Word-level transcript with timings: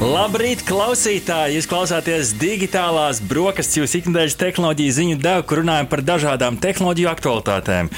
Labrīt, 0.00 0.62
klausītāji! 0.64 1.58
Jūs 1.58 1.66
klausāties 1.68 2.30
digitālās 2.40 3.18
brokastis, 3.20 3.82
jūsu 3.82 3.98
ikdienas 3.98 4.32
tehnoloģiju 4.40 4.92
ziņu 4.96 5.16
devu, 5.20 5.42
kur 5.44 5.60
runājam 5.60 5.90
par 5.92 6.00
dažādām 6.00 6.56
tehnoloģiju 6.56 7.10
aktualitātēm. 7.10 7.90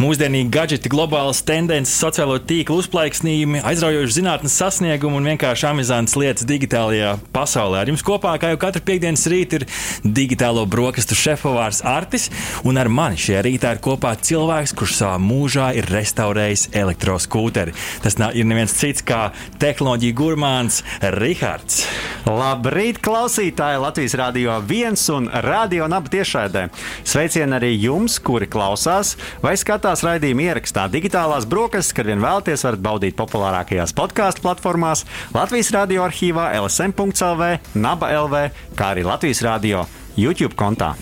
Mūsdienīgi 0.00 0.48
gadgeti, 0.54 0.88
globālas 0.88 1.42
tendences, 1.44 1.98
sociālo 2.00 2.38
tīklu 2.40 2.78
uzplaiksnījumi, 2.80 3.60
aizraujoši 3.68 4.16
zinātnes 4.16 4.56
sasniegumi 4.56 5.18
un 5.18 5.28
vienkārši 5.34 5.66
amizantas 5.68 6.16
lietas 6.16 6.48
digitālajā 6.48 7.18
pasaulē. 7.36 7.82
Ar 7.82 7.92
jums 7.92 8.06
kopā, 8.08 8.32
kā 8.40 8.54
jau 8.54 8.62
katru 8.64 8.80
piekdienas 8.88 9.26
rītu, 9.28 9.60
ir 9.60 9.68
digitālo 10.16 10.64
brokastu 10.64 11.12
šefpavārs 11.12 11.82
Artis, 11.84 12.30
un 12.64 12.80
ar 12.80 12.88
mani 12.88 13.20
šajā 13.20 13.44
rītā 13.50 13.74
ir 13.76 13.84
kopā 13.84 14.14
cilvēks, 14.16 14.72
kurš 14.80 14.96
savā 15.02 15.20
mūžā 15.20 15.74
ir 15.76 15.92
restaurējis 15.92 16.70
elektroskūteri. 16.72 17.76
Tas 18.00 18.16
ir 18.16 18.48
neviens 18.48 18.80
cits 18.80 19.04
kā 19.04 19.26
tehnoloģija 19.60 20.20
gurmāns 20.24 20.80
Rihards. 21.20 21.49
Rihards. 21.50 21.82
Labrīt, 22.30 23.00
klausītāji! 23.02 23.80
Latvijas 23.82 24.14
Rādio 24.18 24.54
1 24.62 24.98
un 25.16 25.26
Rādio 25.42 25.88
Naba 25.90 26.10
tiešraidē. 26.12 26.68
Sveicieni 27.02 27.56
arī 27.58 27.72
jums, 27.74 28.20
kuri 28.22 28.46
klausās 28.46 29.16
vai 29.42 29.56
skatās 29.58 30.04
raidījumu 30.06 30.46
ierakstā 30.46 30.86
digitālās 30.92 31.48
brokastis, 31.50 31.96
kad 31.96 32.06
vien 32.06 32.22
vēlaties, 32.22 32.62
varat 32.68 32.84
baudīt 32.84 33.18
populārākajās 33.18 33.96
podkāstu 33.98 34.46
platformās, 34.46 35.02
Latvijas 35.34 35.72
Rādio 35.74 36.04
arhīvā, 36.06 36.52
LSM.CLV, 36.60 37.56
Naba 37.74 38.12
LV, 38.20 38.46
kā 38.78 38.94
arī 38.94 39.08
Latvijas 39.08 39.42
Rādio 39.46 39.88
YouTube 40.20 40.56
kontā. 40.58 40.92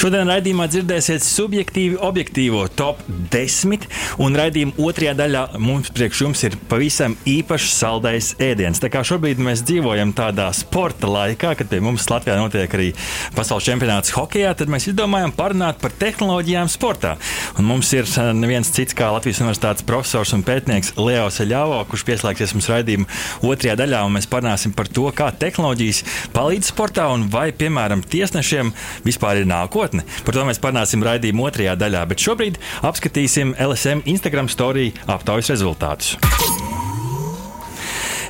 Šodien 0.00 0.30
raidījumā 0.30 0.68
dzirdēsiet 0.72 1.24
subjektīvi 1.26 1.98
objektīvo 2.02 2.64
top 2.76 3.02
10, 3.32 3.86
un 4.22 4.38
raidījuma 4.38 4.76
otrajā 4.82 5.14
daļā 5.18 5.44
mums 5.62 5.92
priekš 5.94 6.24
jums 6.24 6.44
ir 6.46 6.56
pavisam 6.70 7.16
īpašs 7.28 7.76
saldais 7.76 8.32
ēdiens. 8.42 8.80
Tā 8.82 8.90
kā 8.92 9.02
šobrīd 9.06 9.40
mēs 9.42 9.64
dzīvojam 9.68 10.14
tādā 10.16 10.48
sporta 10.56 11.10
laikā, 11.10 11.54
kad 11.58 11.70
pie 11.70 11.82
mums 11.84 12.08
Latvijā 12.10 12.36
notiek 12.38 12.76
arī 12.76 12.90
pasaules 13.36 13.66
čempionāts 13.66 14.14
hokeja, 14.16 14.54
tad 14.58 14.70
mēs 14.72 14.88
izdomājam 14.92 15.34
parunāt 15.36 15.80
par 15.82 15.94
tehnoloģijām 15.98 16.70
sportā. 16.72 17.16
Un 17.58 17.68
mums 17.68 17.90
ir 17.96 18.06
eh, 18.06 18.32
neviens 18.36 18.70
cits 18.72 18.96
kā 18.96 19.10
Latvijas 19.14 19.42
Universitātes 19.42 19.86
profesors 19.88 20.32
un 20.36 20.44
pētnieks 20.46 20.94
Leo 21.00 21.26
Seļāvo, 21.32 21.80
kurš 21.90 22.06
pieslēgsies 22.08 22.54
mums 22.56 22.70
raidījuma 22.72 23.08
otrajā 23.48 23.76
daļā, 23.80 24.04
un 24.06 24.16
mēs 24.16 24.28
parunāsim 24.30 24.74
par 24.76 24.90
to, 24.92 25.08
kā 25.16 25.30
tehnoloģijas 25.42 26.02
palīdz 26.36 26.70
sportā 26.72 27.08
un 27.12 27.26
vai, 27.32 27.48
piemēram, 27.56 28.04
tiesnešiem 28.12 28.61
kuriem 28.62 28.72
vispār 29.04 29.42
ir 29.42 29.48
nākotne. 29.50 30.04
Par 30.24 30.36
to 30.36 30.46
mēs 30.46 30.60
parunāsim 30.62 31.02
raidījuma 31.02 31.48
otrajā 31.48 31.76
daļā, 31.78 32.04
bet 32.08 32.22
šobrīd 32.22 32.60
apskatīsim 32.86 33.56
LSM 33.58 34.04
Instagram 34.06 34.48
storiju 34.48 34.94
aptaujas 35.10 35.50
rezultātus. 35.52 36.16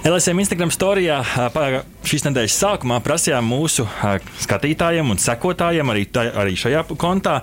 LSM 0.03 0.41
Instagram 0.42 0.72
storijā 0.75 1.20
šīs 2.03 2.25
nedēļas 2.27 2.56
sākumā 2.58 2.98
prasījām 3.05 3.47
mūsu 3.47 3.86
skatītājiem 4.42 5.12
un 5.14 5.20
sekotājiem 5.22 5.94
arī, 5.94 6.08
tā, 6.10 6.27
arī 6.42 6.56
šajā 6.58 6.88
kontā 6.98 7.38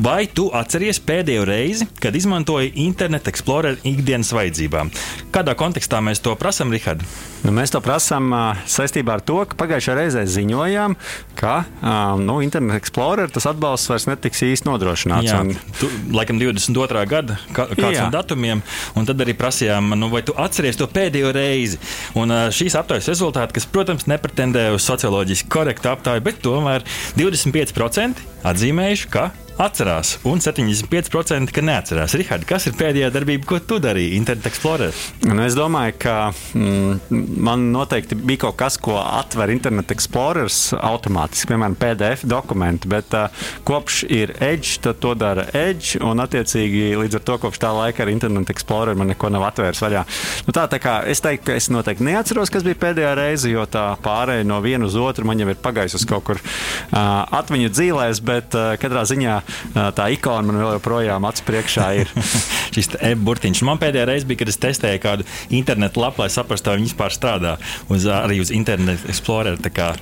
Vai 0.00 0.24
tu 0.32 0.46
atceries 0.56 0.96
pēdējo 1.04 1.42
reizi, 1.44 1.84
kad 2.00 2.14
izmantoji 2.16 2.70
Internet 2.86 3.26
Explorer 3.28 3.76
ikdienas 3.84 4.30
vajadzībām? 4.32 4.88
Kādā 5.34 5.52
kontekstā 5.58 5.98
mēs 6.00 6.22
to 6.24 6.32
prasām, 6.40 6.70
Rihard? 6.72 7.02
Nu, 7.44 7.52
mēs 7.52 7.74
to 7.74 7.82
prasām 7.84 8.30
uh, 8.32 8.62
saistībā 8.64 9.18
ar 9.18 9.24
to, 9.24 9.36
ka 9.50 9.58
pagājušajā 9.60 9.96
reizē 9.98 10.22
ziņojām, 10.24 10.94
ka 11.36 11.56
um, 11.82 12.22
nu, 12.24 12.38
Internet 12.44 12.80
Explorer 12.80 13.28
tas 13.32 13.44
atbalsts 13.50 13.90
vairs 13.92 14.06
netiks 14.08 14.40
īsti 14.46 14.70
nodrošināts. 14.70 15.28
Jā, 15.28 15.42
un... 15.44 15.52
tu, 15.76 15.90
laikam 16.16 16.40
22. 16.40 17.04
gada 17.10 17.36
kā, 17.52 17.68
kāds 17.74 17.98
Jā. 17.98 18.06
no 18.06 18.16
datumiem, 18.16 18.64
un 18.96 19.10
tad 19.10 19.20
arī 19.20 19.36
prasījām, 19.36 19.92
nu, 20.00 20.08
vai 20.14 20.24
tu 20.24 20.32
atceries 20.40 20.80
to 20.80 20.88
pēdējo 20.88 21.34
reizi. 21.36 21.82
Un 22.16 22.32
uh, 22.32 22.46
šīs 22.48 22.78
aptaujas 22.80 23.10
rezultāti, 23.12 23.58
kas, 23.58 23.68
protams, 23.68 24.08
nepretendē 24.08 24.70
uz 24.78 24.88
socioloģiski 24.88 25.52
korektu 25.52 25.92
aptauju, 25.92 26.24
bet 26.24 26.40
tomēr 26.46 26.88
25% 27.20 28.24
atzīmējuši, 28.48 29.12
ka 29.12 29.28
atcerās, 29.60 30.14
un 30.24 30.40
75% 30.40 31.52
ka 31.52 31.64
neatcerās. 31.64 32.14
Rihard, 32.16 32.46
kas 32.48 32.66
ir 32.70 32.76
pēdējā 32.80 33.10
darbība, 33.12 33.44
ko 33.48 33.58
tu 33.60 33.76
darīji 33.82 34.16
Internet 34.16 34.48
Explorer? 34.48 34.96
Nu, 35.26 35.36
es 35.44 35.56
domāju, 35.58 35.96
ka 36.00 36.14
mm, 36.56 37.18
man 37.44 37.66
noteikti 37.74 38.16
bija 38.16 38.46
kaut 38.46 38.56
kas, 38.62 38.78
ko 38.80 38.96
atver 39.00 39.52
Internet 39.52 39.92
Explorer 39.92 40.48
automātiski, 40.80 41.50
piemēram, 41.50 41.76
PDF 41.80 42.24
dokumenti, 42.28 42.88
bet 42.90 43.12
uh, 43.16 43.44
kopš 43.68 44.02
ir 44.08 44.32
Edge, 44.40 44.78
tad 44.84 45.00
to 45.02 45.12
dara 45.18 45.44
Edge, 45.56 46.00
un 46.04 46.22
attiecīgi 46.24 46.96
līdz 47.00 47.20
ar 47.20 47.26
to 47.28 47.38
kopš 47.44 47.60
tā 47.60 47.74
laika 47.76 48.04
ar 48.06 48.12
Internet 48.12 48.52
Explorer 48.54 48.96
man 48.96 49.12
neko 49.12 49.28
nav 49.32 49.44
atvērs 49.50 49.82
vaļā. 49.84 50.06
Nu, 50.48 50.56
tā, 50.56 50.66
tā 50.72 50.80
kā 50.82 51.00
es 51.10 51.20
teiktu, 51.24 51.50
ka 51.50 51.58
es 51.60 51.68
noteikti 51.72 52.08
neatceros, 52.08 52.52
kas 52.52 52.64
bija 52.66 52.80
pēdējā 52.80 53.12
reize, 53.18 53.52
jo 53.52 53.66
tā 53.68 53.90
pārēja 54.04 54.48
no 54.48 54.60
viena 54.64 54.88
uz 54.88 54.96
otru 54.96 55.28
man 55.28 55.40
jau 55.40 55.50
ir 55.52 55.60
pagājusi 55.60 56.00
uz 56.00 56.08
kaut 56.08 56.24
kur 56.30 56.40
uh, 56.40 56.96
atmiņu 57.40 57.72
dzīvēs, 57.76 58.24
bet 58.24 58.56
uh, 58.56 58.72
katrā 58.80 59.04
ziņā 59.08 59.40
tā 59.74 60.08
ikona 60.14 60.46
man 60.48 60.60
vēl 60.60 60.74
joprojām 60.78 61.26
acu 61.28 61.46
priekšā 61.48 61.88
ir. 62.00 62.12
Šis 62.74 62.92
e-burtiņš. 63.10 63.62
Man 63.66 63.80
pēdējā 63.82 64.06
reize 64.08 64.28
bija, 64.28 64.42
kad 64.42 64.52
es 64.52 64.60
testēju 64.62 65.02
kādu 65.02 65.26
internetu 65.54 66.02
lapu, 66.02 66.22
lai 66.22 66.30
saprastu, 66.32 66.70
kā 66.70 66.76
viņi 66.78 66.90
vispār 66.90 67.14
strādā 67.14 67.56
uz, 67.90 68.06
arī 68.10 68.40
uz 68.42 68.52
Internet 68.54 69.06
Explorer. 69.10 69.58
Kā, 69.74 69.92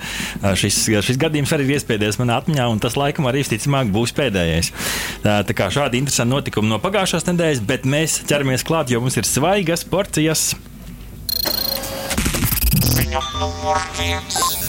šis, 0.59 0.81
šis 1.05 1.21
gadījums 1.21 1.53
arī 1.57 1.67
ir 1.69 1.79
iespējies 1.79 2.21
manā 2.21 2.39
atmiņā, 2.43 2.69
un 2.73 2.83
tas 2.83 2.97
laikam 2.99 3.29
arī 3.29 3.43
visticamāk 3.45 3.93
būs 3.95 4.15
pēdējais. 4.17 4.73
Tā, 5.25 5.41
tā 5.49 5.57
kā 5.57 5.71
šādi 5.73 6.01
interesanti 6.03 6.35
notikumi 6.35 6.71
no 6.73 6.81
pagājušās 6.83 7.29
nedēļas, 7.31 7.65
bet 7.69 7.89
mēs 7.89 8.21
ķeramies 8.29 8.67
klāt, 8.69 8.93
jo 8.93 9.03
mums 9.05 9.19
ir 9.21 9.29
svaigas 9.29 9.87
porcijas. 9.89 10.51
Ziņa 12.79 13.23
numur 13.41 13.85
viens. 13.99 14.68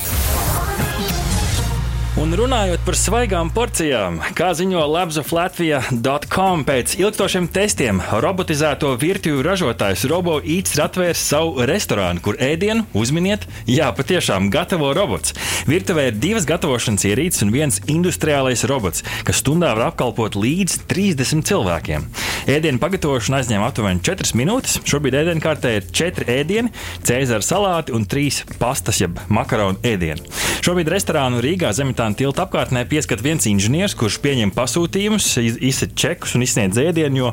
Un 2.19 2.33
runājot 2.35 2.81
par 2.83 2.97
svaigām 2.99 3.47
porcijām, 3.55 4.17
kā 4.35 4.49
ziņo 4.57 4.81
Labzaflatvija.com 4.91 6.65
pēc 6.67 6.97
ilgstošiem 6.99 7.45
testiem, 7.55 8.01
robotizēto 8.19 8.89
virtuvi 8.99 9.39
ražotājs 9.45 10.03
RoboEats 10.11 10.75
ir 10.75 10.81
atvērs 10.83 11.21
savu 11.29 11.63
restorānu, 11.69 12.19
kur 12.25 12.35
ēdienu 12.43 12.83
uzminiet, 12.91 13.45
jā, 13.71 13.87
patiešām 13.95 14.49
gatavo 14.51 14.89
robots. 14.97 15.31
Virtuvē 15.69 16.09
ir 16.09 16.17
divas 16.19 16.43
gatavošanas 16.49 17.07
ierīces 17.07 17.45
un 17.45 17.53
viens 17.55 17.79
industriālais 17.87 18.65
robots, 18.67 19.05
kas 19.23 19.39
stundā 19.39 19.71
var 19.79 19.93
apkalpot 19.93 20.35
līdz 20.35 20.75
30 20.91 21.47
cilvēkiem. 21.47 22.09
Ēdienu 22.51 22.83
pagatavošana 22.83 23.39
aizņem 23.39 23.63
aptuveni 23.63 24.03
4 24.03 24.35
minūtes. 24.35 24.81
Šobrīd 24.83 25.15
ēdienkartē 25.21 25.77
ir 25.77 25.87
4 25.87 26.27
ēdieni, 26.35 26.75
cēzara 26.99 27.47
salāti 27.47 27.95
un 27.95 28.03
3 28.09 28.59
pastas, 28.59 28.99
jeb 29.05 29.23
makaronu 29.31 29.79
ēdieni. 29.87 30.27
Šobrīd 30.65 30.91
restorānu 30.91 31.39
Rīgā 31.45 31.71
Zemitānā 31.77 32.08
Balkānu 32.09 32.17
tilta 32.17 32.45
apkārtnē 32.47 32.81
pieskat 32.89 33.21
viens 33.21 33.45
inženieris, 33.45 33.93
kurš 33.93 34.17
pieņem 34.23 34.49
pasūtījumus, 34.55 35.25
izsaka 35.61 35.93
čekus 35.93 36.33
un 36.35 36.41
izsniedz 36.41 36.77
ēdienu, 36.81 37.19
jo 37.19 37.29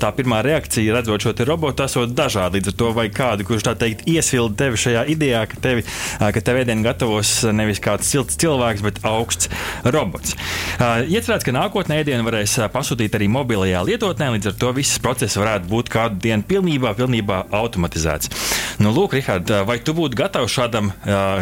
tā 0.00 0.10
pirmā 0.16 0.40
reakcija, 0.42 0.96
redzot 0.96 1.22
šo 1.22 1.34
robotu, 1.46 1.84
esot 1.84 2.10
dažāda. 2.18 2.56
Līdz 2.56 2.72
ar 2.72 2.76
to 2.80 2.90
vai 2.96 3.06
kādu, 3.14 3.46
kurš 3.46 3.68
tā 3.68 3.76
teikt 3.78 4.08
iesilda 4.10 4.56
tevi 4.64 4.80
šajā 4.80 5.04
idejā, 5.14 5.44
ka 5.46 5.60
tevi, 5.62 5.84
ka 6.18 6.42
tev 6.42 6.58
ēdienu 6.64 6.82
gatavos 6.82 7.44
nevis 7.54 7.78
kāds 7.78 8.10
silts 8.10 8.38
cilvēks, 8.42 8.82
bet 8.82 8.98
augsts 9.06 9.52
robots. 9.86 10.34
Iecerēts, 10.80 11.46
ka 11.46 11.54
nākotnē 11.54 12.00
ēdienu 12.02 12.26
varēs 12.26 12.58
pasūtīt 12.74 13.14
arī 13.14 13.30
mobilajā 13.30 13.84
lietotnē, 13.86 14.32
līdz 14.34 14.50
ar 14.50 14.58
to 14.58 14.74
viss 14.80 14.98
process 15.04 15.38
varētu 15.38 15.70
būt 15.70 15.92
kādu 15.94 16.18
dienu 16.26 16.42
pilnībā, 16.48 16.96
pilnībā 16.98 17.44
automatizēts. 17.54 18.34
Nu, 18.82 18.90
lūk, 18.94 19.14
Rihard, 19.18 19.50
vai 19.68 19.78
tu 19.82 19.94
būtu 19.94 20.18
gatavs 20.18 20.58
šādam 20.58 20.90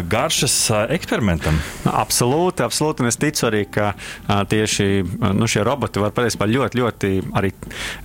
garšas 0.09 0.59
eksperimentam? 0.93 1.57
Absolūti, 1.87 2.66
absolūti. 2.67 3.03
Un 3.03 3.11
es 3.11 3.19
ticu 3.19 3.47
arī, 3.49 3.63
ka 3.71 3.93
tieši 4.27 4.87
nu, 5.33 5.47
šie 5.49 5.63
roboti 5.67 6.03
var 6.03 6.13
patiesībā 6.15 6.47
ļoti, 6.51 6.81
ļoti 6.81 7.11
arī 7.37 7.53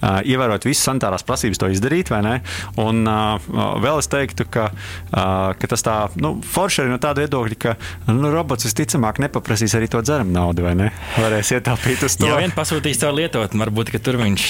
ievērot 0.02 0.66
visas 0.68 0.86
sanitārās 0.88 1.26
prasības 1.26 1.60
to 1.62 1.70
izdarīt. 1.72 2.12
Un 2.82 3.04
vēl 3.06 4.00
es 4.00 4.10
teiktu, 4.10 4.46
ka, 4.52 4.68
ka 5.10 5.70
tas 5.70 5.84
tā 5.86 5.96
nu, 6.20 6.34
forši 6.44 6.84
arī 6.84 6.92
no 6.94 6.98
tāda 7.02 7.24
viedokļa, 7.24 7.58
ka 7.62 7.76
nu, 8.12 8.30
robots 8.32 8.66
visticamāk 8.68 9.20
nepaprasīs 9.22 9.74
arī 9.78 9.88
to 9.92 10.02
dzeramu 10.04 10.34
naudu, 10.34 10.66
vai 10.66 10.74
ne? 10.78 10.90
Varēs 11.18 11.52
ietaupīt 11.56 12.04
uz 12.06 12.16
to. 12.20 12.28
Jā, 12.28 12.40
vien 12.42 12.54
pasūtīs 12.54 13.00
to 13.02 13.10
lietot, 13.14 13.54
varbūt 13.58 13.94
tur 14.02 14.18
viņš 14.20 14.48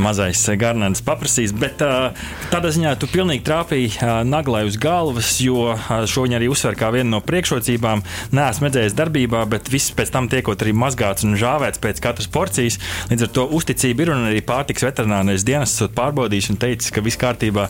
mazais 0.00 0.42
garnants 0.60 1.02
paprasīs, 1.06 1.52
bet 1.56 1.80
tādā 1.80 2.70
ziņā 2.74 2.94
tu 3.00 3.08
pilnīgi 3.10 3.44
trāpīji 3.46 4.24
naglai 4.28 4.62
uz 4.68 4.78
galvas, 4.80 5.36
jo 5.42 5.74
šo 5.80 6.26
viņa 6.26 6.38
arī 6.40 6.50
uzsver 6.52 6.78
kā 6.78 6.90
vienu 6.94 7.16
no 7.16 7.20
priekšrocībām. 7.24 8.04
Nē, 8.36 8.48
esmu 8.52 8.68
redzējis 8.68 8.96
darbībā, 9.10 9.42
bet 9.50 9.68
viss 9.70 9.90
pēc 9.96 10.12
tam 10.14 10.28
tiekot 10.30 10.62
arī 10.62 10.72
mazgāts 10.76 11.26
un 11.26 11.36
žāvēts 11.38 11.82
pēc 11.82 12.00
katras 12.02 12.30
porcijas. 12.30 12.78
Līdz 13.10 13.26
ar 13.26 13.32
to 13.34 13.46
uzticība 13.58 14.04
ir 14.04 14.12
un 14.14 14.28
arī 14.30 14.42
pārtiks 14.46 14.86
veterinārais 14.86 15.44
dienests 15.46 15.82
pārbaudījis 15.96 16.50
un 16.52 16.60
teicis, 16.62 16.92
ka 16.94 17.02
viss 17.04 17.18
kārtībā. 17.20 17.68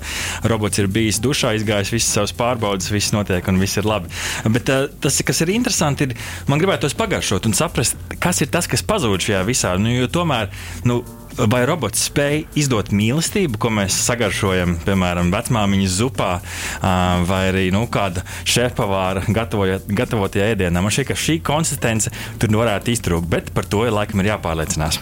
Robots 0.50 0.81
ir 0.82 0.90
bijis 0.92 1.20
dušā, 1.25 1.54
izgājis 1.56 1.94
visas 1.94 2.12
savas 2.19 2.34
pārbaudes, 2.37 2.90
viss 2.92 3.14
notiek 3.16 3.46
un 3.48 3.60
viss 3.60 3.81
ir 3.81 3.88
labi. 3.88 4.12
Bet 4.50 4.69
tas, 5.00 5.22
kas 5.26 5.44
ir 5.44 5.54
interesanti, 5.54 6.10
ir 6.10 6.50
man 6.50 6.60
gribētu 6.60 6.87
tos 6.87 6.98
pagaršot 6.98 7.48
un 7.48 7.56
saprast, 7.56 7.96
kas 8.20 8.44
ir 8.44 8.52
tas, 8.52 8.69
kas 8.70 8.84
pazūd 8.86 9.25
šajā 9.25 9.43
visā. 9.48 9.75
Nu, 9.81 9.96
tomēr, 10.12 10.52
nu, 10.88 11.00
vai 11.38 11.62
robots 11.69 12.06
spēj 12.09 12.44
izdot 12.59 12.91
mīlestību, 12.94 13.59
ko 13.61 13.71
mēs 13.75 13.97
sagaršojam, 14.06 14.77
piemēram, 14.87 15.31
vecmāmiņas 15.35 15.97
zupā, 16.00 16.31
vai 17.29 17.41
arī 17.50 17.67
nu, 17.75 17.85
kāda 17.93 18.25
šefpavāra 18.49 19.25
gatavotajā 19.29 20.50
ēdienā. 20.55 20.82
Man 20.82 20.94
šķiet, 20.94 21.11
ka 21.11 21.19
šī 21.19 21.38
konsistence 21.47 22.12
tur 22.41 22.56
varētu 22.61 22.94
iztrūkt, 22.94 23.31
bet 23.31 23.53
par 23.56 23.69
to 23.71 23.85
laikam 23.91 24.23
ir 24.23 24.32
jāpārliecinās. 24.35 25.00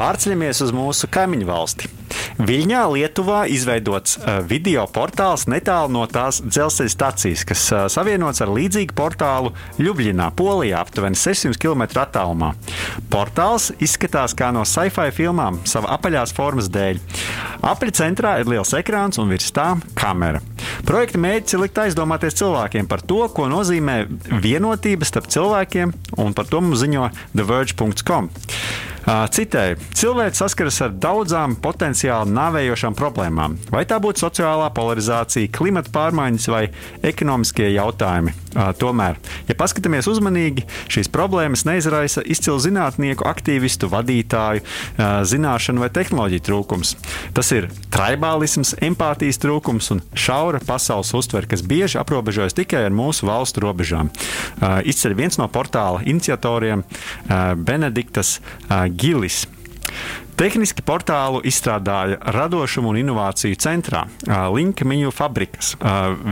Pārceļamies 0.00 0.62
uz 0.64 0.70
mūsu 0.72 1.10
kaimiņu 1.12 1.48
valsti. 1.48 1.99
Viļņā, 2.40 2.80
Lietuvā, 2.94 3.42
izveidots 3.52 4.16
uh, 4.16 4.38
video 4.48 4.86
portāls 4.88 5.44
netālu 5.50 5.92
no 5.92 6.06
tās 6.08 6.38
dzelzceļa 6.40 6.92
stācijas, 6.94 7.42
kas 7.44 7.64
uh, 7.74 7.82
savienots 7.92 8.40
ar 8.40 8.52
līdzīgu 8.54 8.96
portālu 8.96 9.52
Ljubļinā, 9.76 10.30
Polijā, 10.38 10.80
aptuveni 10.80 11.18
600 11.20 11.60
km 11.60 11.84
attālumā. 12.00 12.54
Portāls 13.12 13.68
izskatās 13.84 14.32
kā 14.38 14.48
no 14.56 14.64
sci-fi 14.64 15.10
filmām, 15.12 15.60
sava 15.68 15.92
apaļās 15.98 16.32
formas 16.36 16.70
dēļ. 16.72 17.02
Apaļā 17.60 17.96
centrā 18.00 18.38
ir 18.40 18.48
liels 18.48 18.72
ekrāns 18.78 19.20
un 19.20 19.28
virs 19.28 19.52
tā 19.52 19.74
kamera. 19.98 20.40
Projekta 20.88 21.20
mērķis 21.20 21.58
ir 21.58 21.64
likt 21.66 21.82
aizdomāties 21.84 22.40
cilvēkiem 22.40 22.88
par 22.88 23.04
to, 23.04 23.26
ko 23.36 23.50
nozīmē 23.52 24.06
vienotība 24.40 25.04
starp 25.08 25.28
cilvēkiem, 25.28 25.92
un 26.24 26.36
par 26.36 26.48
to 26.48 26.64
mums 26.64 26.80
ziņo 26.80 27.10
TheVerge.com. 27.34 28.32
Citēji, 29.06 29.78
cilvēks 29.96 30.42
saskaras 30.42 30.76
ar 30.84 30.92
daudzām 30.92 31.54
potenciāli 31.62 32.34
nāvējošām 32.36 32.96
problēmām. 32.98 33.56
Vai 33.72 33.86
tā 33.88 33.96
būtu 34.02 34.26
sociālā 34.26 34.68
polarizācija, 34.76 35.48
klimata 35.56 35.88
pārmaiņas 35.94 36.48
vai 36.52 36.66
ekonomiskie 37.08 37.70
jautājumi. 37.72 38.34
Tomēr, 38.50 39.16
ja 39.48 39.54
paskatāmies 39.54 40.08
uzmanīgi, 40.10 40.66
šīs 40.90 41.08
problēmas 41.14 41.62
neizraisa 41.68 42.24
izcilu 42.26 42.58
zinātnieku, 42.60 43.24
aktīvistu, 43.30 43.88
vadītāju, 43.92 44.64
zināšanu 45.30 45.84
vai 45.84 45.90
tehnoloģiju 45.94 46.44
trūkums. 46.50 46.96
Tas 47.36 47.52
ir 47.56 47.70
tribālisms, 47.94 48.74
empātijas 48.84 49.40
trūkums 49.40 49.92
un 49.94 50.02
šaura 50.18 50.60
pasaules 50.66 51.14
uztvere, 51.16 51.48
kas 51.50 51.62
bieži 51.62 52.00
aprobežojas 52.02 52.58
tikai 52.58 52.84
ar 52.88 52.94
mūsu 52.94 53.30
valstu 53.30 53.64
robežām. 53.64 54.10
Izceļ 54.60 55.16
viens 55.18 55.38
no 55.40 55.46
portāla 55.50 56.02
iniciatoriem 56.10 56.84
Benediktas 57.64 58.40
Gillis. 59.00 59.46
Tehniski 60.40 60.80
portālu 60.80 61.42
izstrādāja 61.44 62.16
Radošuma 62.32 62.88
un 62.88 62.96
Innovāciju 62.96 63.58
centrā 63.60 64.06
Linka 64.54 64.86
Mīļu 64.88 65.10
fabrikas 65.12 65.74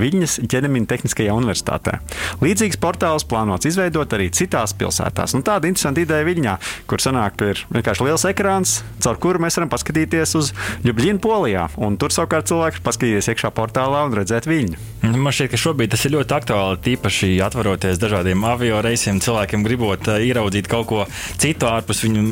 Viņas 0.01 0.39
ķermeņa 0.49 0.89
Tehniskajā 0.89 1.35
universitātē. 1.37 1.99
Līdzīgs 2.41 2.81
portāls 2.81 3.27
plānots 3.29 3.69
izveidot 3.69 4.15
arī 4.17 4.31
citās 4.33 4.73
pilsētās. 4.81 5.35
Un 5.37 5.45
tāda 5.45 5.69
interesanta 5.69 6.01
ideja 6.01 6.25
Viņā, 6.25 6.55
kur 6.89 7.05
sanāk 7.05 7.45
ir 7.45 7.61
vienkārši 7.69 8.07
liels 8.07 8.25
ekrāns, 8.31 8.79
caur 9.05 9.21
kuru 9.21 9.43
mēs 9.45 9.61
varam 9.61 9.75
paskatīties 9.75 10.33
uz 10.41 10.55
Ljubļinu 10.89 11.21
Polijā. 11.21 11.67
Un 11.77 12.01
tur 12.01 12.15
savukārt 12.15 12.49
cilvēks 12.49 12.81
paskatīties 12.89 13.29
iekšā 13.35 13.53
portālā 13.53 14.07
un 14.09 14.17
redzēt 14.17 14.49
viņu. 14.49 14.81
Man 15.05 15.37
šķiet, 15.37 15.53
ka 15.53 15.61
šobrīd 15.61 15.93
tas 15.93 16.09
ir 16.09 16.17
ļoti 16.17 16.37
aktuāli. 16.39 16.81
Tīpaši 16.89 17.31
atveroties 17.45 18.01
dažādiem 18.01 18.41
avio 18.49 18.81
reisiem, 18.85 19.21
cilvēkiem 19.21 19.69
gribot 19.69 20.09
ieraudzīt 20.17 20.73
kaut 20.73 20.89
ko 20.89 21.05
citu 21.41 21.69
ārpus 21.69 22.03
viņu 22.07 22.25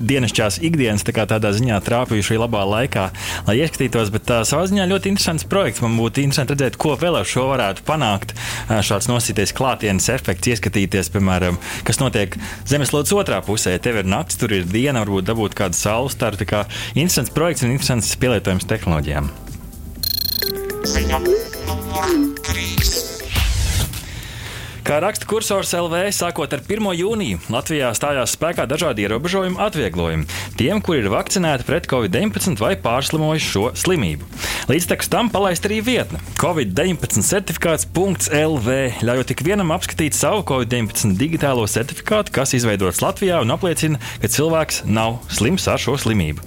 dienasčās 0.00 0.58
ikdienas 0.64 1.04
tā 1.16 1.26
tādā 1.30 1.52
ziņā 1.56 1.78
trāpījuši 1.86 2.38
labā 2.40 2.62
laikā, 2.68 3.06
lai 3.48 3.56
ieskatītos. 3.60 4.12
Bet 4.14 4.26
tā 4.30 4.40
savā 4.48 4.66
ziņā 4.70 4.86
ļoti 4.90 5.12
interesants 5.12 5.46
projekts. 5.50 5.82
Man 5.84 5.98
būtu 6.00 6.24
interesanti 6.24 6.56
redzēt, 6.56 6.78
ko 6.80 6.96
vēl 7.00 7.20
ar 7.20 7.28
šo 7.28 7.48
varētu 7.50 7.84
panākt. 7.88 8.34
Šāds 8.68 9.10
nosīties 9.10 9.54
klātienes 9.56 10.08
efekts, 10.14 10.50
ieskatīties, 10.54 11.12
piemēram, 11.14 11.60
kas 11.86 12.00
notiek 12.02 12.36
zemeslodes 12.70 13.14
otrā 13.16 13.42
pusē. 13.44 13.76
Tev 13.82 14.02
ir 14.02 14.10
naktis, 14.10 14.40
tur 14.40 14.54
ir 14.56 14.68
diena, 14.70 15.04
varbūt 15.04 15.28
dabūt 15.30 15.58
kādu 15.58 15.78
saules 15.78 16.16
staru. 16.18 16.40
Tā 16.40 16.48
kā 16.48 16.64
interesants 16.94 17.34
projekts 17.34 17.66
un 17.66 17.74
interesants 17.76 18.12
pielietojums 18.20 18.68
tehnoloģijām. 18.70 19.32
Ziņa 20.90 21.24
numur 21.24 21.48
3. 21.94 22.39
Kā 24.80 24.96
raksta 25.02 25.26
kursors 25.28 25.70
LV, 25.76 26.06
sākot 26.16 26.54
ar 26.56 26.62
1. 26.64 26.86
jūniju, 26.96 27.38
Latvijā 27.52 27.90
stājās 27.96 28.32
spēkā 28.32 28.64
dažādi 28.68 29.04
ierobežojumi, 29.04 29.58
atvieglojumi 29.60 30.24
tiem, 30.56 30.80
kuri 30.84 31.02
ir 31.02 31.10
vakcinēti 31.12 31.66
pret 31.68 31.88
covid-19 31.90 32.56
vai 32.60 32.72
pārslimojuši 32.80 33.50
šo 33.52 33.64
slimību. 33.76 34.28
Līdz 34.70 35.08
tam 35.12 35.28
palaist 35.32 35.66
arī 35.68 35.80
vietne 35.84 36.20
COVID-19 36.40 37.26
certifikāts.lv, 37.26 38.78
ļaujot 39.04 39.34
ik 39.34 39.44
vienam 39.44 39.74
apskatīt 39.74 40.16
savu 40.16 40.44
COVID-19 40.48 41.16
digitālo 41.20 41.66
certifikātu, 41.68 42.32
kas 42.34 42.54
izveidots 42.56 43.02
Latvijā 43.04 43.42
un 43.44 43.52
apliecina, 43.52 44.00
ka 44.22 44.32
cilvēks 44.32 44.84
nav 44.88 45.18
slims 45.28 45.68
ar 45.68 45.80
šo 45.82 45.98
slimību. 46.00 46.44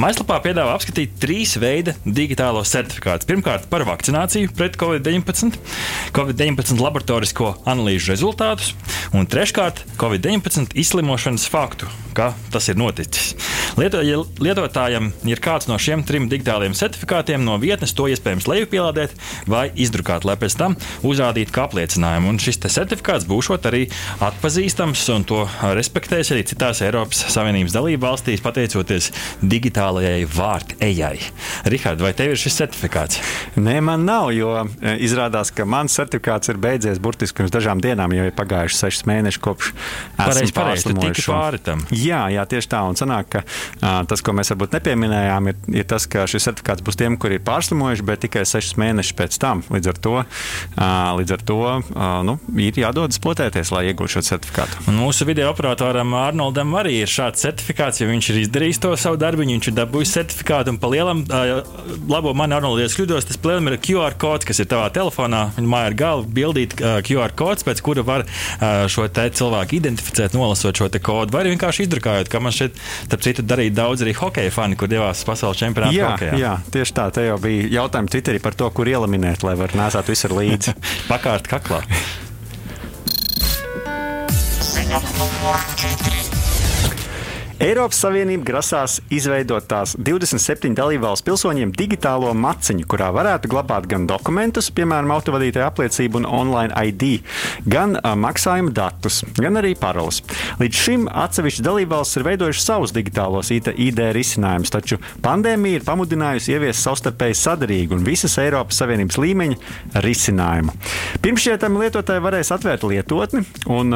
Mājaslapā 0.00 0.40
piedāvā 0.46 0.76
apskatīt 0.78 1.18
trīs 1.20 1.56
veida 1.60 1.96
digitālo 2.06 2.64
certifikātu. 2.68 3.28
Pirmkārt, 3.28 3.68
par 3.72 3.84
vakcināciju 3.88 4.54
pret 4.56 4.78
COVID-19, 4.80 5.60
COVID-19 6.16 6.80
laboratorisko 6.84 7.54
analīzi 7.64 7.73
analīžu 7.74 8.14
rezultātus, 8.14 8.72
un 9.12 9.28
treškārt, 9.30 9.84
Covid-19 10.00 10.74
izslimošanas 10.78 11.46
faktu, 11.50 11.90
kā 12.16 12.30
tas 12.54 12.68
ir 12.70 12.78
noticis. 12.80 13.34
Lieto, 13.78 14.00
ja 14.06 14.20
lietotājam 14.42 15.10
ir 15.26 15.40
kāds 15.42 15.66
no 15.66 15.78
šiem 15.80 16.04
trim 16.06 16.28
digitāliem 16.30 16.76
certifikātiem 16.78 17.42
no 17.44 17.56
vietnes, 17.62 17.94
to 17.96 18.06
iespējams 18.10 18.46
lejupielādēt 18.50 19.14
vai 19.50 19.66
izdrukāt, 19.74 20.26
lai 20.28 20.36
pēc 20.38 20.56
tam 20.60 20.76
uzrādītu 21.06 21.54
kā 21.54 21.66
apliecinājumu. 21.66 22.30
Un 22.30 22.40
šis 22.42 22.60
certifikāts 22.64 23.26
būs 23.28 23.50
arī 23.54 23.86
atpazīstams, 24.24 25.02
un 25.14 25.26
to 25.28 25.42
respektēs 25.74 26.32
arī 26.34 26.44
citās 26.48 26.82
Eiropas 26.84 27.24
Savienības 27.34 27.74
dalību 27.74 28.04
valstīs, 28.04 28.42
pateicoties 28.44 29.10
digitālajai 29.42 30.24
vārtu 30.30 30.78
ejai. 30.84 31.16
Rihard, 31.70 32.02
vai 32.04 32.14
tev 32.16 32.34
ir 32.34 32.40
šis 32.40 32.60
certifikāts? 32.62 33.20
Nē, 33.58 33.80
man 33.84 34.06
nav, 34.06 34.30
jo 34.36 34.54
e, 34.62 34.94
izrādās, 35.04 35.50
ka 35.54 35.66
mans 35.68 35.94
certifikāts 35.98 36.52
ir 36.52 36.60
beidzies 36.62 37.00
burtiski 37.02 37.42
pirms 37.42 37.54
dažām 37.54 37.82
dienām, 37.82 38.14
jau 38.14 38.28
ir 38.28 38.34
pagājuši 38.36 38.80
sešas 38.80 39.06
mēneši 39.10 39.42
kopš 39.44 39.72
esmu 40.24 40.54
pārslimojuši. 40.56 41.26
Pāri 41.28 41.62
tam. 41.64 41.84
Jā, 42.04 42.26
jā, 42.32 42.44
tieši 42.48 42.72
tā. 42.74 42.84
Un 42.88 42.98
sanāk, 42.98 43.32
ka 43.32 43.44
Tas, 44.08 44.22
ko 44.24 44.32
mēs 44.36 44.50
varbūt 44.52 44.74
nepieminējām, 44.76 45.48
ir, 45.50 45.58
ir 45.80 45.86
tas, 45.88 46.06
ka 46.10 46.24
šis 46.30 46.46
certifikāts 46.48 46.84
būs 46.84 46.98
tiem, 46.98 47.16
kuri 47.20 47.38
ir 47.38 47.44
pārslimojuši, 47.46 48.06
bet 48.06 48.22
tikai 48.24 48.44
sešus 48.48 48.78
mēnešus 48.80 49.16
pēc 49.18 49.36
tam. 49.42 49.62
Līdz 49.72 49.90
ar 49.92 50.00
to, 50.06 50.14
līdz 51.20 51.34
ar 51.36 51.44
to 51.50 51.58
nu, 52.28 52.36
ir 52.64 52.80
jādodas 52.80 53.20
potēties, 53.22 53.72
lai 53.74 53.84
iegūtu 53.90 54.16
šo 54.16 54.24
certifikātu. 54.30 54.84
Un 54.90 54.98
mūsu 55.00 55.26
video 55.28 55.50
operatoram 55.52 56.14
Arnoldam 56.18 56.74
arī 56.80 56.96
ir 57.02 57.10
šāds 57.10 57.44
certifikāts, 57.44 58.00
jo 58.00 58.08
viņš 58.10 58.30
ir 58.32 58.40
izdarījis 58.44 58.82
to 58.84 58.94
savu 59.00 59.20
darbu, 59.20 59.44
viņš 59.44 59.70
ir 59.70 59.76
dabūjis 59.78 60.14
certifikātu 60.18 60.74
un 60.74 60.80
pa 60.82 60.90
lielam, 60.92 61.24
labo 62.10 62.34
man 62.36 62.56
Arnolds, 62.56 62.84
ja 62.84 62.90
kļūdos, 62.94 63.28
tas 63.28 63.40
plēlim 63.40 63.70
ir 63.72 63.78
QR 63.84 64.18
kods, 64.20 64.48
kas 64.48 64.62
ir 64.62 64.70
tavā 64.70 64.88
telefonā, 64.94 65.46
viņa 65.58 65.72
māja 65.74 65.90
ar 65.92 65.98
galvu 66.00 66.32
bildīt 66.38 66.78
QR 66.78 67.36
kods, 67.36 67.66
pēc 67.66 67.84
kura 67.84 68.06
var 68.06 68.26
šo 68.90 69.08
cilvēku 69.14 69.78
identificēt, 69.78 70.34
nolasot 70.36 70.78
šo 70.78 70.90
kodu, 71.04 71.34
vai 71.34 71.44
vienkārši 71.48 71.88
izdrukājot, 71.94 72.30
kā 72.32 72.40
man 72.42 72.54
šeit, 72.54 72.76
starp 73.06 73.24
citu, 73.24 73.44
darīja 73.46 73.76
daudz 73.78 74.04
arī 74.04 74.14
hokeja 74.18 74.52
fani, 74.54 74.78
kur 74.78 74.90
devās 74.90 75.24
pasaules 75.26 75.60
čempionātā. 75.60 75.94
Jā, 75.94 76.10
hokejā. 76.14 76.40
jā, 76.40 76.54
tieši 76.74 76.96
tā. 76.96 77.08
Te 77.14 77.28
jau 77.28 77.38
bija 77.42 77.70
jautājumi 77.78 78.12
Twitterī 78.14 78.42
par 78.42 78.58
to, 78.58 78.70
kur 78.74 78.90
ielaminēt, 78.90 79.46
lai 79.46 79.56
var 79.60 79.74
nesāt 79.78 80.10
visur 80.10 80.34
līdzi. 80.36 80.76
Pakārt 81.12 81.50
kaklā. 81.50 81.82
Numur 84.94 85.58
4. 85.80 86.23
Eiropas 87.62 88.00
Savienība 88.02 88.42
grasās 88.48 88.96
izveidot 89.14 89.68
tās 89.70 89.92
27 89.94 90.74
dalībvalstu 90.74 91.28
pilsoņiem 91.28 91.70
digitālo 91.78 92.32
maciņu, 92.34 92.82
kurā 92.90 93.12
varētu 93.14 93.50
glabāt 93.52 93.86
gan 93.90 94.08
dokumentus, 94.10 94.72
piemēram, 94.74 95.12
autovadītāja 95.14 95.68
apliecību 95.70 96.18
un 96.18 96.26
online 96.26 96.74
ID, 96.74 97.22
gan 97.70 97.94
a, 98.00 98.16
maksājuma 98.18 98.74
datus, 98.74 99.20
gan 99.38 99.60
arī 99.62 99.76
paroles. 99.78 100.18
Līdz 100.58 100.82
šim 100.82 101.06
atsevišķi 101.06 101.66
dalībvalstis 101.68 102.18
ir 102.18 102.26
veidojuši 102.32 102.66
savus 102.66 102.96
digitālos 102.96 103.54
ID 103.54 104.02
risinājumus, 104.18 104.74
taču 104.74 104.98
pandēmija 105.22 105.78
ir 105.78 105.86
pamudinājusi 105.86 106.56
ieviest 106.56 106.82
savstarpēji 106.82 107.38
sadarīgu 107.38 108.00
un 108.00 108.06
visas 108.08 108.34
Eiropas 108.42 108.82
Savienības 108.82 109.22
līmeņa 109.22 110.02
risinājumu. 110.02 110.74
Pirms 111.22 111.46
šiem 111.46 111.82
lietotāji 111.84 112.26
varēs 112.26 112.50
atvērt 112.58 112.90
lietotni 112.90 113.46
un 113.70 113.94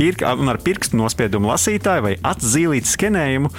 pirk, 0.00 0.24
un 0.24 0.48
ar 0.48 0.60
pirkstu 0.64 0.96
nospiedumu 0.96 1.50
lasītāju 1.50 2.06
vai 2.06 2.14
atzīlītu 2.32 2.88
skenējumu, 2.88 3.50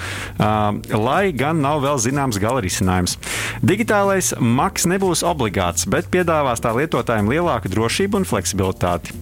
lai 0.98 1.30
gan 1.38 1.62
nav 1.62 1.82
vēl 1.84 2.00
zināms 2.02 2.40
gala 2.42 2.62
risinājums. 2.64 3.16
Digitālais 3.62 4.32
maks 4.42 4.88
nebūs 4.90 5.22
obligāts, 5.26 5.86
bet 5.90 6.10
piedāvās 6.12 6.62
tā 6.62 6.72
lietotājiem 6.74 7.30
lielāku 7.30 7.70
drošību 7.72 8.22
un 8.22 8.28
fleksibilitāti. 8.28 9.14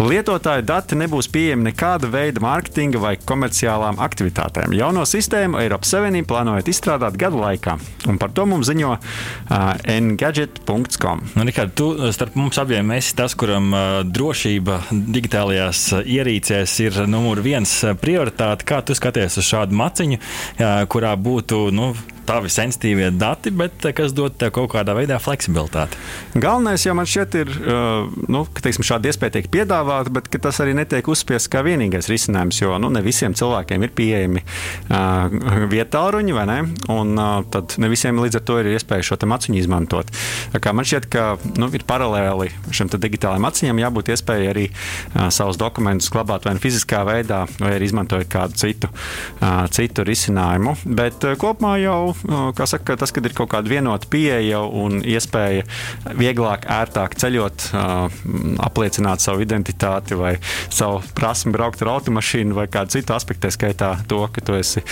Lietotāju 0.00 0.64
dati 0.66 0.96
nebūs 0.98 1.28
pieejami 1.30 1.68
nekāda 1.68 2.08
veida 2.10 2.42
mārketinga 2.42 3.02
vai 3.02 3.14
komerciālām 3.20 4.00
aktivitātēm. 4.02 4.74
Jauno 4.74 5.04
sistēmu 5.06 5.60
Eiropas 5.60 5.92
Savienība 5.94 6.32
plānojot 6.32 6.70
izstrādāt 6.72 7.18
gadu 7.20 7.42
laikā, 7.42 7.76
un 8.10 8.18
par 8.18 8.32
to 8.34 8.46
mums 8.48 8.70
ziņo 8.70 8.94
uh, 8.96 9.68
engadget.com. 9.94 11.22
Nu, 11.36 11.46
Rikard, 11.46 11.76
tu 11.78 11.92
starp 12.16 12.38
mums 12.40 12.58
abiem 12.62 12.90
esi 12.96 13.14
tas, 13.18 13.36
kuram 13.38 13.70
uh, 13.70 14.00
drošība 14.08 14.80
digitālajās 14.90 15.84
uh, 15.92 16.02
ierīcēs 16.16 16.53
ir 16.84 16.98
numur 17.10 17.42
viens 17.44 17.70
prioritāte. 18.00 18.66
Kā 18.68 18.80
tu 18.84 18.96
skaties 18.96 19.38
uz 19.40 19.48
šādu 19.48 19.76
maciņu, 19.78 20.20
uh, 20.20 20.82
kurā 20.90 21.14
būtu 21.20 21.68
nu, 21.74 21.92
tavi 22.26 22.50
sensitīvie 22.52 23.10
dati, 23.14 23.52
bet 23.54 23.84
eh, 23.84 23.94
kas 23.96 24.14
dod 24.16 24.36
tev 24.40 24.54
kaut 24.56 24.72
kādā 24.74 24.96
veidā 24.96 25.18
fleksibilitāti. 25.22 25.98
Galvenais 26.34 26.84
jau 26.86 26.94
man 26.96 27.08
šķiet 27.08 27.38
ir, 27.40 27.52
eh, 27.54 28.14
nu, 28.32 28.44
ka 28.54 28.64
teiksim, 28.64 28.86
šāda 28.86 29.10
iespēja 29.10 29.38
tiek 29.38 29.50
piedāvāta, 29.52 30.12
bet 30.14 30.30
tas 30.44 30.60
arī 30.64 30.74
netiek 30.76 31.06
uzspiests 31.10 31.50
kā 31.52 31.62
vienīgais 31.66 32.08
risinājums, 32.10 32.60
jo 32.62 32.78
nu, 32.82 32.90
ne 32.92 33.02
visiem 33.04 33.34
cilvēkiem 33.36 33.84
ir 33.86 33.92
pieejami 33.94 34.42
uh, 34.42 35.64
vietāluņi, 35.70 36.34
vai 36.36 36.44
ne? 36.48 36.58
Un 36.92 37.14
uh, 37.18 37.44
tad 37.50 37.76
ne 37.80 37.88
visiem 37.92 38.18
līdz 38.20 38.40
ar 38.40 38.44
to 38.48 38.58
ir 38.60 38.70
iespēja 38.74 39.06
šo 39.08 39.18
maciņu 39.30 39.60
izmantot. 39.60 40.10
Man 40.64 40.86
šķiet, 40.86 41.08
ka 41.12 41.26
nu, 41.60 41.68
ir 41.74 41.84
paralēli 41.86 42.50
šim 42.74 42.90
digitālajam 42.92 43.44
maciņam 43.46 43.82
jābūt 43.82 44.12
iespējai 44.14 44.50
arī 44.50 44.66
uh, 44.70 45.28
savus 45.34 45.58
dokumentus 45.60 46.10
glabāt 46.12 46.48
vai 46.48 46.56
nu 46.56 46.62
fiziskā 46.62 47.04
veidā, 47.08 47.44
vai 47.60 47.76
arī 47.78 47.88
izmantojot 47.90 48.30
kādu 48.32 48.58
citu, 48.60 48.90
uh, 48.90 49.64
citu 49.74 50.06
risinājumu. 50.06 50.76
Bet 50.84 51.24
uh, 51.24 51.38
kopumā 51.40 51.76
jau 51.82 52.13
saka, 52.66 52.96
tas, 53.00 53.12
kad 53.14 53.26
ir 53.26 53.34
kaut 53.36 53.50
kāda 53.54 53.70
vienota 53.70 54.08
pieeja 54.10 54.62
un 54.64 55.00
iespēja 55.02 55.64
vieglāk, 56.18 56.66
ērtāk 56.70 57.16
ceļot, 57.20 57.68
apliecināt 58.64 59.24
savu 59.24 59.44
identitāti 59.44 60.18
vai 60.18 60.36
savu 60.72 61.02
prasmi 61.16 61.54
braukt 61.54 61.82
ar 61.84 61.94
automašīnu 61.96 62.56
vai 62.56 62.66
kādu 62.72 62.96
citu 62.96 63.14
aspektu, 63.16 63.50
skaitā 63.54 63.94
to, 64.10 64.24
ka 64.32 64.44
tu 64.44 64.56
esi 64.58 64.82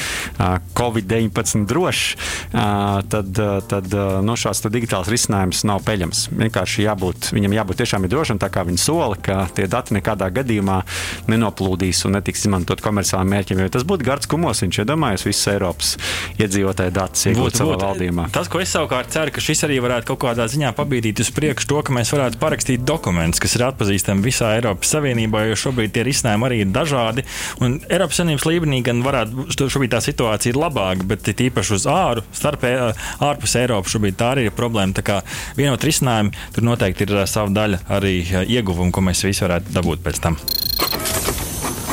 Covid-19 0.79 1.67
drošs, 1.71 2.05
tad, 2.53 3.43
tad 3.71 3.97
no 4.27 4.37
šāds 4.39 4.65
digitāls 4.73 5.11
risinājums 5.13 5.65
nav 5.69 5.83
peļams. 5.87 6.27
Vienkārši 6.37 6.87
jābūt, 6.87 7.33
viņam 7.35 7.57
jābūt 7.59 7.83
tiešām 7.83 8.09
drošam, 8.13 8.41
tā 8.43 8.51
kā 8.53 8.65
viņi 8.69 8.81
sola, 8.81 9.17
ka 9.17 9.47
tie 9.55 9.67
dati 9.71 9.97
nekādā 9.97 10.29
gadījumā 10.35 10.83
nenoplūdīs 11.31 12.05
un 12.07 12.17
netiks 12.19 12.45
izmantot 12.47 12.83
komerciāliem 12.85 13.33
mērķiem. 13.37 13.63
Jo 13.65 13.73
tas 13.73 13.87
būtu 13.89 14.07
gards 14.07 14.31
kumosiņš, 14.31 14.81
ja 14.83 14.89
domājas 14.89 15.27
visas 15.27 15.51
Eiropas 15.55 15.95
iedzīvotāju 16.39 16.95
dati 16.97 17.12
datus 17.13 17.27
iegūt 17.29 17.59
savā 17.61 17.77
valdījumā. 17.81 18.27
Tas, 18.33 18.49
ko 18.51 18.61
es 18.63 18.73
savukārt 18.73 19.13
ceru, 19.13 19.33
ka 19.35 19.43
šis 19.45 19.65
arī 19.67 19.79
varētu 19.85 20.09
kaut 20.13 20.21
kādā 20.25 20.47
ziņā 20.51 20.73
pabīdīt 20.77 21.21
uz 21.21 21.31
priekšu 21.35 21.69
to, 21.69 21.81
ka 21.85 21.95
mēs 21.95 22.13
varētu 22.15 22.41
parakstīt 22.41 22.85
dokumentus, 22.89 23.43
kas 23.43 23.57
ir 23.57 23.67
atpazīstami 23.69 24.25
visā 24.25 24.55
Eiropas 24.57 24.93
Savienībā, 24.95 25.45
jo 25.51 25.59
šobrīd 25.65 25.93
tie 25.95 26.07
risinājumi 26.09 26.49
arī 26.49 26.61
ir 26.65 26.73
dažādi. 26.73 27.27
Un 27.61 27.79
Eiropas 27.89 28.21
Savienības 28.21 28.49
līmenī 28.49 28.81
gan 28.87 29.03
varētu 29.05 29.69
šobrīd 29.69 29.93
tā 29.93 30.03
situācija 30.05 30.55
ir 30.55 30.61
labāka, 30.61 31.09
bet 31.13 31.29
tīpaši 31.29 31.77
uz 31.77 31.89
āru, 31.91 32.25
starp 32.33 32.65
ārpus 32.65 33.57
Eiropas 33.61 33.93
šobrīd 33.97 34.19
tā 34.21 34.33
arī 34.37 34.49
ir 34.49 34.57
problēma. 34.57 34.97
Tā 34.97 35.05
kā 35.07 35.21
vienot 35.59 35.85
risinājumu, 35.85 36.33
tur 36.57 36.69
noteikti 36.71 37.09
ir 37.09 37.23
sava 37.31 37.53
daļa 37.53 37.85
arī 37.93 38.17
ieguvumu, 38.47 38.93
ko 38.95 39.05
mēs 39.05 39.25
visi 39.27 39.45
varētu 39.45 39.77
dabūt 39.77 40.05
pēc 40.07 40.25
tam. 40.25 40.41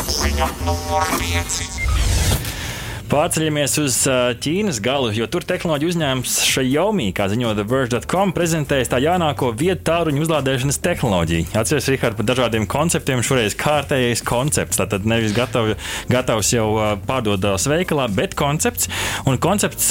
Ziņa 0.09 0.49
numur 0.65 1.05
5. 1.19 1.78
Pārceļamies 3.09 3.73
uz 3.81 3.95
Ķīnas 4.43 4.77
galu, 4.85 5.07
jo 5.17 5.25
tur 5.33 5.41
tehnoloģija 5.49 5.89
uzņēmums 5.95 6.33
Xiaomi, 6.45 7.07
kā 7.17 7.25
ziņo 7.31 7.55
TheVerge.com, 7.57 8.33
prezentējas 8.37 8.91
tā 8.91 8.99
jaunāko 9.01 9.49
vietu 9.57 9.81
tālruņu 9.87 10.21
uzlādēšanas 10.27 10.77
tehnoloģiju. 10.85 11.47
Atceries, 11.57 11.87
Rihard, 11.89 12.19
par 12.19 12.27
dažādiem 12.29 12.67
konceptiem, 12.69 13.23
šoreiz 13.25 13.57
kārtējais 13.57 14.21
koncepts. 14.29 14.77
Tātad 14.77 15.09
nevis 15.09 15.33
gatav, 15.33 15.71
gatavs 16.11 16.53
jau 16.53 16.67
pārdodās 17.09 17.65
veikalā, 17.71 18.05
bet 18.13 18.37
koncepts. 18.37 18.91
Un 19.25 19.41
koncepts 19.41 19.89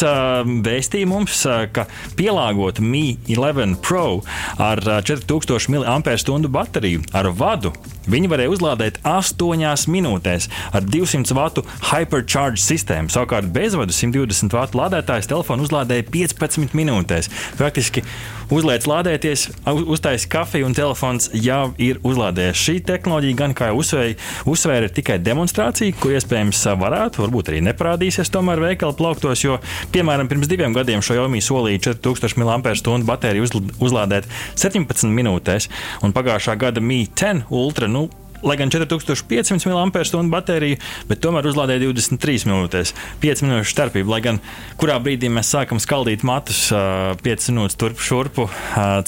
vēstīja 0.70 1.10
mums, 1.10 1.42
ka 1.75 1.88
pielāgot 2.14 2.78
Mi 2.78 3.16
11 3.26 3.82
Pro 3.82 4.20
ar 4.62 4.78
4000 5.02 5.82
mAh 5.82 6.50
bateriju 6.54 7.02
ar 7.18 7.34
vadu 7.34 7.75
Viņi 8.08 8.28
varēja 8.32 8.52
uzlādēt 8.54 8.98
8 9.04 9.90
minūtēs 9.92 10.48
ar 10.72 10.84
200 10.88 11.34
vatu 11.37 11.64
hypercharge 11.90 12.60
sistēmu. 12.62 13.08
Savukārt 13.09 13.49
bezvadu 13.53 13.95
120 13.95 14.53
vatu 14.57 14.81
lādētājs 14.81 15.29
telefonu 15.31 15.65
uzlādēja 15.67 16.07
15 16.12 16.77
minūtēs. 16.77 17.31
Praktiski 17.59 18.05
uzliec 18.53 18.87
lādēties, 18.88 19.47
uztaisīja 19.67 20.33
kafiju 20.33 20.69
un 20.69 20.77
telefons 20.77 21.31
jau 21.37 21.73
ir 21.81 22.00
uzlādējies. 22.07 22.62
Šī 22.62 22.77
tehnoloģija 22.88 23.38
gan, 23.38 23.55
kā 23.57 23.71
jau 23.71 23.81
uzsvēra, 23.83 24.15
uzsvēra 24.49 24.88
ir 24.88 24.95
tikai 24.97 25.19
demonstrācija, 25.23 25.97
ko 26.00 26.12
iespējams 26.17 26.65
varētu, 26.81 27.25
varbūt 27.25 27.53
arī 27.53 27.62
neparādīsies 27.69 28.33
tomēr 28.33 28.62
veikala 28.62 28.97
plauktos, 28.97 29.45
jo, 29.45 29.59
piemēram, 29.95 30.29
pirms 30.31 30.50
diviem 30.50 30.77
gadiem 30.77 31.05
šo 31.05 31.19
Xiaomi 31.19 31.43
solīja 31.45 31.88
4000 31.91 32.38
mAh 32.38 33.05
bateriju 33.09 33.49
uzlādēt 33.83 34.29
17 34.55 35.12
minūtēs, 35.12 35.69
un 36.05 36.15
pagājušā 36.17 36.57
gada 36.61 36.85
Mi 36.85 37.07
10 37.09 37.49
Ultra. 37.50 37.88
Nu, 37.88 38.09
lai 38.42 38.57
gan 38.61 38.71
4500 38.71 39.68
mAh 39.68 40.28
baterija, 40.33 40.78
bet 41.09 41.23
tomēr 41.25 41.49
uzlādēja 41.50 41.83
23 41.87 42.47
minūtēs. 42.49 42.95
5 43.23 43.45
minūšu 43.47 43.73
starpība, 43.73 44.12
lai 44.14 44.21
gan 44.25 44.40
kurā 44.80 44.99
brīdī 45.02 45.30
mēs 45.33 45.50
sākam 45.54 45.80
skaldīt 45.83 46.25
matus 46.26 46.68
5 46.71 47.49
minūtes 47.52 47.78
turp 47.80 48.02
šurpu, 48.02 48.49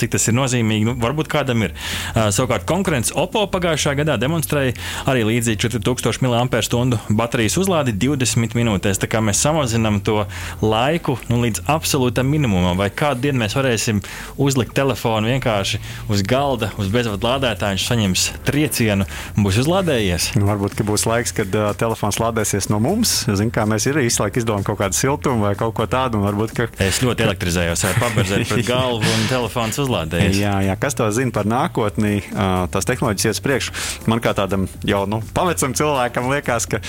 cik 0.00 0.14
tas 0.14 0.28
ir 0.28 0.36
nozīmīgi, 0.38 0.88
nu, 0.88 0.96
varbūt 1.00 1.30
kādam 1.30 1.66
ir. 1.66 1.76
Savukārt 2.14 2.66
konkurence 2.68 3.14
Oppo 3.20 3.42
pagājušā 3.50 3.94
gadā 3.98 4.16
demonstrēja 4.20 4.74
arī 5.10 5.26
līdzīgi 5.28 5.68
4000 5.68 6.26
mAh 6.26 6.98
baterijas 7.14 7.58
uzlādi 7.60 7.94
20 7.94 8.56
minūtēs. 8.58 9.00
Tā 9.00 9.08
kā 9.10 9.22
mēs 9.24 9.42
samazinām 9.44 10.00
to 10.06 10.24
laiku 10.62 11.18
nu, 11.30 11.40
līdz 11.44 11.64
absolūtam 11.70 12.30
minimumam, 12.30 12.78
vai 12.80 12.90
kādu 12.90 13.26
dienu 13.26 13.44
mēs 13.44 13.56
varēsim 13.58 14.02
uzlikt 14.40 14.74
telefonu 14.76 15.30
vienkārši 15.30 15.80
uz 16.10 16.24
galda, 16.26 16.70
uz 16.80 16.90
bezvadu 16.92 17.28
lādētāju, 17.28 17.78
viņš 17.78 17.88
saņems 17.90 18.26
triecienu 18.48 19.06
būs 19.38 19.60
uzlādējies. 19.64 20.30
Nu, 20.38 20.46
varbūt 20.48 20.82
būs 20.86 21.06
laiks, 21.08 21.34
kad 21.36 21.54
uh, 21.56 21.70
telefons 21.78 22.20
lādēsies 22.22 22.70
no 22.72 22.80
mums. 22.82 23.14
Zin, 23.38 23.52
kā 23.54 23.66
mēs 23.68 23.88
visu 23.90 24.24
laiku 24.24 24.40
izdomājam 24.42 24.68
kaut 24.70 24.80
kādu 24.82 24.98
siltumu 24.98 25.46
vai 25.46 25.54
kaut 25.58 25.74
ko 25.76 25.86
tādu. 25.90 26.22
Varbūt, 26.24 26.54
ka... 26.56 26.68
Es 26.82 27.00
ļoti 27.04 27.26
elektrizējos 27.26 27.84
ar 27.88 28.00
paberzēt 28.00 28.46
pret 28.50 28.68
galvu 28.72 29.06
un 29.06 29.26
telefons 29.30 29.80
uzlādējies. 29.84 30.40
jā, 30.40 30.54
jā, 30.66 30.76
kas 30.80 30.98
to 30.98 31.08
zina 31.14 31.34
par 31.34 31.48
nākotni, 31.50 32.20
uh, 32.30 32.66
tās 32.72 32.88
tehnoloģijas 32.88 33.40
iet 33.40 33.44
priekšu. 33.44 33.76
Man 34.10 34.22
kā 34.24 34.34
tādam 34.36 34.66
jau 34.86 35.02
nu, 35.10 35.20
pavecam 35.36 35.74
cilvēkam 35.76 36.30
liekas, 36.32 36.68
ka 36.70 36.82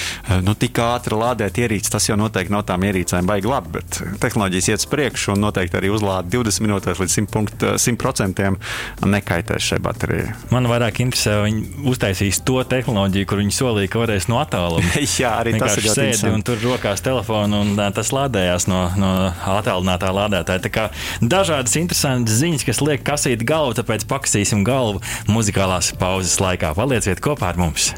nu, 0.45 0.55
tik 0.59 0.79
ātri 0.83 1.17
lādēt 1.17 1.59
ierīces, 1.61 1.91
tas 1.93 2.07
jau 2.09 2.17
noteikti 2.19 2.53
no 2.53 2.63
tām 2.67 2.85
ierīcēm 2.87 3.27
baigi 3.29 3.49
labi, 3.49 3.75
bet 3.79 4.01
tehnoloģijas 4.23 4.71
iet 4.71 4.87
priekšu 4.91 5.35
un 5.35 5.43
noteikti 5.45 5.79
arī 5.79 5.91
uzlāde 5.93 6.31
20 6.33 6.65
minūtēs 6.65 7.01
līdz 7.01 7.17
100%, 7.21 7.73
100 7.81 9.09
nekaitēs 9.11 9.71
šai 9.71 9.79
baterijai. 9.83 10.35
Man 10.53 10.67
vairāk 10.69 11.01
interesē, 11.03 11.37
viņi 11.45 11.87
uztaisīja 11.91 12.20
ieviesīs 12.21 12.41
to 12.45 12.61
tehnoloģiju, 12.67 13.27
kur 13.29 13.41
viņi 13.41 13.55
solīja, 13.55 13.91
ka 13.91 14.01
varēs 14.01 14.27
no 14.29 14.39
attāluma. 14.41 14.85
Jā, 15.21 15.33
arī 15.41 15.55
tas 15.57 15.77
ir 15.77 15.87
sēdi 15.87 16.13
interesanti. 16.13 16.33
un 16.35 16.45
tur 16.45 16.61
rokās 16.61 17.01
telefonu 17.01 17.61
un 17.65 17.81
tas 17.95 18.11
lādējās 18.13 18.67
no, 18.69 18.83
no 18.99 19.11
attālinātā 19.57 20.11
lādētāja. 20.13 20.63
Tā 20.67 20.71
kā 20.73 20.85
dažādas 21.21 21.77
interesantas 21.81 22.39
ziņas, 22.41 22.67
kas 22.67 22.83
liek 22.85 23.05
kasīt 23.07 23.45
galvu, 23.47 23.75
tāpēc 23.79 24.05
pakasīsim 24.09 24.65
galvu 24.67 25.01
muzikālās 25.31 25.93
pauzes 25.99 26.37
laikā. 26.43 26.75
Palieciet 26.77 27.23
kopā 27.23 27.53
ar 27.53 27.61
mums! 27.61 27.91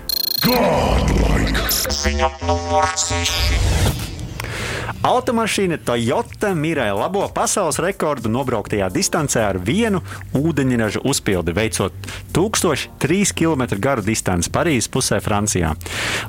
Godlike! 0.44 1.70
Ziņa 2.04 2.34
numur 2.48 2.90
6! 3.00 4.13
Automašīna 5.04 5.78
Toyota 5.84 6.54
Mirai 6.56 6.94
labo 6.96 7.26
pasaules 7.36 7.76
rekordu 7.84 8.30
nobrauktajā 8.32 8.88
distancē 8.88 9.42
ar 9.44 9.58
vienu 9.60 10.00
ūdeņraža 10.40 11.02
uzpildi, 11.04 11.52
veicot 11.58 11.98
1003 12.32 13.34
km 13.36 13.66
garu 13.84 14.06
distanci 14.06 14.48
Parīzes 14.56 14.88
pusē 14.88 15.20
Francijā. 15.20 15.74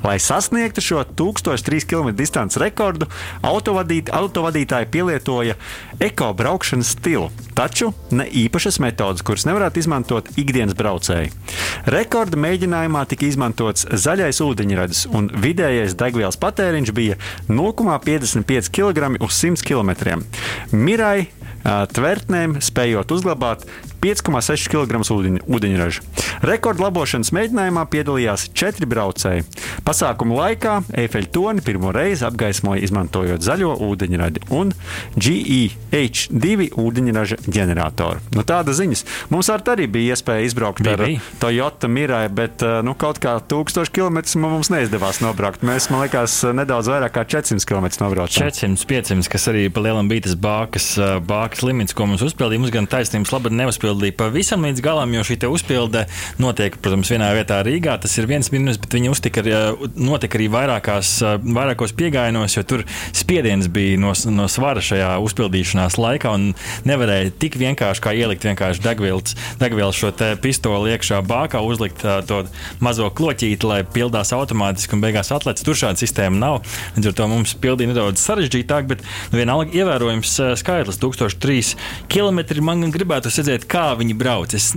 Lai 0.03 0.17
sasniegtu 0.19 0.83
šo 0.83 1.05
1003 1.07 1.87
km 1.87 2.11
distances 2.19 2.59
rekordu, 2.59 3.07
autovadīt, 3.47 4.11
autovadītāji 4.11 4.91
pielietoja 4.91 5.55
ekobraukšanas 6.03 6.91
stilu, 6.97 7.29
taču 7.55 7.93
ne 8.11 8.27
īpašas 8.27 8.81
metodas, 8.83 9.23
kuras 9.23 9.47
nevarētu 9.47 9.85
izmantot 9.85 10.33
ikdienas 10.35 10.75
braucēji. 10.75 11.31
Rekorda 11.95 12.43
mēģinājumā 12.43 13.05
tika 13.07 13.29
izmantots 13.29 13.87
zaļais 13.87 14.43
ūdeņradis, 14.43 15.05
un 15.15 15.31
vidējais 15.31 15.95
degvielas 15.95 16.35
patēriņš 16.43 16.93
bija 16.99 17.15
0,55 17.47 18.64
5 18.65 18.71
kg 18.71 19.21
uz 19.21 19.33
100 19.33 19.63
km. 19.65 20.21
Mirai 20.71 21.27
tvertnēm 21.65 22.59
spējot 22.61 23.11
uzglabāt 23.15 23.65
5,6 24.01 24.69
kg 24.71 25.01
ūdeņ, 25.15 25.39
ūdeņraža. 25.47 26.03
Rekordlabošanas 26.45 27.31
mēģinājumā 27.35 27.85
piedalījās 27.91 28.49
četri 28.57 28.87
braucēji. 28.89 29.45
Pasākuma 29.85 30.39
laikā 30.41 30.75
Eifeļa 31.05 31.31
toni 31.33 31.63
pirmo 31.65 31.91
reizi 31.95 32.25
apgaismoja 32.27 32.83
izmantojot 32.85 33.43
zaļo 33.45 33.75
ūdeņradi 33.85 34.45
un 34.55 34.73
GEH2 35.15 36.69
ūdeņraža 36.81 37.39
ģeneratoru. 37.45 38.23
Nu, 38.35 38.45
tāda 38.47 38.75
ziņas. 38.75 39.05
Mums 39.33 39.49
arī 39.55 39.87
bija 39.91 40.15
iespēja 40.15 40.45
izbraukt 40.49 40.83
bija, 40.83 40.97
ar 40.97 41.05
bija. 41.05 41.23
Toyota 41.41 41.89
Mirai, 41.91 42.27
bet 42.33 42.63
nu, 42.85 42.95
kaut 42.99 43.21
kā 43.23 43.37
1000 43.39 43.93
km 43.95 44.21
mums 44.43 44.71
neizdevās 44.73 45.21
nobraukt. 45.23 45.63
Mēs, 45.65 45.89
man 45.93 46.05
liekas, 46.05 46.41
nedaudz 46.55 46.89
vairāk 46.91 47.15
kā 47.15 47.25
400 47.37 47.65
km 47.69 47.89
nobraucām. 48.03 48.49
400, 48.51 48.87
500, 48.89 49.31
kas 49.31 49.49
arī 49.51 49.67
pa 49.73 49.83
lielam 49.85 50.09
bija 50.11 50.27
tas 50.27 50.37
bākas, 50.39 50.91
bākas 51.25 51.63
limits, 51.65 51.95
ko 51.95 52.09
mums 52.09 52.23
uzpildīja. 52.25 52.61
Mums 52.63 52.73
gan 52.75 52.89
taisnības 52.89 53.33
labi 53.35 53.53
neuzpildīja 53.55 53.84
pavisam 54.17 54.65
līdz 54.65 54.81
galam, 54.81 55.13
jo 55.13 55.23
šī 55.25 55.37
uzpilde 55.49 56.05
notiek, 56.41 56.77
protams, 56.81 57.11
vienā 57.11 57.31
vietā 57.37 57.61
Rīgā. 57.65 57.97
Tas 58.01 58.15
ir 58.17 58.27
viens 58.29 58.51
minus, 58.53 58.79
bet 58.81 58.93
viņi 58.95 59.11
uztika, 59.11 59.43
notika 59.95 60.39
arī 60.39 60.47
vairākās, 60.51 61.11
vairākos 61.43 61.95
piegājienos, 61.97 62.57
jo 62.57 62.63
tur 62.67 62.85
spiediens 63.15 63.69
bija 63.71 63.99
no, 64.01 64.13
no 64.33 64.47
svara 64.51 64.83
šajā 64.83 65.15
uzpildīšanās 65.25 65.99
laikā 66.01 66.33
un 66.35 66.51
nevarēja 66.87 67.33
tik 67.41 67.57
vienkārši 67.61 68.03
kā 68.03 68.13
ielikt 68.17 68.45
vienkārši 68.47 68.83
degvielas, 68.83 69.35
degvielas 69.61 69.99
šo 69.99 70.11
pistoli 70.41 70.93
iekšā 70.95 71.21
bākā, 71.25 71.61
uzlikt 71.65 72.03
to 72.29 72.41
mazo 72.83 73.09
kloķīti, 73.13 73.67
lai 73.67 73.81
pildās 73.87 74.33
automātiski 74.35 74.97
un 74.97 75.03
beigās 75.03 75.31
atlec. 75.35 75.61
Tur 75.65 75.77
šāda 75.77 76.01
sistēma 76.01 76.39
nav. 76.41 76.61
Līdz 76.97 77.11
ar 77.11 77.17
to 77.17 77.29
mums 77.31 77.55
pildīja 77.61 77.93
nedaudz 77.93 78.21
sarežģītāk, 78.23 78.89
bet 78.91 79.03
nu, 79.31 79.39
vienalga 79.39 79.75
ievērojams 79.75 80.35
skaitlis- 80.59 80.99
1003 81.03 81.75
km. 82.11 82.43
Man 82.65 82.91
gribētu 82.93 83.31
redzēt, 83.31 83.67
kā 83.75 83.89
viņi 83.99 84.15
brauc. 84.15 84.55
Es, 84.55 84.71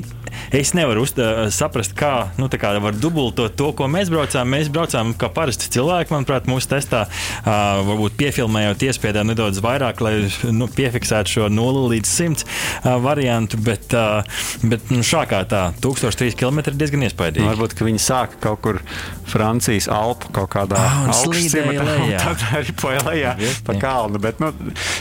es 0.54 0.72
nevaru 0.76 1.04
uz, 1.06 1.14
saprast, 1.54 1.94
kā, 1.98 2.30
nu, 2.40 2.48
kā 2.48 2.72
var 2.82 2.96
dubultot 2.96 3.56
to, 3.58 3.70
ko 3.76 3.88
mēs 3.90 4.10
braucām. 4.12 4.48
Mēs 4.52 4.70
braucām 4.72 5.12
kā 5.18 5.30
parasti 5.32 5.70
cilvēki, 5.74 6.14
manuprāt, 6.14 6.48
mūsu 6.50 6.70
testā. 6.72 7.04
Uh, 7.08 7.82
varbūt 7.88 8.16
piefilmējot, 8.20 8.84
iespiedām 8.88 9.28
nedaudz 9.30 9.60
vairāk, 9.64 10.02
lai 10.04 10.14
nu, 10.54 10.68
piefiksētu 10.72 11.34
šo 11.34 11.48
0 11.52 11.86
līdz 11.94 12.12
100 12.12 12.46
uh, 12.46 12.96
variantu. 13.04 13.60
Bet, 13.64 13.92
uh, 13.96 14.44
bet 14.62 14.92
nu, 14.94 15.02
šā 15.06 15.24
kā 15.30 15.42
tā, 15.48 15.68
1003 15.84 16.36
km 16.38 16.62
ir 16.64 16.78
diezgan 16.78 17.06
iespaidīgi. 17.08 17.44
Nu, 17.44 17.52
varbūt 17.52 17.76
viņi 17.88 18.02
sāka 18.02 18.40
kaut 18.48 18.62
kur 18.64 18.80
Francijas 19.28 19.88
Alpu 19.92 20.32
kaut 20.34 20.50
kādā 20.54 20.78
oh, 20.80 21.10
augstā 21.12 21.64
tad 22.22 22.44
arī 22.58 22.74
poja 22.78 23.02
lejā 23.08 23.34
pa 23.66 23.76
kalnu. 23.80 24.20
Bet, 24.22 24.40
nu, 24.42 24.52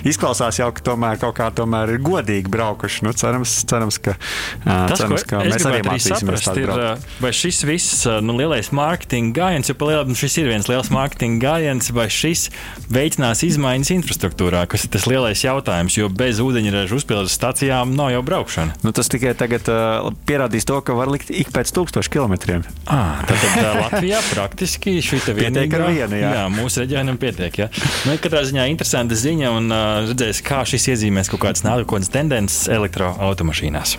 izklausās 0.08 0.60
jau, 0.62 0.70
ka 0.76 0.84
tomēr 0.92 1.20
kaut 1.22 1.38
kā 1.40 1.50
tomēr 1.56 1.96
ir 1.96 2.04
godīgi 2.04 2.52
braukuši. 2.54 3.06
Nu, 3.08 3.14
cerams, 3.18 3.60
cerams, 3.70 4.00
ka, 4.04 4.18
Tas, 4.66 5.00
cerams, 5.00 5.24
ka 5.28 5.37
mēs 5.44 5.68
arī 5.68 5.82
mācīsimies 5.88 6.46
tādu 6.48 6.66
braukt. 6.68 7.08
Vai 7.24 7.32
šis 7.36 7.62
viss 7.68 8.06
nu, 8.26 8.36
lielais 8.40 8.72
mārketinga 8.76 9.36
gājiens, 9.38 9.72
jo 9.72 9.78
palielam 9.80 10.18
šis 10.18 10.40
ir 10.42 10.52
viens 10.52 10.70
liels 10.72 10.92
mārketinga 10.94 11.42
gājiens, 11.44 11.92
vai 11.96 12.08
šis 12.14 12.48
veicinās 12.94 13.44
izmaiņas 13.48 13.94
infrastruktūrā, 13.98 14.66
kas 14.70 14.88
ir 14.88 14.94
tas 14.96 15.08
lielais 15.10 15.44
jautājums, 15.44 15.98
jo 16.00 16.10
bez 16.14 16.42
ūdeņraža 16.44 16.98
uzpildes 16.98 17.36
stacijām 17.38 17.94
nav 17.98 18.12
jau 18.16 18.24
braukšana. 18.28 18.78
Nu, 18.86 18.94
tas 18.96 19.12
tikai 19.12 19.34
tagad 19.38 19.70
uh, 19.72 20.10
pierādīs 20.28 20.68
to, 20.68 20.80
ka 20.86 20.96
var 20.98 21.12
likt 21.12 21.32
ik 21.34 21.52
pēc 21.56 21.72
tūkstošu 21.76 22.14
kilometriem. 22.14 22.66
Ah, 22.86 23.24
tad, 23.28 23.42
tad 23.44 23.64
uh, 23.64 23.82
Latvijā 23.86 24.22
praktiski 24.32 24.98
šī 25.04 25.22
vienīgā, 25.38 25.82
viena, 25.92 26.20
jā. 26.20 26.34
jā, 26.40 26.46
mūsu 26.54 26.84
reģionam 26.84 27.20
pietiek. 27.22 27.64
Jā. 27.64 27.72
Nu, 28.08 28.18
katrā 28.22 28.44
ziņā 28.48 28.68
interesanta 28.72 29.18
ziņa 29.18 29.54
un 29.58 29.72
uh, 29.72 29.88
redzēs, 30.12 30.44
kā 30.46 30.64
šis 30.68 30.92
iezīmēs 30.96 31.32
kaut 31.34 31.46
kādas 31.48 31.66
nākotnes 31.68 32.14
tendences 32.14 32.68
elektroautomašīnās. 32.78 33.98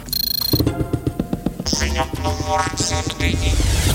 Ziņa 1.68 2.06
numur 2.24 2.64
7. 2.80 3.87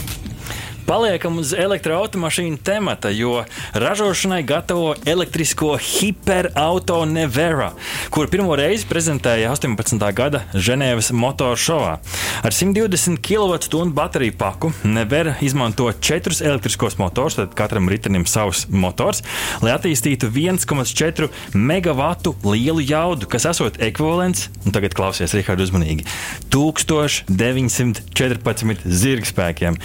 Paliekam 0.93 1.39
uz 1.41 1.55
elektroautomašīnu 1.57 2.59
temata, 2.61 3.09
jo 3.09 3.41
ražošanai 3.73 4.43
gatavo 4.45 4.93
elektrisko 5.09 5.73
hiperauto 5.81 6.99
Nevera, 7.09 7.71
kuru 8.13 8.29
pirmo 8.29 8.53
reizi 8.55 8.85
prezentēja 8.85 9.49
18. 9.55 9.97
gada 10.13 10.43
Ženēvas 10.53 11.09
motoru 11.17 11.57
šovā. 11.57 11.97
Ar 12.45 12.53
120 12.53 13.17
kWh 13.25 13.89
bateriju 13.97 14.37
paku 14.37 14.69
Nevera 14.83 15.33
izmanto 15.41 15.89
četrus 15.97 16.45
elektriskos 16.45 17.01
motors, 17.01 17.41
tad 17.41 17.57
katram 17.57 17.89
ritenim 17.89 18.29
savs 18.29 18.69
motors, 18.69 19.25
lai 19.65 19.73
attīstītu 19.73 20.29
1,4 20.29 21.57
megawatu 21.57 22.37
lielu 22.45 22.85
jaudu, 22.85 23.25
kas 23.25 23.49
esot 23.49 23.81
ekvivalents, 23.81 24.53
un 24.61 24.69
tagad 24.77 24.93
klausies 24.93 25.33
Rihardu 25.33 25.65
uzmanīgi, 25.65 26.05
1914 26.53 28.85
zirgspēkiem 28.85 29.81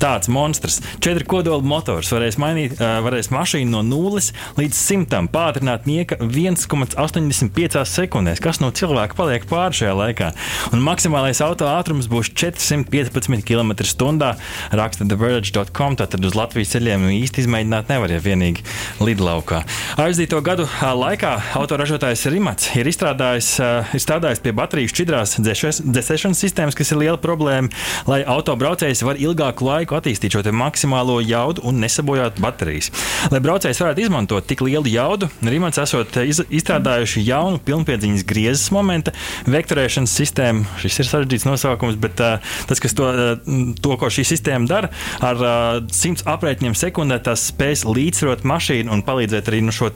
tāds 0.00 0.30
monstrs. 0.32 0.80
Četri 1.02 1.26
kodola 1.28 1.64
motors 1.64 2.10
varēs 2.12 2.38
mainīt, 2.40 2.76
varēs 2.78 3.30
mašīnu 3.34 3.70
no 3.72 3.82
0 3.86 4.22
līdz 4.58 4.76
100 4.78 5.22
pātrināt 5.32 5.86
nieka 5.88 6.18
1,85 6.22 7.82
sekundēs, 7.90 8.42
kas 8.42 8.60
no 8.62 8.70
cilvēka 8.74 9.16
paliek 9.18 9.46
pāri 9.48 9.80
šajā 9.80 9.94
laikā. 9.96 10.30
Un 10.76 10.84
maksimālais 10.84 11.40
auto 11.44 11.68
ātrums 11.70 12.08
būs 12.10 12.32
415 12.34 13.44
km/h. 13.46 14.32
Raksta 14.76 15.06
TheVerge.com. 15.08 15.96
Tātad 15.96 16.24
uz 16.26 16.36
Latvijas 16.36 16.74
ceļiem 16.74 17.08
īsti 17.14 17.44
izmēģināt 17.44 17.92
nevar, 17.92 18.12
ja 18.12 18.20
vienīgi 18.22 18.64
lidlaukā. 19.00 19.62
Aizdīto 20.02 20.40
gadu 20.44 20.66
laikā 20.66 21.32
autoražotājs 21.58 22.26
Rimats 22.32 22.72
ir 22.76 22.88
izstrādājis, 22.90 23.52
ir 23.94 24.02
strādājis 24.02 24.42
pie 24.44 24.52
bateriju 24.56 24.90
šķidrās 24.92 25.36
dzēšanas 25.40 26.42
sistēmas, 26.42 26.76
kas 26.76 26.92
ir 26.92 27.00
liela 27.04 27.20
problēma, 27.22 27.70
lai 28.10 28.22
autobraucējs 28.26 29.04
var 29.06 29.20
ilgāku 29.22 29.66
laiku 29.66 29.85
laiku 29.86 30.00
attīstīt 30.00 30.34
šo 30.34 30.42
maksimālo 30.52 31.20
jaudu 31.22 31.62
un 31.66 31.78
nesabojāt 31.80 32.40
baterijas. 32.42 32.90
Lai 33.30 33.40
braucējs 33.40 33.80
varētu 33.80 34.02
izmantot 34.02 34.46
tik 34.46 34.60
lielu 34.66 34.90
jaudu, 34.90 35.28
Rīmans 35.46 35.78
esot 35.78 36.16
iz, 36.26 36.42
izstrādājuši 36.50 37.22
jaunu 37.26 37.60
pilnpiedziņas 37.62 38.24
griezes 38.26 38.70
momenta 38.74 39.12
vektorēšanas 39.46 40.14
sistēmu. 40.16 40.66
Šis 40.82 41.00
ir 41.02 41.10
sarežģīts 41.10 41.46
nosaukums, 41.46 41.98
bet 42.00 42.20
uh, 42.20 42.42
tas, 42.66 42.82
kas 42.82 42.96
to, 42.96 43.06
uh, 43.06 43.74
to, 43.82 43.94
ko 44.00 44.10
šī 44.10 44.26
sistēma 44.26 44.66
dara, 44.70 44.90
ar 45.22 45.42
uh, 45.42 45.78
100 45.94 46.26
aprēķiniem 46.34 46.76
sekundē, 46.78 47.20
tas 47.22 47.46
spēs 47.52 47.86
līdzsvarot 47.86 48.46
mašīnu 48.46 48.92
un 48.92 49.04
palīdzēt 49.06 49.52
arī 49.52 49.62
nu, 49.66 49.74
šo 49.74 49.92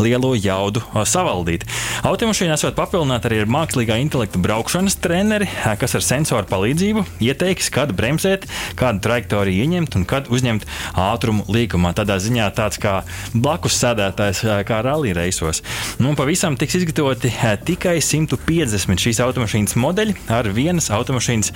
lielo 0.00 0.32
jaudu 0.38 0.80
uh, 0.84 1.02
savaldīt. 1.08 1.66
Automašīna 2.06 2.56
esot 2.56 2.76
papildināta 2.78 3.28
arī 3.28 3.42
ar 3.44 3.52
mākslīgā 3.52 3.98
intelekta 4.00 4.40
braukšanas 4.42 4.96
treneri, 5.04 5.50
uh, 5.50 5.74
kas 5.80 5.98
ar 5.98 6.06
sensoru 6.06 6.48
palīdzību 6.50 7.04
ieteiks, 7.24 7.70
kad 7.74 7.92
bremzēt, 7.96 8.48
kādu 8.78 9.04
trajektoriju 9.04 9.33
teritoriju 9.34 9.64
ieņemt 9.66 9.96
un 9.98 10.04
kad 10.06 10.28
uzņemt 10.30 10.66
ātrumu 10.94 11.44
līkumā. 11.50 11.94
Tādā 11.96 12.18
ziņā 12.22 12.46
tāds 12.54 12.78
kā 12.78 13.02
blakus 13.34 13.76
sēdētājs, 13.82 14.44
kā 14.68 14.80
rallija 14.86 15.18
reisos. 15.18 15.62
Nu, 15.98 16.14
pavisam 16.18 16.58
tiks 16.60 16.78
izgatavoti 16.78 17.32
tikai 17.66 17.98
150 18.04 19.02
šīs 19.04 19.22
automašīnas 19.24 19.76
modeļi 19.80 20.16
ar 20.30 20.50
vienas 20.54 20.90
automašīnas 20.94 21.52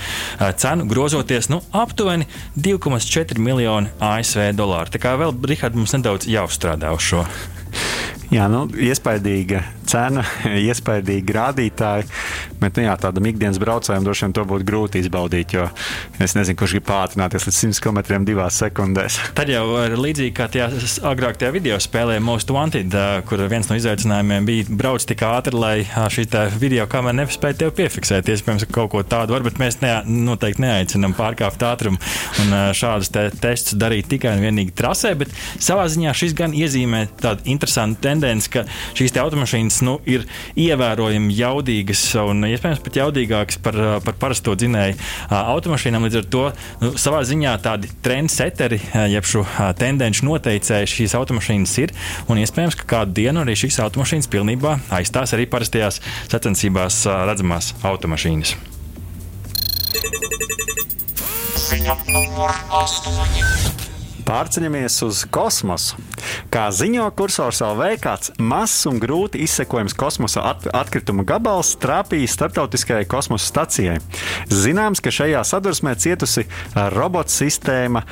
cenu 0.58 0.88
grozoties 0.90 1.50
nu, 1.52 1.62
aptuveni 1.72 2.26
2,4 2.58 3.38
miljonu 3.38 3.92
ASV 4.02 4.50
dolāru. 4.58 4.94
Tā 4.94 5.02
kā 5.02 5.14
vēl 5.20 5.36
Rihards 5.48 5.78
mums 5.78 5.94
nedaudz 5.94 6.28
jāuzstrādā 6.30 6.90
uz 6.96 7.06
šo. 7.06 7.24
Jā, 8.28 8.44
nu, 8.52 8.66
iespaidīga 8.68 9.62
cena, 9.88 10.20
iespaidīgi 10.68 11.32
rādītāji. 11.32 12.08
Bet 12.58 12.78
nu, 12.78 12.84
jā, 12.86 12.94
tādam 12.98 13.26
ikdienas 13.30 13.60
braucējam 13.62 14.06
droši 14.06 14.26
vien 14.26 14.34
to 14.34 14.44
būtu 14.48 14.66
grūti 14.66 15.02
izbaudīt. 15.02 15.54
Jo 15.54 15.68
es 16.22 16.34
nezinu, 16.34 16.58
kurš 16.58 16.76
grib 16.76 16.86
pātrināties 16.88 17.46
līdz 17.48 17.58
100 17.78 17.82
km 17.84 18.24
divās 18.26 18.58
sekundēs. 18.62 19.18
Tad 19.38 19.52
jau 19.52 19.64
ir 19.84 19.96
līdzīgi 19.98 20.34
kā 20.36 20.48
tajā 20.52 20.68
agrāk 21.08 21.38
tajā 21.38 21.52
video 21.54 21.78
spēlē 21.82 22.18
Most 22.24 22.50
Wanted, 22.54 22.94
kur 23.28 23.44
viens 23.50 23.70
no 23.70 23.78
izaicinājumiem 23.78 24.48
bija 24.48 24.78
braukt 24.80 25.06
tik 25.08 25.22
ātri, 25.26 25.54
lai 25.54 25.76
šī 25.86 26.26
video 26.58 26.88
kamera 26.90 27.20
nespēja 27.20 27.60
tev 27.62 27.74
piefiksēt. 27.78 28.28
Iespējams, 28.32 28.66
ka 28.68 28.78
kaut 28.80 28.92
ko 28.94 29.04
tādu 29.06 29.36
var, 29.36 29.46
bet 29.46 29.60
mēs 29.62 29.80
ne, 29.84 29.94
noteikti 30.06 30.64
neaicinām 30.64 31.14
pārkāpt 31.18 31.62
ātrumu 31.64 32.00
un 32.42 32.54
šādus 32.76 33.12
te 33.14 33.28
testus 33.38 33.78
darīt 33.78 34.10
tikai 34.10 34.34
un 34.36 34.44
vienīgi 34.44 34.74
trasē. 34.78 35.14
Bet 35.18 35.32
savā 35.62 35.86
ziņā 35.90 36.14
šis 36.16 36.34
gan 36.38 36.56
iezīmē 36.56 37.04
tādu 37.22 37.46
interesantu 37.52 38.02
tendenci, 38.08 38.52
ka 38.56 38.64
šīs 38.98 39.16
automašīnas 39.22 39.80
nu, 39.86 39.98
ir 40.08 40.26
ievērojami 40.58 41.38
jaudīgas 41.38 42.04
un 42.24 42.47
iespējams 42.54 42.82
pat 42.84 42.98
jaudīgākas 43.00 43.60
par, 43.64 43.78
par 44.04 44.16
parasto 44.20 44.54
dzinēju 44.58 44.96
automašīnām. 45.34 46.06
Līdz 46.08 46.20
ar 46.20 46.28
to 46.32 46.44
nu, 46.82 46.92
savā 47.00 47.22
ziņā 47.28 47.54
tādi 47.64 47.90
trendseteri, 48.04 48.80
jeb 49.12 49.28
šo 49.28 49.44
tendenci 49.78 50.26
noteicēji 50.28 50.92
šīs 50.94 51.16
automašīnas 51.18 51.76
ir. 51.84 51.94
Un 52.30 52.42
iespējams, 52.42 52.78
ka 52.78 52.88
kādu 52.96 53.18
dienu 53.20 53.44
arī 53.44 53.56
šīs 53.58 53.80
automašīnas 53.84 54.30
pilnībā 54.32 54.78
aizstās 55.00 55.34
arī 55.36 55.48
parastajās 55.50 56.02
sacensībās 56.30 57.04
redzamās 57.28 57.74
automašīnas. 57.88 58.56
Ziņa 61.68 61.98
numur 62.08 62.54
8. 62.80 63.87
Pārceļamies 64.28 64.98
uz 65.06 65.22
kosmosu. 65.32 65.96
Kā 66.52 66.66
ziņo 66.74 67.06
kursors 67.16 67.62
LV, 67.64 67.86
kāds 68.04 68.32
mazs 68.36 68.84
un 68.90 68.98
grūti 69.00 69.40
izsekojams 69.40 69.96
kosmosa 69.96 70.42
at 70.50 70.66
atkrituma 70.76 71.24
gabals 71.28 71.70
trāpīja 71.80 72.28
starptautiskajai 72.34 73.06
kosmosa 73.08 73.48
stacijai. 73.48 73.96
Zināms, 74.52 75.00
ka 75.00 75.12
šajā 75.14 75.40
sadursmē 75.48 75.94
cietusi 75.96 76.44
robotu 76.92 77.32
sistēma 77.38 78.04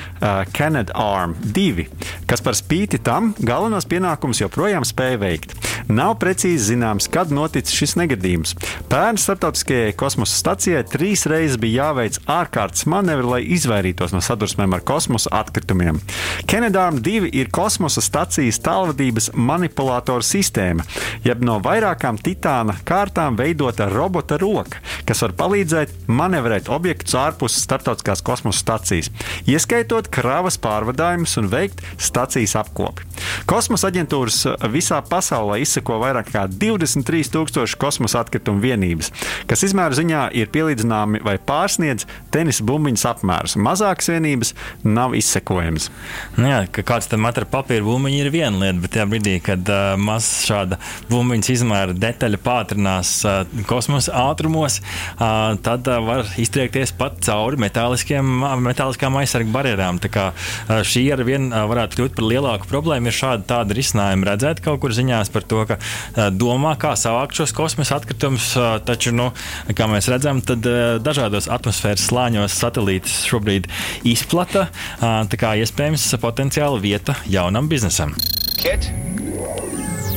Canadarm 0.57 1.37
2, 1.53 1.85
kas 2.31 2.45
par 2.45 2.57
spīti 2.57 3.03
tam 3.05 3.35
galvenos 3.37 3.85
pienākumus 3.91 4.41
joprojām 4.41 4.89
spēja 4.89 5.21
veikt. 5.21 5.53
Nav 5.93 6.17
precīzi 6.19 6.73
zināms, 6.73 7.07
kad 7.13 7.31
noticis 7.31 7.77
šis 7.77 7.95
negadījums. 8.01 8.57
Pērn 8.91 9.21
starptautiskajai 9.21 9.93
kosmosa 10.01 10.35
stacijai 10.41 10.81
trīs 10.89 11.29
reizes 11.31 11.61
bija 11.63 11.91
jāveic 11.91 12.19
ārkārtas 12.25 12.89
manevri, 12.91 13.29
lai 13.31 13.43
izvairītos 13.55 14.17
no 14.17 14.25
sadursmēm 14.25 14.75
ar 14.75 14.83
kosmosa 14.87 15.31
atkritumiem. 15.39 16.01
Canadarm 16.47 17.01
2 17.03 17.31
ir 17.33 17.49
kosmosa 17.53 18.03
stacijas 18.05 18.61
tālvadības 18.63 19.33
manipulātora 19.35 20.23
sistēma, 20.23 20.85
jeb 21.25 21.43
no 21.45 21.59
vairākām 21.65 22.21
titāna 22.23 22.77
kārtām 22.87 23.39
veidota 23.39 23.89
robota 23.91 24.39
roka, 24.39 24.79
kas 25.09 25.25
var 25.25 25.35
palīdzēt 25.41 26.07
manevrēt 26.07 26.71
objektus 26.71 27.17
ārpus 27.19 27.59
starptautiskās 27.65 28.23
kosmosa 28.27 28.63
stacijas, 28.63 29.11
ieskaitot 29.49 30.11
kravas 30.13 30.61
pārvadājumus 30.63 31.39
un 31.41 31.51
veikt 31.51 31.83
stacijas 31.99 32.55
apkopi. 32.61 33.09
Kosmosa 33.51 33.91
aģentūras 33.91 34.43
visā 34.71 35.01
pasaulē 35.07 35.59
izsako 35.65 35.99
vairāk 36.05 36.31
nekā 36.31 36.47
23,000 36.53 37.79
kosmosa 37.81 38.21
atkritumu 38.21 38.61
vienības, 38.61 39.13
kas 39.49 39.65
izmēru 39.67 39.97
ziņā 39.97 40.27
ir 40.37 40.51
pielīdzināmi 40.53 41.23
vai 41.25 41.37
pārsniedz 41.39 42.07
tenisa 42.35 42.65
bumbiņas 42.67 43.07
apmērus. 43.13 43.57
Mazākas 43.57 44.11
vienības 44.13 44.53
nav 44.85 45.17
izsekojamas. 45.17 45.91
Nu 46.37 46.51
jā, 46.51 46.59
ka 46.69 46.85
kāds 46.87 47.09
tam 47.09 47.25
ar 47.29 47.47
papīra 47.49 47.85
bumbiņu 47.87 48.19
ir 48.21 48.31
viena 48.33 48.61
lieta, 48.61 48.81
bet 48.83 48.93
tajā 48.97 49.07
brīdī, 49.09 49.37
kad 49.45 49.69
uh, 49.73 49.95
maz 50.01 50.27
šāda 50.45 50.79
bumbiņas 51.09 51.51
izmēra 51.55 51.97
detaļa 51.97 52.41
pātrinās 52.45 53.13
uh, 53.25 53.63
kosmosa 53.69 54.13
ātrumos, 54.27 54.79
uh, 55.17 55.55
tad 55.65 55.89
uh, 55.89 56.01
var 56.05 56.29
iztriekties 56.41 56.93
pat 56.97 57.19
cauri 57.25 57.61
metāliskām 57.61 59.19
aizsargu 59.23 59.55
barjerām. 59.55 60.01
Tā 60.03 60.11
kā 60.13 60.27
uh, 60.33 60.83
šī 60.87 61.07
ar 61.15 61.25
vien 61.27 61.49
uh, 61.49 61.65
varētu 61.71 62.01
kļūt 62.01 62.17
par 62.19 62.29
lielāku 62.29 62.69
problēmu, 62.71 63.09
ir 63.09 63.17
šādi 63.17 63.49
tādi 63.49 63.79
risinājumi 63.81 64.29
redzēt 64.29 64.61
kaut 64.65 64.83
kur 64.85 64.95
ziņās 64.97 65.33
par 65.33 65.49
to, 65.49 65.65
ka 65.71 65.81
uh, 65.81 66.29
domā, 66.35 66.77
kā 66.81 66.93
savākt 67.01 67.41
šos 67.41 67.57
kosmosa 67.57 67.97
atkritumus, 68.01 68.51
uh, 68.61 68.77
taču, 68.85 69.15
nu, 69.17 69.31
kā 69.73 69.89
mēs 69.91 70.11
redzam, 70.13 70.45
tad 70.45 70.69
uh, 70.69 70.99
dažādos 71.01 71.49
atmosfēras 71.53 72.09
slāņos 72.11 72.61
satelītus 72.61 73.23
šobrīd 73.31 73.71
izplata. 74.05 74.69
Uh, 75.01 75.23
tā 75.31 75.41
kā 75.41 75.57
iespējams 75.63 75.86
potenciāla 76.19 76.81
vieta 76.83 77.15
jaunam 77.31 77.69
biznesam. 77.71 78.15
Kit? 78.59 78.91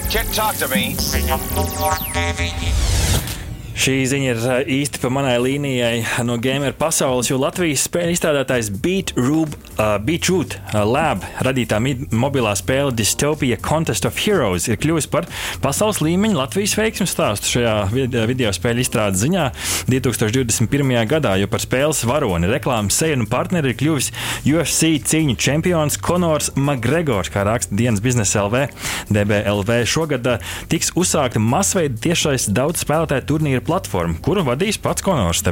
Kit, 0.10 0.26
talk 0.34 0.58
to 0.58 0.68
me. 0.74 0.96
Šī 3.80 3.94
ziņa 4.12 4.26
ir 4.28 4.40
eh, 4.44 4.70
īsti 4.82 5.00
pa 5.00 5.08
manai 5.14 5.38
līnijai 5.40 6.02
no 6.28 6.36
gamer 6.42 6.74
pasaules, 6.76 7.30
jo 7.30 7.38
Latvijas 7.40 7.86
spēļu 7.88 8.12
izstrādātājs 8.12 8.68
Beatroot 8.76 9.54
uh, 9.80 9.94
Beat 10.04 10.28
uh, 10.28 10.82
Lab 10.84 11.24
radītā 11.46 11.80
mobilā 12.12 12.52
spēle 12.60 12.92
Dystopia 12.92 13.56
Contest 13.64 14.04
of 14.10 14.20
Heroes 14.20 14.68
ir 14.68 14.76
kļuvusi 14.84 15.08
par 15.14 15.30
pasaules 15.64 16.02
līmeņa 16.04 16.36
Latvijas 16.42 16.74
veiksmu 16.76 17.08
stāstu 17.08 17.54
šajā 17.54 17.76
video 18.28 18.52
spēļu 18.52 18.84
izstrādes 18.84 19.24
ziņā 19.24 19.46
2021. 19.88 20.92
gadā, 21.14 21.38
jo 21.40 21.48
par 21.48 21.64
spēles 21.64 22.04
varoni, 22.10 22.52
reklāmas 22.52 23.00
seju 23.00 23.22
un 23.22 23.30
partneri 23.32 23.72
ir 23.72 23.80
kļuvis 23.80 24.12
UFC 24.44 24.92
cīņu 25.08 25.38
čempions 25.40 26.00
Konors 26.04 26.52
Makgregors, 26.60 27.32
kā 27.32 27.48
raksta 27.48 27.80
dienas 27.80 28.04
biznesa 28.04 28.44
LV. 28.44 28.68
DBLV 29.08 29.80
šogad 29.88 30.28
tiks 30.68 30.92
uzsākta 31.00 31.40
masveida 31.40 31.96
tiešais 32.10 32.52
daudz 32.52 32.84
spēlētāju 32.84 33.28
turnīra 33.32 33.69
platforma, 33.70 34.18
kuru 34.26 34.44
vadīs 34.48 34.80
pats 34.82 35.06
Konors. 35.06 35.44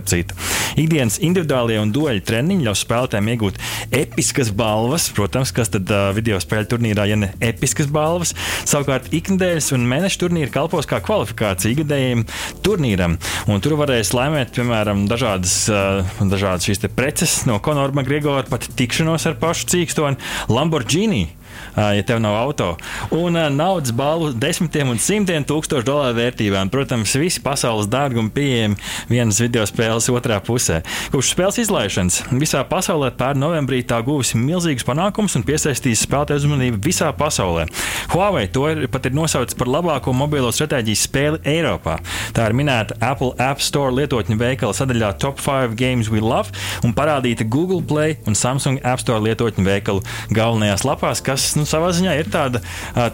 Ikdienas 0.77 1.19
individuālie 1.23 1.77
un 1.81 1.91
dueļu 1.93 2.23
treniņi 2.25 2.65
ļaus 2.65 2.81
spēlētājiem 2.85 3.29
iegūt 3.33 3.59
episkas 3.95 4.49
balvas. 4.57 5.07
Protams, 5.15 5.53
kas 5.55 5.71
tad 5.73 5.89
uh, 5.93 6.09
video 6.17 6.39
spēļu 6.41 6.71
turnīrā, 6.73 7.07
ja 7.09 7.17
ne 7.19 7.31
episkas 7.43 7.89
balvas. 7.93 8.33
Savukārt 8.67 9.11
ikdienas 9.15 9.69
un 9.75 9.85
mēneša 9.89 10.21
turnīri 10.23 10.53
kalpos 10.53 10.89
kā 10.89 11.01
kvalifikācija 11.05 11.75
ikgadējiem 11.75 12.25
turnīram. 12.65 13.17
Un 13.51 13.63
tur 13.63 13.77
varēs 13.79 14.13
laimēt, 14.17 14.53
piemēram, 14.57 15.05
dažādas, 15.11 15.59
uh, 15.71 16.17
dažādas 16.21 16.67
šīs 16.67 16.85
preces 16.97 17.39
no 17.49 17.59
Konora 17.63 17.95
Magrigora, 17.97 18.47
pat 18.49 18.69
tikšanos 18.77 19.29
ar 19.29 19.37
pašu 19.41 19.69
cīkstoni 19.73 20.19
Lamborghini 20.53 21.27
ja 21.75 22.03
tev 22.07 22.21
nav 22.23 22.37
auto. 22.39 22.69
Un 23.15 23.37
naudas 23.55 23.93
balvu 23.95 24.33
desmitiem 24.37 24.91
un 24.93 25.01
simtiem 25.01 25.45
tūkstošu 25.47 25.87
dolāru 25.87 26.17
vērtībām. 26.17 26.71
Protams, 26.73 27.15
visi 27.19 27.41
pasaules 27.43 27.89
dārgumi 27.91 28.33
pieejami 28.33 28.79
vienas 29.09 29.41
video 29.41 29.65
spēles 29.67 30.09
otrā 30.13 30.39
pusē. 30.43 30.81
Kopš 31.13 31.31
spēles 31.33 31.61
izlaišanas 31.63 32.21
visā 32.31 32.63
pasaulē 32.67 33.11
pērn 33.17 33.41
novembrī 33.41 33.83
tā 33.87 33.99
guvusi 34.05 34.39
milzīgus 34.41 34.85
panākumus 34.87 35.37
un 35.39 35.45
piesaistījis 35.47 36.05
spēlētāju 36.07 36.43
uzmanību 36.43 36.81
visā 36.83 37.11
pasaulē. 37.17 37.67
Huawei 38.13 38.47
to 38.53 38.67
ir, 38.71 38.85
pat 38.91 39.07
ir 39.09 39.15
nosaucis 39.17 39.57
par 39.57 39.71
labāko 39.71 40.13
mobilo 40.15 40.51
stratēģijas 40.53 41.05
spēli 41.07 41.41
Eiropā. 41.47 41.97
Tā 42.35 42.49
ir 42.49 42.55
minēta 42.57 42.97
Apple 43.03 43.33
App 43.43 43.63
Store 43.63 43.93
lietotņu 43.95 44.37
veikala 44.39 44.75
sadaļā 44.77 45.13
Top 45.21 45.41
5 45.43 45.75
Games 45.79 46.11
We 46.13 46.21
Love 46.23 46.53
un 46.85 46.95
parādīta 46.97 47.47
Google 47.47 47.81
Play 47.87 48.17
un 48.27 48.37
Samsung 48.37 48.81
App 48.83 49.03
Store 49.03 49.23
lietotņu 49.25 49.65
veikalu 49.67 50.03
galvenajās 50.33 50.85
lapās, 50.87 51.23
kas 51.23 51.46
nu, 51.55 51.63
savā 51.69 51.93
ziņā 51.95 52.15
ir 52.19 52.29
tāda, 52.33 52.61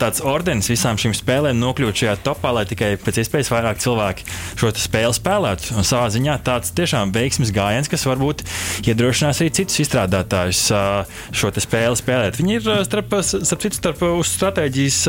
tāds 0.02 0.24
ordenis 0.26 0.70
visām 0.72 0.98
šīm 1.00 1.14
spēlēm 1.18 1.60
nokļūt 1.62 2.02
šajā 2.04 2.16
topā, 2.26 2.54
lai 2.58 2.66
tikai 2.70 2.94
pēc 3.02 3.22
iespējas 3.24 3.52
vairāk 3.54 3.82
cilvēki 3.84 4.28
šo 4.60 4.72
spēli 4.84 5.18
spēlētu. 5.18 5.76
Un 5.78 5.88
savā 5.88 6.10
ziņā 6.14 6.40
tāds 6.48 6.74
tiešām 6.76 7.14
veiksmes 7.16 7.54
gājiens, 7.54 7.92
kas 7.92 8.08
varbūt 8.10 8.44
iedrošinās 8.88 9.42
arī 9.44 9.54
citus 9.60 9.82
izstrādātājus 9.84 10.64
šo 11.36 11.52
spēli 11.54 12.00
spēlēt. 12.00 12.40
Viņi 12.42 12.58
ir 12.58 12.70
starp, 12.88 13.14
starp 13.22 13.66
citu 13.68 13.80
starp 13.80 14.04
uz 14.08 14.32
stratēģijas 14.34 15.00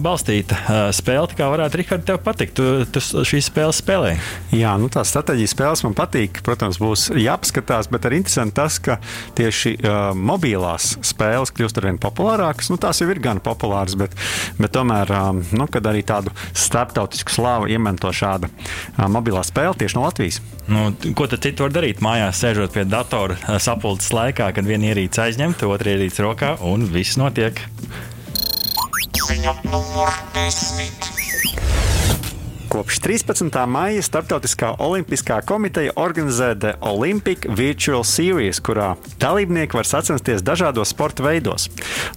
balstīta 0.00 0.90
spēle. 0.96 1.28
Kā 1.36 1.50
varētu, 1.52 1.80
Rihard, 1.80 2.06
tev 2.08 2.22
patikt? 2.24 2.56
Tu, 2.58 2.86
tu 2.90 3.02
šīs 3.02 3.50
spēles 3.50 3.80
spēlē. 3.82 4.14
Jā, 4.56 4.72
nu 4.80 4.88
tās 4.92 5.12
stratēģijas 5.12 5.54
spēles 5.54 5.84
man 5.86 5.96
patīk. 5.98 6.40
Protams, 6.46 6.80
būs 6.80 7.10
jāpaskatās, 7.14 7.90
bet 7.92 8.08
arī 8.08 8.22
interesanti 8.22 8.56
tas, 8.56 8.78
ka 8.82 8.98
tieši 9.38 9.76
uh, 9.78 9.98
mobilās 10.16 10.94
spēles 11.06 11.52
kļūst 11.54 11.80
arvien 11.80 12.00
populārākas 12.00 12.29
populārākas. 12.30 12.70
Nu, 12.70 12.78
tās 12.80 13.00
jau 13.00 13.08
ir 13.10 13.20
gan 13.22 13.40
populāras, 13.42 13.96
bet, 13.98 14.14
bet 14.58 14.72
tomēr, 14.74 15.10
um, 15.10 15.42
nu, 15.56 15.66
kad 15.70 15.86
arī 15.86 16.02
tādu 16.06 16.32
starptautisku 16.54 17.32
slāvu 17.34 17.70
iemanto 17.70 18.12
šāda 18.14 18.50
uh, 18.50 19.06
mobilā 19.10 19.42
spēle 19.46 19.74
tieši 19.78 19.98
no 19.98 20.06
Latvijas. 20.06 20.40
Nu, 20.70 20.90
ko 21.16 21.26
tad 21.30 21.42
citu 21.42 21.66
var 21.66 21.74
darīt? 21.74 22.02
Mājās 22.04 22.42
sēžot 22.42 22.74
pie 22.76 22.86
datora 22.86 23.38
uh, 23.38 23.58
sapulces 23.58 24.12
laikā, 24.14 24.52
kad 24.54 24.66
viena 24.66 24.92
ierīce 24.92 25.26
aizņemta, 25.26 25.70
otra 25.70 25.96
ierīce 25.96 26.24
rokā 26.24 26.56
un 26.66 26.86
viss 26.90 27.18
notiek. 27.20 27.62
Ziņa 29.30 29.60
numur 29.70 30.14
desmit. 30.34 31.09
Kopš 32.70 33.00
13. 33.02 33.50
maija 33.66 34.02
Startautiskā 34.06 34.68
olimpiskā 34.78 35.40
komiteja 35.42 35.90
organizē 35.98 36.52
The 36.54 36.76
Olympic 36.86 37.48
Virtual 37.58 38.04
Series, 38.06 38.60
kurā 38.62 38.92
dalībnieki 39.18 39.74
var 39.74 39.88
sacensties 39.90 40.44
dažādos 40.46 40.92
sporta 40.94 41.26
veidos. 41.26 41.66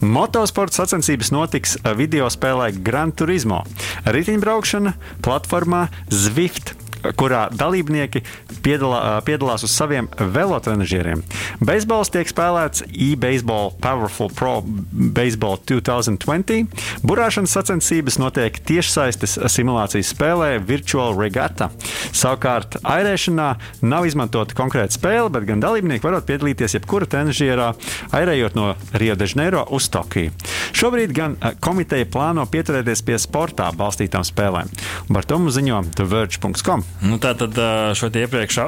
Motosporta 0.06 0.84
sacensības 0.84 1.34
notiks 1.34 1.74
video 1.98 2.30
spēlē 2.30 2.70
Gran 2.86 3.16
Turismo, 3.18 3.64
riteņbraukšana 4.06 4.94
platformā 5.26 5.88
Zwift 6.14 6.76
kurā 7.20 7.48
dalībnieki 7.52 8.24
piedalā, 8.64 9.20
piedalās 9.28 9.66
uz 9.68 9.74
saviem 9.76 10.08
velotrenažieriem. 10.18 11.24
Beisbols 11.64 12.12
tiek 12.14 12.30
spēlēts 12.30 12.86
e-baseball 12.92 13.74
Powerful 13.84 14.32
Pro 14.34 14.62
Baseball 14.64 15.60
2020. 15.68 16.72
Burāšanas 17.04 17.56
sacensības 17.58 18.20
notiek 18.22 18.60
tiešsaistes 18.68 19.38
simulācijas 19.52 20.14
spēlē 20.16 20.56
Virtual 20.64 21.18
Regatta. 21.20 21.70
Savukārt, 22.14 22.80
airēšanā 22.84 23.50
nav 23.84 24.08
izmantota 24.08 24.56
konkrēta 24.58 24.98
spēle, 24.98 25.32
bet 25.34 25.48
gan 25.50 25.64
dalībnieki 25.64 26.06
var 26.08 26.22
piedalīties 26.24 26.78
jebkura 26.78 27.10
trenižierā, 27.10 27.72
airējot 28.16 28.58
no 28.60 28.72
Rio 29.00 29.18
de 29.20 29.28
Janeiro 29.30 29.66
uz 29.76 29.90
Tokiju. 29.94 30.34
Šobrīd 30.74 31.14
gan 31.16 31.38
komiteja 31.64 32.08
plāno 32.10 32.46
pieturēties 32.50 33.04
pie 33.06 33.20
sportā 33.22 33.70
balstītām 33.78 34.26
spēlēm. 34.28 34.72
Par 35.14 35.28
to 35.28 35.40
mums 35.42 35.58
ziņo 35.58 35.84
TheVerge.com. 35.98 36.86
Nu, 37.04 37.18
tā 37.20 37.34
tad 37.36 37.58
šo 38.00 38.08
iepriekš 38.08 38.60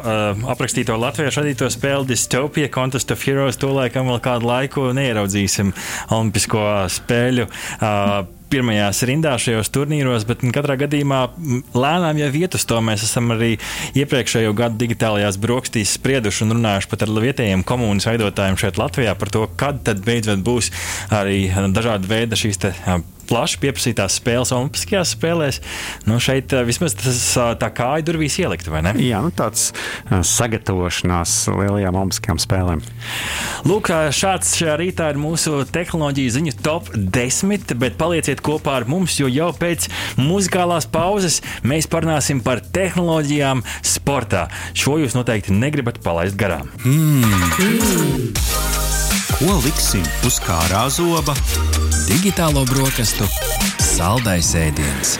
aprakstīto 0.51 0.97
latviešu 0.99 1.43
radīto 1.43 1.69
spēli 1.71 2.09
Dystopia 2.09 2.71
Contest 2.73 3.13
of 3.13 3.23
Heroes 3.23 3.59
to 3.61 3.69
laikam 3.75 4.09
vēl 4.11 4.19
kādu 4.23 4.49
laiku 4.49 4.89
neieraudzīsim 4.97 5.71
Olimpisko 6.15 6.65
spēļu 6.91 7.47
pirmajās 8.51 9.01
rindās 9.07 9.45
šajos 9.45 9.71
turnīros, 9.73 10.25
bet 10.27 10.43
katrā 10.55 10.77
gadījumā 10.85 11.21
lēnām 11.75 12.19
jau 12.21 12.29
iet 12.41 12.57
uz 12.57 12.65
to. 12.69 12.79
Mēs 12.85 13.05
esam 13.07 13.33
arī 13.35 13.55
iepriekšējo 13.97 14.53
gadu 14.57 14.79
digitālajās 14.83 15.39
brokastīs 15.41 15.95
sprieduši 15.97 16.45
un 16.45 16.57
runājuši 16.59 16.91
pat 16.91 17.07
ar 17.07 17.15
vietējiem 17.25 17.65
komunas 17.67 18.07
veidotājiem 18.09 18.59
šeit 18.61 18.79
Latvijā 18.81 19.17
par 19.19 19.33
to, 19.33 19.47
kad 19.59 19.81
tad 19.87 20.05
beidzot 20.05 20.45
būs 20.45 20.71
arī 21.15 21.49
dažādi 21.75 22.11
veidi 22.11 22.43
šīs 22.45 22.63
plaši 23.29 23.59
pieprasītās 23.63 24.19
spēles 24.19 24.53
Olimpiskajās 24.55 25.15
spēlēs. 25.15 25.61
Nu, 26.07 26.19
šeit 26.23 26.53
eh, 26.55 26.65
vismaz 26.67 26.97
tas 26.99 27.21
tā 27.61 27.69
kāja 27.75 28.05
durvīs 28.07 28.37
ielikt, 28.41 28.69
vai 28.71 28.83
ne? 28.85 28.95
Jā, 29.03 29.21
nu, 29.25 29.31
tāds 29.35 29.71
sagatavošanās 30.09 31.35
lielajām 31.51 31.99
Olimpiskajām 32.01 32.41
spēlēm. 32.41 32.83
Lūk, 33.67 33.91
šāds 34.15 34.55
šajā 34.59 34.77
rītā 34.81 35.09
ir 35.13 35.21
mūsu 35.21 35.63
tehnoloģiju 35.73 36.35
ziņu 36.37 36.55
top 36.65 36.91
10, 36.95 37.75
bet 37.81 37.99
palieciet 37.99 38.43
kopā 38.45 38.79
ar 38.81 38.87
mums, 38.89 39.17
jo 39.19 39.29
jau 39.31 39.51
pēc 39.55 39.89
muzikālās 40.19 40.89
pauzes 40.91 41.41
mēs 41.65 41.89
parunāsim 41.91 42.43
par 42.45 42.63
tehnoloģijām 42.75 43.63
sportā. 43.85 44.47
Šo 44.77 44.99
jūs 45.01 45.17
noteikti 45.17 45.55
negribat 45.55 46.01
palaist 46.05 46.37
garām. 46.39 46.71
Mm. 46.85 47.25
Mm. 47.59 48.29
Ko 49.35 49.57
liksim 49.65 50.05
uz 50.27 50.39
kārā 50.43 50.85
zoba? 50.93 51.35
Digitālo 52.05 52.61
brokastu 52.69 53.25
saldais 53.81 54.51
ēdiens. 54.53 55.15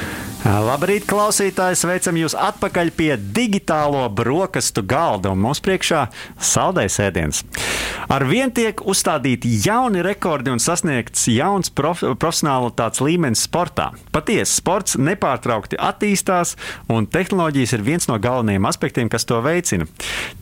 Labrīt, 0.45 1.07
klausītāji! 1.09 1.79
Sveicam 1.79 2.19
jūs 2.19 2.35
atpakaļ 2.37 2.91
pie 2.93 3.09
digitālo 3.17 4.03
brokastu 4.13 4.83
galda. 4.85 5.33
Mums 5.33 5.63
priekšā 5.65 6.03
saldais 6.37 6.99
ēdiens. 7.01 7.41
Ar 8.11 8.25
vien 8.29 8.51
tiek 8.53 8.81
uzstādīti 8.85 9.49
jauni 9.65 10.03
rekordi 10.05 10.51
un 10.53 10.61
sasniegts 10.61 11.25
jauns 11.31 11.71
prof, 11.73 12.03
profesionālitātes 12.21 13.01
līmenis 13.03 13.45
sportā. 13.47 13.89
Patiesi, 14.13 14.53
sports 14.59 14.97
nepārtraukti 15.01 15.79
attīstās, 15.81 16.55
un 16.91 17.07
tehnoloģijas 17.09 17.75
ir 17.77 17.85
viens 17.85 18.09
no 18.09 18.17
galvenajiem 18.21 18.67
aspektiem, 18.69 19.09
kas 19.11 19.27
to 19.27 19.39
veicina. 19.45 19.87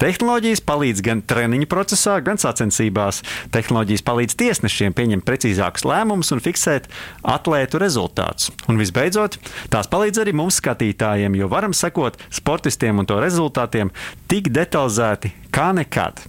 Tehnoloģijas 0.01 0.63
palīdz 0.67 1.03
gan 1.06 1.23
treniņu 1.27 1.69
procesā, 1.71 2.17
gan 2.25 2.41
sacensībās. 2.41 3.23
Tehnoloģijas 3.53 4.06
palīdz 4.08 4.38
tiesnešiem 4.39 4.95
pieņemt 4.97 5.27
precīzākus 5.27 5.88
lēmumus 5.88 6.34
un 6.36 6.43
fiksēt 6.43 6.89
atlētu 7.23 7.82
rezultātus. 7.82 8.51
Un 8.67 8.82
visbeidzot, 8.82 9.39
tās 9.73 9.89
palīdz 9.91 10.23
arī 10.23 10.36
mums 10.38 10.60
skatītājiem, 10.62 11.39
jo 11.39 11.49
varam 11.51 11.75
sekot 11.77 12.19
sportistiem 12.34 13.01
un 13.01 13.10
to 13.10 13.21
rezultātiem 13.23 13.93
tik 14.32 14.51
detalizēti 14.53 15.42
kā 15.53 15.69
nekad. 15.77 16.19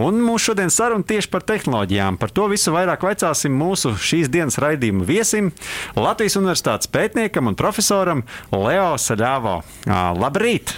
Un 0.00 0.20
mūsu 0.24 0.52
šodienas 0.52 0.76
saruna 0.78 1.04
tieši 1.08 1.30
par 1.32 1.44
tehnoloģijām. 1.48 2.16
Par 2.20 2.32
to 2.32 2.46
visu 2.52 2.72
vairāk 2.74 3.04
vaicāsim 3.04 3.52
mūsu 3.56 3.94
šīs 4.00 4.30
dienas 4.32 4.60
raidījuma 4.62 5.04
viesim, 5.08 5.50
Latvijas 5.96 6.38
Universitātes 6.40 6.90
pētniekam 6.92 7.50
un 7.50 7.58
profesoram 7.58 8.24
Leo 8.52 8.94
Saļāvo. 9.00 9.60
Labrīt! 10.20 10.76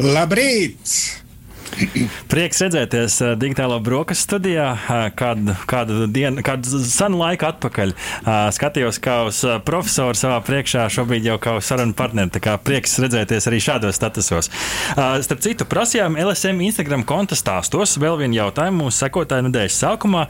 Labrīt! 0.00 1.23
Prieks 2.30 2.62
redzēties 2.64 3.16
uh, 3.22 3.32
digitālā 3.38 3.78
brokastu 3.84 4.28
studijā. 4.28 4.68
Kādu, 5.18 5.54
kādu, 5.70 6.06
dienu, 6.10 6.42
kādu 6.44 6.80
senu 6.86 7.18
laiku 7.20 7.48
atpakaļ 7.48 7.94
uh, 7.94 8.28
skatījos 8.54 9.00
kā 9.02 9.16
uz 9.28 9.40
profesoru 9.66 10.16
savā 10.18 10.38
priekšā, 10.46 10.86
šobrīd 10.92 11.26
jau 11.28 11.38
kā 11.42 11.56
uz 11.58 11.68
sarunu 11.68 11.96
partneri. 11.96 12.32
Tā 12.34 12.42
kā 12.44 12.56
prieks 12.62 12.98
redzēties 13.02 13.48
arī 13.50 13.60
šādos 13.62 13.98
statusos. 13.98 14.50
Starp 14.94 15.42
citu, 15.44 15.66
prasījām 15.68 16.18
LSM 16.20 16.62
Instagram 16.66 17.04
konta 17.08 17.38
stāstos 17.38 17.96
vēl 18.00 18.18
vienu 18.22 18.38
jautājumu 18.38 18.86
mūsu 18.86 19.04
sekotāju 19.04 19.48
nedēļas 19.48 19.80
sākumā. 19.84 20.26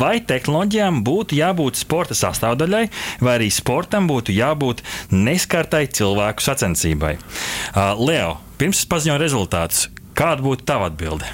Vai 0.00 0.18
tehnoloģijām 0.28 1.02
būtu 1.06 1.38
jābūt 1.38 1.80
sporta 1.80 2.16
sastāvdaļai, 2.18 2.84
vai 3.24 3.36
arī 3.38 3.50
sportam 3.54 4.08
būtu 4.10 4.34
jābūt 4.36 4.84
neskartai 5.14 5.86
cilvēku 5.98 6.44
sacensībai? 6.44 7.16
Leo, 7.98 8.36
pirms 8.60 8.82
es 8.82 8.90
paziņoju 8.90 9.22
rezultātus, 9.22 9.86
Kāda 10.18 10.42
būtu 10.42 10.66
tava 10.66 10.88
atbilde? 10.90 11.28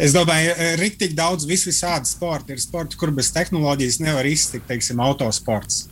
Es 0.00 0.14
domāju, 0.14 0.52
ka 0.56 0.66
ir 0.72 0.82
tik 0.96 1.16
daudz 1.18 1.44
visvisādi 1.48 2.08
sporta. 2.08 2.54
Ir 2.54 2.62
sporti, 2.62 2.96
kur 2.96 3.10
bez 3.12 3.28
tehnoloģijas 3.34 3.98
nevar 4.00 4.24
iztikt, 4.28 4.68
teiksim, 4.70 5.00
autosports. 5.04 5.82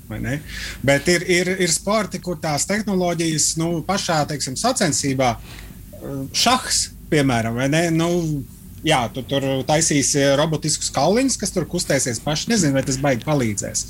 Bet 0.87 1.11
ir, 1.13 1.27
ir, 1.29 1.51
ir 1.61 1.73
sporti, 1.73 2.21
kur 2.25 2.39
tās 2.41 2.65
tehnoloģijas 2.71 3.51
nu, 3.61 3.83
pašā 3.89 4.23
teiksim, 4.31 4.57
sacensībā, 4.57 5.35
šahs, 6.33 6.87
piemēram, 7.11 7.59
vai 7.59 7.69
ne? 7.73 7.83
Nu, 7.93 8.09
jā, 8.87 9.01
tu 9.15 9.23
tur 9.27 9.45
taisīsi 9.69 10.23
robotiskus 10.39 10.91
kauliņus, 10.95 11.39
kas 11.41 11.55
tur 11.55 11.67
kustēsies 11.71 12.21
paši. 12.25 12.51
Nezinu, 12.53 12.77
vai 12.77 12.85
tas 12.87 12.99
baigi 13.03 13.27
palīdzēs. 13.27 13.85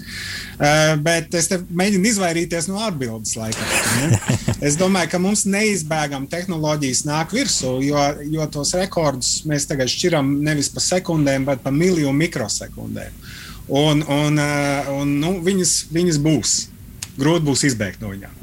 Uh, 0.59 0.95
bet 1.05 1.35
es 1.39 1.51
mēģinu 1.53 2.11
izvairīties 2.13 2.71
no 2.71 2.81
atbildes 2.87 3.37
laikam. 3.39 3.67
Es 4.69 4.75
domāju, 4.75 5.13
ka 5.13 5.21
mums 5.23 5.45
neizbēgami 5.47 6.27
tehnoloģijas 6.33 7.05
nāk 7.07 7.31
virsū, 7.37 7.77
jo, 7.87 8.01
jo 8.27 8.47
tos 8.51 8.73
rekordus 8.75 9.45
mēs 9.47 9.69
tagad 9.71 9.91
šķiram 9.93 10.33
nevis 10.43 10.73
pa 10.75 10.83
sekundēm, 10.83 11.47
bet 11.47 11.63
pa 11.63 11.71
miljonu 11.75 12.17
mikrosekundēm. 12.19 13.15
Un, 13.69 14.03
un, 14.03 14.41
uh, 14.43 14.91
un 14.99 15.15
nu, 15.23 15.37
viņas, 15.45 15.77
viņas 15.95 16.21
būs. 16.25 16.59
Grūti 17.19 17.47
būs 17.47 17.65
izbēgt 17.71 18.03
no 18.03 18.11
viņām. 18.15 18.38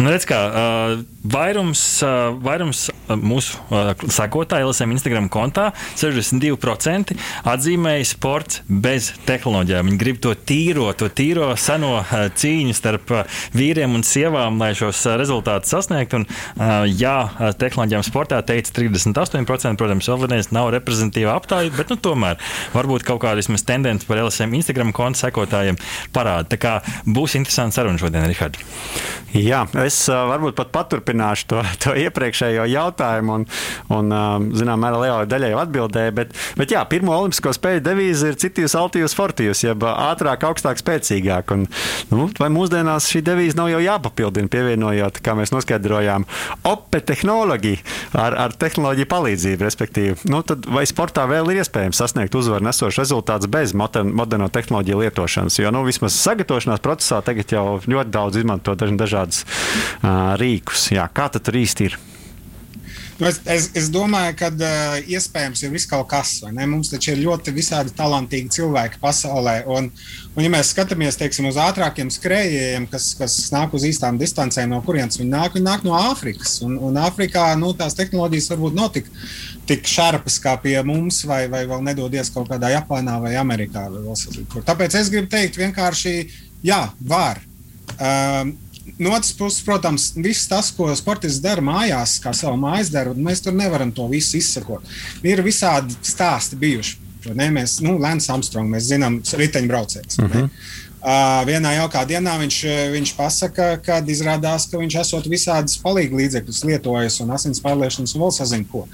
Nu, 0.00 0.10
redz, 0.10 0.26
kā, 0.28 0.38
uh, 0.48 1.02
vairums, 1.22 1.80
uh, 2.04 2.32
vairums 2.42 2.86
mūsu 3.20 3.58
uh, 3.68 3.92
sekotāju 4.12 4.70
LSM 4.70 4.94
Instagram 4.94 5.28
kontā 5.32 5.68
62% 6.00 7.14
atzīmēja 7.52 8.06
sports 8.08 8.62
bez 8.66 9.10
tehnoloģijām. 9.28 9.90
Viņi 9.90 10.00
grib 10.00 10.20
to 10.24 10.32
tīro, 10.34 10.88
to 10.96 11.10
tīro 11.12 11.52
seno 11.60 11.94
uh, 12.00 12.14
cīņu 12.38 12.76
starp 12.76 13.12
uh, 13.14 13.40
vīriem 13.56 13.94
un 13.98 14.06
sievām, 14.06 14.58
lai 14.62 14.72
šos 14.78 15.04
uh, 15.06 15.16
rezultātus 15.20 15.74
sasniegtu. 15.74 16.22
Un, 16.22 16.26
uh, 16.28 16.86
jā, 16.88 17.16
tehnoloģijām 17.60 18.06
sportā 18.06 18.40
teica 18.46 18.74
38%, 18.80 19.76
protams, 19.80 20.08
vēl 20.10 20.24
vienreiz 20.24 20.50
nav 20.54 20.72
reprezentatīva 20.74 21.36
aptāja, 21.36 21.72
bet 21.76 21.92
nu, 21.92 21.98
tomēr 22.00 22.40
varbūt 22.74 23.06
kaut 23.06 23.22
kāda 23.24 23.40
vismaz 23.42 23.66
tendence 23.68 24.08
par 24.08 24.22
LSM 24.24 24.56
Instagram 24.58 24.94
konta 24.96 25.26
sekotājiem 25.26 25.78
parāda. 26.14 26.48
Tā 26.54 26.60
kā 26.60 26.74
būs 27.06 27.36
interesanti 27.38 27.78
saruna 27.78 28.00
šodien, 28.00 28.26
Rihard. 28.30 28.58
Jā, 29.42 29.62
es 29.82 29.96
varbūt 30.06 30.54
pat 30.58 30.70
paturpināšu 30.74 31.48
to, 31.50 31.62
to 31.82 31.94
iepriekšējo 31.98 32.66
jautājumu, 32.70 33.40
un, 33.40 33.46
un 33.94 34.14
uh, 34.14 34.36
zinām, 34.58 34.82
mērā 34.82 35.00
lielai 35.02 35.26
daļai 35.30 35.50
atbildēju. 35.64 36.14
Bet, 36.16 36.34
bet 36.58 36.74
jā, 36.74 36.82
pirmo 36.88 37.14
olimpisko 37.16 37.54
spēļu 37.56 37.82
devīze 37.84 38.30
ir 38.30 38.38
citijus, 38.38 38.76
altijus, 38.78 39.16
fortijus, 39.18 39.64
jeb 39.64 39.82
ātrāk, 39.88 40.46
augstāk, 40.46 40.78
spēcīgāk. 40.80 41.54
Un, 41.56 41.66
nu, 42.12 42.28
vai 42.38 42.50
mūsdienās 42.54 43.08
šī 43.10 43.24
devīze 43.26 43.58
nav 43.58 43.72
jau 43.72 43.82
jāpapildina, 43.82 44.50
pievienojot, 44.52 45.18
kā 45.24 45.34
mēs 45.38 45.54
noskaidrojām, 45.54 46.26
ope 46.68 47.02
tehnoloģiju 47.02 47.82
ar, 48.22 48.36
ar 48.46 48.56
tehnoloģiju 48.58 49.10
palīdzību, 49.10 49.66
respektīvi. 49.66 50.16
Nu, 50.30 50.42
tad 50.46 50.68
vai 50.70 50.84
sportā 50.88 51.26
vēl 51.30 51.50
ir 51.52 51.62
iespējams 51.64 51.98
sasniegt 51.98 52.36
uzvaru 52.38 52.68
nesošu 52.68 53.02
rezultātu 53.02 53.50
bez 53.52 53.74
modern, 53.78 54.14
moderno 54.18 54.48
tehnoloģiju 54.52 55.02
lietošanas? 55.02 55.58
Jo 55.62 55.74
nu, 55.74 55.84
vismaz 55.88 56.16
sagatavošanās 56.20 56.82
procesā 56.84 57.22
tagad 57.24 57.56
jau 57.56 57.66
ļoti 57.82 58.14
daudz 58.14 58.40
izmanto 58.42 58.76
dažādas 58.76 59.31
dažādus 59.32 59.44
uh, 60.02 60.36
rīkus. 60.40 60.92
Jā, 60.92 61.08
kā 61.12 61.30
tad 61.32 61.46
tur 61.46 61.56
īsti 61.56 61.90
ir? 61.90 61.98
Nu, 63.20 63.28
es, 63.28 63.38
es, 63.46 63.68
es 63.76 63.88
domāju, 63.92 64.34
ka 64.34 64.48
uh, 64.50 64.96
iespējams 65.06 65.62
ir 65.62 65.70
viss 65.70 65.86
kaut 65.86 66.08
kas. 66.10 66.40
Mums 66.42 66.90
taču 66.90 67.12
ir 67.12 67.20
ļoti 67.22 67.52
visādi 67.54 67.92
talantīgi 67.94 68.50
cilvēki 68.50 68.98
pasaulē. 68.98 69.62
Un, 69.70 69.90
un 70.34 70.42
ja 70.42 70.50
mēs 70.50 70.72
skatāmies 70.72 71.20
teiksim, 71.20 71.46
uz 71.46 71.60
ātrākiem 71.60 72.10
skrejējiem, 72.10 72.88
kas, 72.90 73.12
kas 73.14 73.36
nāk 73.54 73.76
uz 73.76 73.84
īstām 73.86 74.18
distancēm, 74.18 74.72
no 74.72 74.80
kurienes 74.82 75.20
viņi 75.20 75.30
nāk, 75.30 75.54
viņi 75.54 75.68
nāk 75.68 75.86
no 75.86 75.94
Āfrikas. 76.00 76.56
Un, 76.66 76.80
un 76.82 76.98
Āfrikā 76.98 77.52
nu, 77.60 77.70
tās 77.78 77.94
tehnoloģijas 78.00 78.50
varbūt 78.54 78.80
nav 78.80 78.90
tik, 78.96 79.12
tik 79.70 79.86
šarpas 79.86 80.40
kā 80.42 80.56
pie 80.64 80.80
mums, 80.82 81.22
vai, 81.28 81.44
vai 81.52 81.62
vēl 81.70 81.84
nedodies 81.92 82.32
kaut 82.34 82.50
kādā 82.50 82.72
Japānā 82.74 83.20
vai 83.22 83.36
Amerikā. 83.38 83.86
Vai 83.92 84.66
Tāpēc 84.72 84.98
es 84.98 85.12
gribu 85.12 85.30
teikt, 85.30 85.62
vienkārši 85.62 86.16
jā, 86.66 86.82
var. 87.06 87.44
Um, 88.00 88.56
no 88.98 89.14
otras 89.16 89.32
puses, 89.36 89.62
protams, 89.64 90.10
viss 90.16 90.48
tas, 90.50 90.70
ko 90.74 90.88
sportists 90.96 91.42
dara 91.42 91.64
mājās, 91.64 92.18
kā 92.22 92.34
savu 92.36 92.58
mājas 92.60 92.92
darbu, 92.92 93.16
mēs 93.22 93.44
tur 93.44 93.56
nevaram 93.56 93.92
to 93.94 94.06
visu 94.10 94.38
izsakot. 94.40 94.86
Ir 95.22 95.44
visādi 95.44 95.96
stāsti 96.02 96.58
bijuši. 96.60 96.98
Mēs, 97.38 97.76
nu, 97.84 98.00
Lēns 98.02 98.26
Armstrong, 98.34 98.66
mēs 98.70 98.88
zinām, 98.90 99.20
riteņbraucējs. 99.22 100.18
Uh 100.18 100.32
-huh. 100.32 100.48
Uh, 101.02 101.42
vienā 101.46 101.72
jaukā 101.74 102.04
dienā 102.06 102.36
viņš, 102.38 102.56
viņš 102.92 103.12
pasaka, 103.18 103.64
ka 103.82 103.98
izrādās, 104.06 104.68
ka 104.70 104.78
viņš 104.78 104.96
esot 105.00 105.24
visādas 105.26 105.74
palīdzības 105.82 106.18
līdzekļus 106.18 106.64
lietojis 106.64 107.20
un 107.24 107.30
asins 107.34 107.62
pārliešanas 107.62 108.14
un 108.14 108.22
vēl 108.22 108.30
sazina 108.30 108.64
ko. 108.70 108.86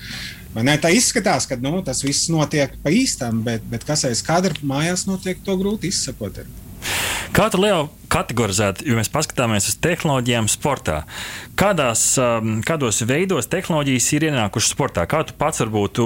Ne? 0.55 0.79
Tā 0.81 0.89
izskatās, 0.89 1.47
ka 1.47 1.57
nu, 1.61 1.83
tas 1.85 2.01
viss 2.03 2.31
notiek 2.33 2.73
pa 2.83 2.91
īstam, 2.91 3.43
bet, 3.45 3.61
bet 3.69 3.85
kas 3.85 4.07
aiz 4.09 4.23
kadra 4.25 4.55
mājās 4.63 5.05
notiek, 5.07 5.37
to 5.45 5.57
grūti 5.61 5.93
izsakot. 5.93 6.41
Ir. 6.41 6.68
Kā 7.37 7.47
tu, 7.53 7.61
Leo, 7.63 7.89
kategorizēt, 8.11 8.81
jo 8.89 8.97
mēs 8.99 9.11
paskatāmies 9.13 9.69
uz 9.71 9.77
tehnoloģijām 9.85 10.49
sportā? 10.51 11.03
Kādās, 11.59 12.03
um, 12.23 12.57
kādos 12.67 13.03
veidos 13.07 13.51
tehnoloģijas 13.53 14.09
ir 14.17 14.27
ienākušas 14.31 14.73
sportā? 14.75 15.05
Kā 15.11 15.21
tu 15.29 15.37
pats 15.39 15.63
varbūt 15.63 16.01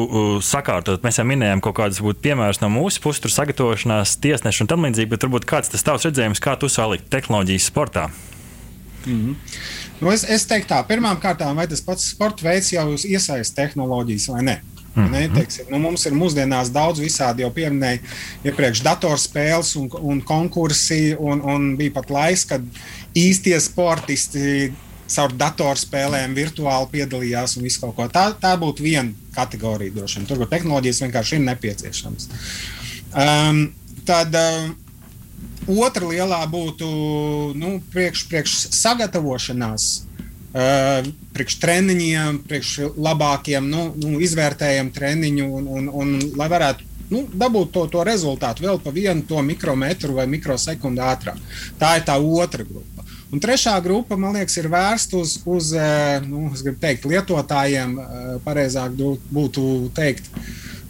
sakārtot? 0.45 1.05
Mēs 1.07 1.21
jau 1.21 1.27
minējām 1.29 1.63
kaut 1.65 1.79
kādus 1.79 2.03
piemērus 2.25 2.61
no 2.65 2.73
mūsu 2.75 3.01
puses, 3.05 3.23
tur 3.23 3.33
sagatavošanās, 3.33 4.19
tiesnešu 4.25 4.67
un 4.67 4.73
tam 4.75 4.89
līdzīgi, 4.89 5.13
bet 5.15 5.25
varbūt 5.29 5.49
kāds 5.49 5.73
tas 5.73 5.87
tavs 5.87 6.09
redzējums, 6.09 6.43
kā 6.43 6.59
tu 6.59 6.71
salikt 6.73 7.09
tehnoloģijas 7.13 7.71
sportā? 7.71 8.11
Mm 9.07 9.21
-hmm. 9.21 9.35
nu 10.01 10.11
es, 10.11 10.25
es 10.25 10.47
teiktu, 10.47 10.75
tā 10.75 10.85
pirmkārt, 10.87 11.41
vai 11.55 11.67
tas 11.67 11.81
pats 11.81 12.11
sporta 12.11 12.45
veids 12.45 12.73
jau 12.73 12.95
iesaista 12.95 13.63
tehnoloģijas 13.63 14.29
vai 14.29 14.43
ne? 14.43 14.61
Mm 14.95 15.05
-hmm. 15.05 15.11
ne, 15.11 15.29
teiksim, 15.29 15.67
nu, 15.71 15.79
mums 15.79 16.07
ir 16.07 16.13
mūsdienās 16.13 16.69
daudz 16.73 17.01
visādi, 17.01 17.43
jau 17.43 17.51
pieminēju, 17.51 18.01
iepriekš 18.45 18.83
datorspēles 18.85 19.77
un, 19.81 19.89
un 20.01 20.21
konkursi, 20.21 21.17
un, 21.19 21.41
un 21.41 21.77
bija 21.77 21.95
pat 21.97 22.11
laiks, 22.11 22.45
kad 22.45 22.61
īstie 23.17 23.61
sportisti 23.61 24.73
caur 25.13 25.33
datorspēlēm 25.37 26.35
virtuāli 26.37 26.89
piedalījās 26.93 27.57
un 27.57 27.67
visu 27.67 27.81
kaut 27.81 27.97
ko. 27.97 28.09
Tā, 28.13 28.33
tā 28.41 28.53
būtu 28.61 28.85
viena 28.85 29.13
kategorija, 29.35 29.95
droši 29.95 30.19
vien. 30.19 30.29
Tur, 30.29 30.43
kur 30.43 30.51
tehnoloģijas 30.53 31.03
vienkārši 31.07 31.39
ir 31.39 31.45
nepieciešamas. 31.49 32.29
Um, 33.13 33.75
tad 34.09 34.35
um, 34.35 34.77
otra 35.81 36.09
lielā 36.09 36.41
būtu 36.51 36.89
nu, 37.59 37.75
priekš, 37.93 38.27
priekš 38.31 38.57
sagatavošanās 38.77 39.91
priekš 40.53 41.59
treniņiem, 41.63 42.43
priekš 42.49 42.73
labākiem, 43.01 43.69
nu, 43.73 43.87
nu, 43.97 44.19
izvērtējam 44.21 44.93
treniņu, 44.93 45.47
un, 45.59 45.69
un, 45.79 45.93
un 46.03 46.17
lai 46.37 46.49
varētu 46.53 46.89
nu, 47.13 47.25
dabūt 47.29 47.73
to, 47.73 47.87
to 47.93 48.05
rezultātu 48.09 48.67
vēl 48.67 48.81
pa 48.83 48.93
vienu 48.93 49.25
to 49.29 49.41
mikrometru 49.45 50.17
vai 50.17 50.27
mikrosekundi 50.31 51.01
ātrāk. 51.05 51.41
Tā 51.81 51.97
ir 51.99 52.07
tā 52.09 52.19
otra 52.21 52.67
grupa. 52.69 53.07
Un 53.33 53.41
trešā 53.41 53.79
grupa, 53.81 54.17
man 54.21 54.37
liekas, 54.37 54.59
ir 54.61 54.69
vērsta 54.73 55.17
uz, 55.17 55.39
uz 55.49 55.71
nu, 56.27 56.51
teikt, 56.81 57.07
lietotājiem, 57.09 57.95
pareizāk 58.45 58.99
būtu 59.33 59.65
teikt, 59.97 60.29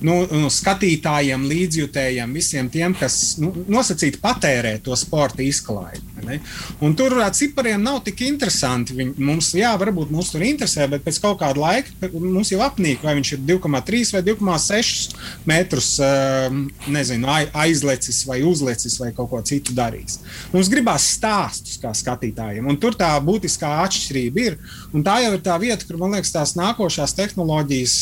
nu, 0.07 0.23
nu, 0.31 0.51
skatītājiem, 0.53 1.45
līdzjutējiem, 1.51 2.33
visiem 2.37 2.69
tiem, 2.73 2.95
kas 2.99 3.37
nu, 3.43 3.53
nosacīti 3.71 4.21
patērē 4.23 4.77
to 4.85 4.97
sporta 4.99 5.45
izklaidi. 5.45 6.03
Tur 6.99 7.17
ar 7.23 7.33
cipariem 7.35 7.83
nav 7.83 8.01
tik 8.07 8.23
interesanti. 8.27 8.95
Viņi, 8.99 9.15
mums, 9.23 9.51
jā, 9.59 9.73
varbūt 9.81 10.12
mums 10.15 10.31
tur 10.33 10.45
interesē, 10.47 10.87
bet 10.91 11.05
pēc 11.07 11.19
kaut 11.23 11.41
kāda 11.41 11.62
laika 11.62 12.11
mums 12.12 12.53
jau 12.53 12.61
apnīk, 12.65 13.03
vai 13.03 13.17
viņš 13.19 13.33
ir 13.37 13.43
2,3 13.49 14.15
vai 14.17 14.23
2,6 14.29 15.17
metrus 15.49 15.91
nezinu, 16.93 17.31
aizlecis 17.65 18.23
vai 18.29 18.41
uzlecis 18.47 18.99
vai 19.01 19.11
kaut 19.17 19.31
ko 19.33 19.43
citu 19.47 19.75
darījis. 19.77 20.21
Mums 20.53 20.71
gribās 20.73 21.09
stāstus 21.17 21.79
kā 21.83 21.93
skatītājiem, 21.97 22.67
un 22.71 22.79
tur 22.81 22.97
tā 22.99 23.11
būtiskā 23.25 23.73
atšķirība 23.87 24.47
ir. 24.47 24.59
Tā 25.03 25.19
jau 25.25 25.33
ir 25.35 25.43
tā 25.45 25.57
vieta, 25.62 25.87
kur 25.88 25.99
man 26.01 26.15
liekas, 26.15 26.33
tās 26.35 26.55
nākošās 26.59 27.17
tehnoloģijas, 27.19 27.97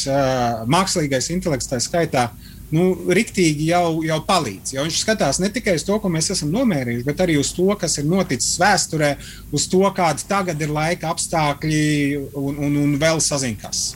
mākslīgais 0.70 1.30
intelekts, 1.32 1.70
tā 1.90 2.06
skaitā, 2.06 2.28
nu, 2.74 2.90
riktīgi 3.10 3.70
jau, 3.70 4.00
jau 4.06 4.20
palīdz. 4.26 4.74
Jo 4.76 4.86
viņš 4.86 5.00
skatās 5.02 5.40
ne 5.42 5.50
tikai 5.52 5.76
uz 5.78 5.84
to, 5.86 5.98
ko 6.02 6.10
mēs 6.12 6.30
esam 6.34 6.52
nomērījuši, 6.54 7.06
bet 7.06 7.22
arī 7.24 7.38
uz 7.40 7.52
to, 7.56 7.68
kas 7.80 7.98
ir 8.00 8.08
noticis 8.10 8.58
vēsturē, 8.60 9.14
uz 9.56 9.66
to, 9.70 9.82
kādi 9.96 10.26
tagad 10.30 10.60
ir 10.62 10.72
laika 10.74 11.10
apstākļi 11.14 11.82
un, 12.38 12.60
un, 12.66 12.78
un 12.84 12.96
vēl 13.00 13.22
sazinkas. 13.24 13.90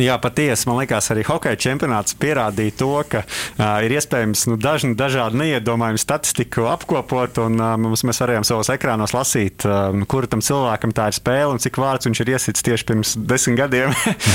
Jā, 0.00 0.16
patiesi. 0.20 0.64
Man 0.68 0.78
liekas, 0.80 1.10
arī 1.12 1.24
hokeja 1.26 1.58
čempionāts 1.60 2.16
pierādīja 2.20 2.76
to, 2.80 2.92
ka 3.12 3.24
uh, 3.26 3.64
ir 3.84 3.92
iespējams 3.98 4.46
nu, 4.48 4.56
dažni, 4.60 4.94
dažādi 4.96 5.40
neiedomājami 5.40 6.00
statistiku 6.00 6.64
apkopot. 6.72 7.42
Un, 7.44 7.58
uh, 7.60 7.76
mēs 7.76 8.22
varējām 8.24 8.46
savos 8.48 8.72
ekrānos 8.72 9.12
lasīt, 9.16 9.66
uh, 9.68 9.92
kura 10.08 10.30
tam 10.32 10.44
cilvēkam 10.44 10.94
tā 10.96 11.10
ir 11.12 11.18
spēle 11.18 11.52
un 11.52 11.60
cik 11.62 11.80
vārds 11.80 12.08
viņš 12.08 12.22
ir 12.24 12.32
iesits 12.34 12.64
tieši 12.64 12.88
pirms 12.88 13.14
desmit 13.20 13.60
gadiem. 13.60 13.92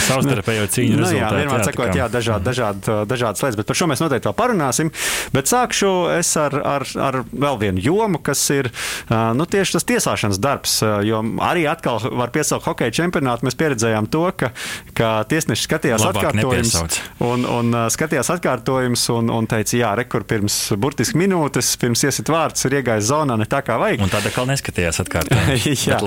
Savstarpējo 0.07 0.69
cīņu. 0.75 0.99
nu, 1.01 1.09
jā, 1.15 1.31
vienmēr 1.33 1.65
sakot, 1.65 1.93
jā, 1.97 2.05
dažād, 2.13 2.45
dažād, 2.45 2.91
dažādas 3.09 3.41
lietas, 3.45 3.57
bet 3.57 3.66
par 3.67 3.79
šo 3.79 3.89
mēs 3.91 4.03
noteikti 4.03 4.29
vēl 4.29 4.37
parunāsim. 4.37 4.91
Bet 5.35 5.49
sākšu 5.49 5.91
es 6.17 6.33
ar, 6.39 6.55
ar, 6.61 6.87
ar 7.01 7.21
vēl 7.31 7.61
vienu 7.61 7.83
jomu, 7.83 8.21
kas 8.23 8.43
ir 8.53 8.71
nu, 9.09 9.47
tieši 9.49 9.77
tas 9.77 9.87
tiesāšanas 9.87 10.41
darbs. 10.43 10.79
Jo 11.07 11.23
arī 11.43 11.65
atkal 11.69 12.01
var 12.17 12.33
piesaukt 12.35 12.67
hokeja 12.67 12.93
čempionātu. 13.01 13.47
Mēs 13.47 13.57
pieredzējām 13.59 14.09
to, 14.11 14.25
ka, 14.37 14.51
ka 14.97 15.11
ties 15.29 15.47
tiesneši 15.47 15.67
skatījās 15.67 16.03
atkārtojumus 16.07 16.99
un, 17.23 17.45
un 17.47 17.75
uh, 17.75 17.85
skatījās 17.91 18.29
atkārtojumus 18.35 19.05
un, 19.13 19.31
un 19.33 19.47
teica, 19.49 19.75
jā, 19.79 19.91
rekur 19.99 20.25
pirms 20.27 20.57
burtiski 20.79 21.19
minūtes, 21.21 21.69
pirms 21.79 22.03
iesit 22.07 22.31
vārds, 22.31 22.65
ir 22.67 22.77
iegājis 22.81 23.09
zonā 23.11 23.37
ne 23.39 23.47
tā 23.49 23.61
kā 23.65 23.77
vajag. 23.79 24.03
Un 24.03 24.11
tāda 24.11 24.31
kā 24.33 24.45
neskatījās 24.49 25.01
atkārtojumus. 25.05 25.85
jā, 25.89 25.99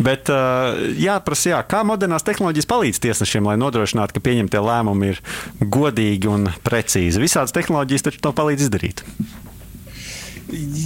bet, 0.00 0.30
bet 0.30 0.32
jāprasa, 0.98 1.52
jā, 1.54 1.60
kā 1.70 1.84
modernās 1.86 2.26
tehnoloģijas 2.26 2.70
palīdz 2.70 3.02
tiesnešiem, 3.06 3.48
lai 3.48 3.58
nodrošinātu, 3.60 4.16
ka 4.18 4.24
pieņemtie 4.24 4.62
lēmumi 4.66 5.12
ir 5.12 5.22
godīgi 5.62 6.32
un 6.32 6.50
precīzi. 6.66 7.07
Visādas 7.16 7.54
tehnoloģijas 7.56 8.04
taču 8.04 8.20
to 8.20 8.34
palīdz 8.36 8.68
izdarīt. 8.68 9.04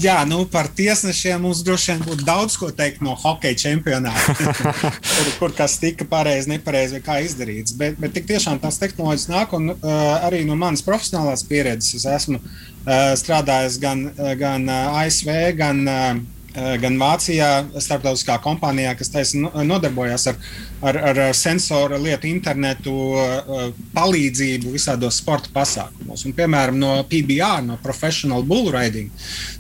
Jā, 0.03 0.25
nu 0.27 0.41
par 0.51 0.67
tiesnešiem 0.75 1.45
mums 1.45 1.61
droši 1.63 1.93
vien 1.93 2.01
būtu 2.03 2.25
daudz 2.27 2.57
ko 2.59 2.73
teikt 2.75 3.03
no 3.07 3.15
hokeja 3.19 3.59
čempionāta, 3.61 4.35
kur, 5.13 5.31
kur 5.39 5.55
kas 5.55 5.77
tika 5.79 6.07
pareizi, 6.11 6.51
nepareizi 6.51 6.99
vai 6.99 7.03
kā 7.07 7.19
izdarīts. 7.23 7.77
Bet, 7.79 7.95
bet 8.03 8.15
tik 8.17 8.27
tiešām 8.31 8.59
tās 8.63 8.81
tehnoloģijas 8.83 9.29
nāk 9.31 9.55
un 9.59 9.71
uh, 9.75 9.93
arī 10.27 10.43
no 10.49 10.59
manas 10.59 10.83
profesionālās 10.83 11.47
pieredzes. 11.47 11.95
Es 12.01 12.09
esmu 12.11 12.41
uh, 12.41 13.13
strādājis 13.19 13.79
gan, 13.83 14.09
gan 14.41 14.67
ASV, 14.73 15.31
gan 15.59 15.85
uh, 15.87 16.23
gan 16.53 16.99
Vācijā, 17.01 17.49
starptautiskā 17.81 18.37
kompānijā, 18.45 18.93
kas 18.99 19.09
taisa 19.13 19.39
nodarbojās 19.65 20.27
ar, 20.29 20.41
ar, 20.85 20.99
ar 21.13 21.21
sensoru 21.37 21.97
lietu, 22.03 22.29
internetu 22.29 22.93
eh, 23.17 23.63
palīdzību 23.97 24.75
visādos 24.75 25.23
sporta 25.23 25.53
pasākumos. 25.55 26.27
Un, 26.27 26.37
piemēram, 26.37 26.77
no 26.79 26.99
PBR, 27.09 27.65
no 27.65 27.79
Professional 27.83 28.45
Bull 28.45 28.69
Riding, 28.75 29.09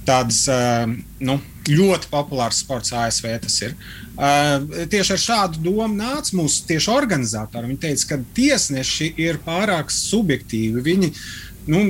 tādas 0.08 0.44
eh, 0.52 0.84
nu, 1.24 1.38
ļoti 1.70 2.10
populārs 2.10 2.60
sports 2.64 2.92
ASV 2.92 3.28
tas 3.44 3.60
ir. 3.62 3.76
Tieši 4.92 5.12
ar 5.14 5.20
šādu 5.22 5.60
domu 5.62 5.94
nāca 5.94 6.34
mūsu 6.34 6.66
tieši 6.66 6.90
organizatori. 6.90 7.70
Viņi 7.70 7.82
teica, 7.84 8.08
ka 8.10 8.18
tiesneši 8.36 9.12
ir 9.22 9.38
pārāk 9.46 9.92
subjektīvi. 9.94 10.82
Viņi, 10.82 11.12
nu, 11.70 11.84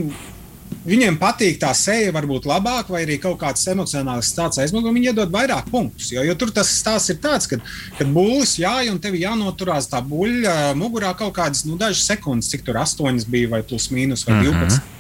Viņiem 0.87 1.19
patīk 1.21 1.61
tā 1.63 1.71
seja, 1.79 2.13
varbūt 2.15 2.47
labāk, 2.51 2.89
vai 2.93 3.05
arī 3.05 3.19
kaut 3.23 3.39
kāds 3.41 3.67
emocionāls 3.71 4.31
stāsts 4.33 4.61
aizmugurē. 4.63 4.95
Viņi 4.97 5.13
iedod 5.13 5.33
vairāk 5.35 5.69
punktus. 5.71 6.11
Jo, 6.15 6.25
jo 6.27 6.35
tur 6.39 6.53
tas 6.55 6.71
stāsts 6.79 7.15
ir 7.15 7.21
tāds, 7.23 7.49
ka, 7.51 7.61
kad 7.99 8.11
būlis 8.15 8.57
jāj 8.63 8.91
un 8.93 8.99
tev 9.03 9.19
jānoturās 9.19 9.91
tā 9.93 10.03
buļļa 10.07 10.57
mugurā 10.79 11.13
kaut 11.19 11.37
kādas 11.39 11.67
nu, 11.69 11.79
dažas 11.81 12.07
sekundes, 12.09 12.51
cik 12.53 12.67
tur 12.67 12.81
astoņas 12.83 13.29
bija, 13.31 13.53
vai 13.55 13.63
plus 13.67 13.91
mīnus, 13.95 14.27
vai 14.29 14.41
12. 14.41 14.53
Mm 14.53 14.69
-hmm. 14.69 14.99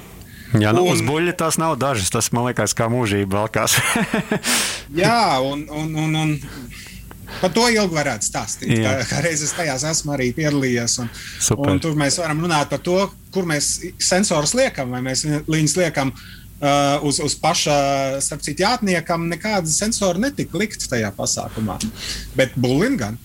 Jā, 0.60 0.72
nu, 0.76 0.84
un, 0.84 0.92
uz 0.92 1.00
buļļa 1.00 1.32
tas 1.40 1.56
nav 1.60 1.78
dažas. 1.80 2.10
Tas 2.12 2.28
man 2.32 2.50
liekas, 2.50 2.74
kā 2.76 2.88
mūžība 2.92 3.40
valkās. 3.40 3.78
jā, 5.02 5.40
un, 5.40 5.64
un, 5.70 5.94
un, 5.96 6.14
un 6.14 6.34
Par 7.42 7.50
to 7.54 7.64
ilgi 7.66 7.96
varētu 7.96 8.28
stāstīt. 8.28 8.76
Jā. 8.78 8.92
Kā, 9.00 9.08
kā 9.10 9.22
reizes 9.24 9.54
tajās 9.56 9.82
esmu 9.88 10.14
arī 10.14 10.28
piedalījies. 10.36 11.00
Un, 11.02 11.10
Super. 11.42 11.72
un 11.72 11.82
tur 11.82 11.98
mēs 11.98 12.20
varam 12.22 12.44
runāt 12.44 12.70
par 12.70 12.82
to, 12.86 13.00
kur 13.34 13.48
mēs 13.48 13.74
sensorus 13.98 14.54
liekam, 14.58 14.94
vai 14.94 15.02
mēs 15.10 15.26
viņus 15.48 15.76
liekam. 15.80 16.14
Uh, 16.62 17.02
uz, 17.08 17.16
uz 17.18 17.34
paša, 17.42 17.74
starp 18.22 18.44
citu, 18.46 18.62
jātniekam 18.62 19.24
nekāda 19.26 19.66
sensora 19.66 20.20
netika 20.22 20.60
likta 20.60 20.86
tajā 20.92 21.08
pasākumā. 21.16 21.80
Bet 22.38 22.54
gan. 22.54 23.18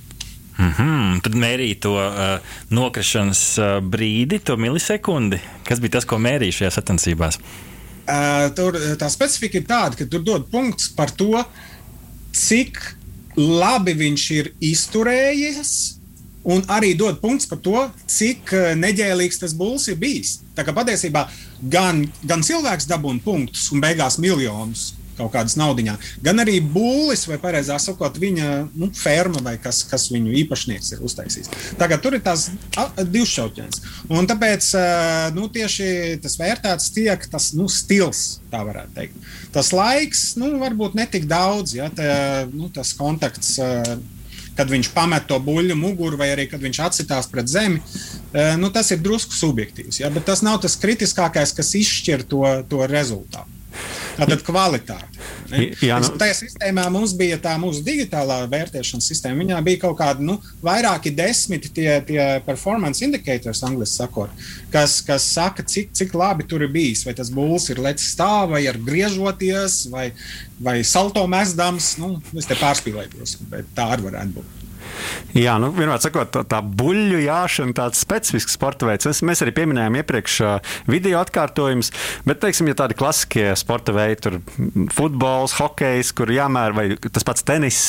Mm 0.58 0.72
-hmm. 0.74 1.22
Tad 1.22 1.36
mērīja 1.36 1.80
to 1.80 1.94
uh, 1.94 2.40
nokrišanas 2.70 3.58
uh, 3.58 3.66
brīdi, 3.84 4.40
to 4.40 4.58
milisekundi. 4.58 5.40
Kas 5.64 5.80
bija 5.80 5.92
tas, 5.92 6.06
ko 6.06 6.18
mērīja 6.18 6.52
šajās 6.52 6.74
sacensībās? 6.74 7.38
Uh, 7.38 8.56
tur 8.56 8.74
tā 8.98 9.10
specifika 9.10 9.58
ir 9.58 9.64
tāda, 9.64 9.96
ka 9.96 10.06
tur 10.06 10.24
dod 10.24 10.50
punkts 10.52 10.90
par 10.90 11.12
to, 11.12 11.44
cik 12.32 12.97
labi 13.38 13.94
viņš 13.98 14.26
ir 14.38 14.52
izturējies. 14.74 15.76
Un 16.48 16.62
arī 16.72 16.94
dod 16.96 17.18
punkts 17.20 17.48
par 17.50 17.60
to, 17.60 17.82
cik 18.08 18.54
eh, 18.56 18.70
neģēlīgs 18.80 19.42
tas 19.42 19.56
būs 19.58 19.90
bijis. 20.00 20.38
Tā 20.56 20.64
kā 20.64 20.72
patiesībā 20.76 21.26
gan, 21.70 22.06
gan 22.24 22.46
cilvēks 22.46 22.88
dabūna 22.88 23.20
punktus 23.24 23.68
un 23.76 23.84
beigās 23.84 24.16
miljonus 24.24 24.94
kaut 25.18 25.34
kādas 25.34 25.58
naudiņā, 25.60 25.96
gan 26.26 26.44
arī 26.44 26.60
būlis, 26.62 27.26
vai 27.30 27.40
precīzāk 27.42 27.84
sakot, 27.84 28.20
viņa 28.22 28.52
nu, 28.78 28.90
ferma 28.96 29.42
vai 29.46 29.56
kas, 29.62 29.84
kas 29.90 30.10
viņu 30.14 30.36
īpašnieks 30.44 30.94
ir 30.96 31.06
uztaisījis. 31.08 31.52
Tagad 31.80 32.04
tur 32.04 32.18
ir 32.18 32.24
tās 32.26 32.50
divšķautņas. 32.98 33.82
Un 34.14 34.30
tāpēc 34.30 34.70
nu, 35.38 35.48
tieši 35.54 36.20
tas 36.24 36.38
vērtēts 36.40 36.92
tiek 36.96 37.30
tas 37.32 37.52
nu, 37.58 37.70
stils, 37.72 38.42
tā 38.52 38.62
varētu 38.68 38.96
teikt. 38.98 39.32
Tas 39.56 39.74
laiks, 39.76 40.28
nu, 40.40 40.54
varbūt 40.62 40.98
netik 40.98 41.28
daudz, 41.30 41.78
ja 41.78 41.90
tā, 41.94 42.46
nu, 42.54 42.72
tas 42.74 42.94
kontakts 42.98 43.58
kad 44.58 44.72
viņš 44.72 44.90
pamet 44.96 45.28
to 45.30 45.38
buļbuļsu 45.44 45.78
muguru, 45.78 46.18
vai 46.20 46.32
arī 46.34 46.48
kad 46.50 46.64
viņš 46.64 46.80
atsitās 46.88 47.30
pret 47.30 47.50
zemi. 47.52 47.82
Nu, 48.62 48.72
tas 48.74 48.90
ir 48.94 49.04
drusku 49.06 49.36
subjektīvs, 49.38 50.02
ja? 50.02 50.10
bet 50.14 50.26
tas 50.30 50.42
nav 50.46 50.60
tas 50.64 50.78
kritiskākais, 50.82 51.54
kas 51.58 51.76
izšķir 51.78 52.26
to, 52.32 52.44
to 52.70 52.82
rezultātu. 52.90 53.57
Tātad 54.18 54.42
kvalitāte. 54.46 55.20
Jā, 55.86 56.00
nu... 56.02 56.10
Tajā 56.20 56.34
sistēmā 56.40 56.88
mums 56.92 57.14
bija 57.18 57.38
tā 57.42 57.54
mūsu 57.62 57.84
digitālā 57.86 58.40
vērtēšanas 58.52 59.08
sistēma. 59.12 59.40
Viņā 59.44 59.60
bija 59.66 59.82
kaut 59.86 59.98
kādi 60.00 60.26
nu, 60.28 60.38
vairāki 60.66 61.14
desmiti 61.16 61.72
tie, 61.76 61.90
tie 62.08 62.22
performance 62.48 63.06
indicators, 63.06 63.62
angļuiski 63.68 64.02
sakot, 64.02 64.46
kas, 64.74 65.00
kas 65.06 65.28
saka, 65.38 65.66
cik, 65.66 65.94
cik 65.98 66.18
labi 66.18 66.48
tur 66.50 66.66
ir 66.66 66.74
bijis. 66.74 67.06
Vai 67.08 67.16
tas 67.18 67.32
būs 67.34 67.70
ir 67.74 67.82
lecis 67.86 68.12
stāv, 68.18 68.56
vai 68.56 68.66
ar 68.70 68.82
griežoties, 68.90 69.84
vai, 69.94 70.10
vai 70.60 70.80
salto 70.88 71.24
mēsdams. 71.30 71.96
Nu, 72.02 72.16
es 72.38 72.50
te 72.50 72.58
pārspīlēju, 72.58 73.28
bet 73.54 73.76
tā 73.78 73.92
arī 73.96 74.10
varētu 74.10 74.40
būt. 74.40 74.67
Jā, 75.38 75.58
nu, 75.62 75.70
vienmēr 75.76 76.00
sakot, 76.02 76.30
tā, 76.34 76.42
tā 76.50 76.60
buļļu 76.62 77.20
jāšana, 77.26 77.76
tāds 77.78 78.00
specifisks 78.02 78.56
sporta 78.58 78.88
veids. 78.90 79.08
Mēs, 79.10 79.22
mēs 79.28 79.44
arī 79.46 79.54
pieminējām 79.60 79.98
iepriekš 80.00 80.38
video 80.90 81.20
atkārtojumus, 81.22 81.92
bet, 82.28 82.40
teiksim, 82.42 82.70
ja 82.72 82.78
tādi 82.80 82.98
klasiskie 82.98 83.46
sporta 83.60 83.94
veidi, 83.96 84.20
tur 84.24 84.38
futbols, 84.96 85.58
hokejs, 85.60 86.14
kur 86.18 86.32
jāmēr, 86.34 86.76
vai 86.78 86.86
tas 86.98 87.28
pats 87.28 87.46
tenis, 87.48 87.82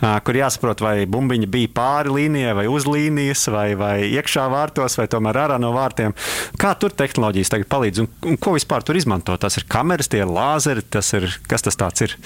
kur 0.00 0.38
jāsaprot, 0.38 0.84
vai 0.84 0.94
bumbiņa 1.10 1.50
bija 1.52 1.72
pāri 1.76 2.14
līnijai, 2.18 2.54
vai 2.60 2.68
uz 2.72 2.88
līnijas, 2.88 3.46
vai, 3.52 3.66
vai 3.78 3.96
iekšā 4.08 4.46
vārtos, 4.52 4.98
vai 5.00 5.08
tomēr 5.10 5.40
ārā 5.46 5.58
no 5.62 5.74
vārtiem. 5.76 6.16
Kā 6.60 6.72
tur 6.78 6.94
tehnoloģijas 6.96 7.52
tagad 7.56 7.70
palīdz 7.74 8.04
un, 8.04 8.10
un 8.30 8.38
ko 8.40 8.54
vispār 8.56 8.86
tur 8.86 8.96
izmanto? 9.00 9.36
Tas 9.40 9.58
ir 9.60 9.68
kameras, 9.68 10.08
tie 10.12 10.22
ir 10.24 10.30
lāzeri, 10.30 10.86
tas 10.88 11.12
ir 11.18 11.28
kas 11.50 11.66
tas 11.66 12.06
ir? 12.06 12.16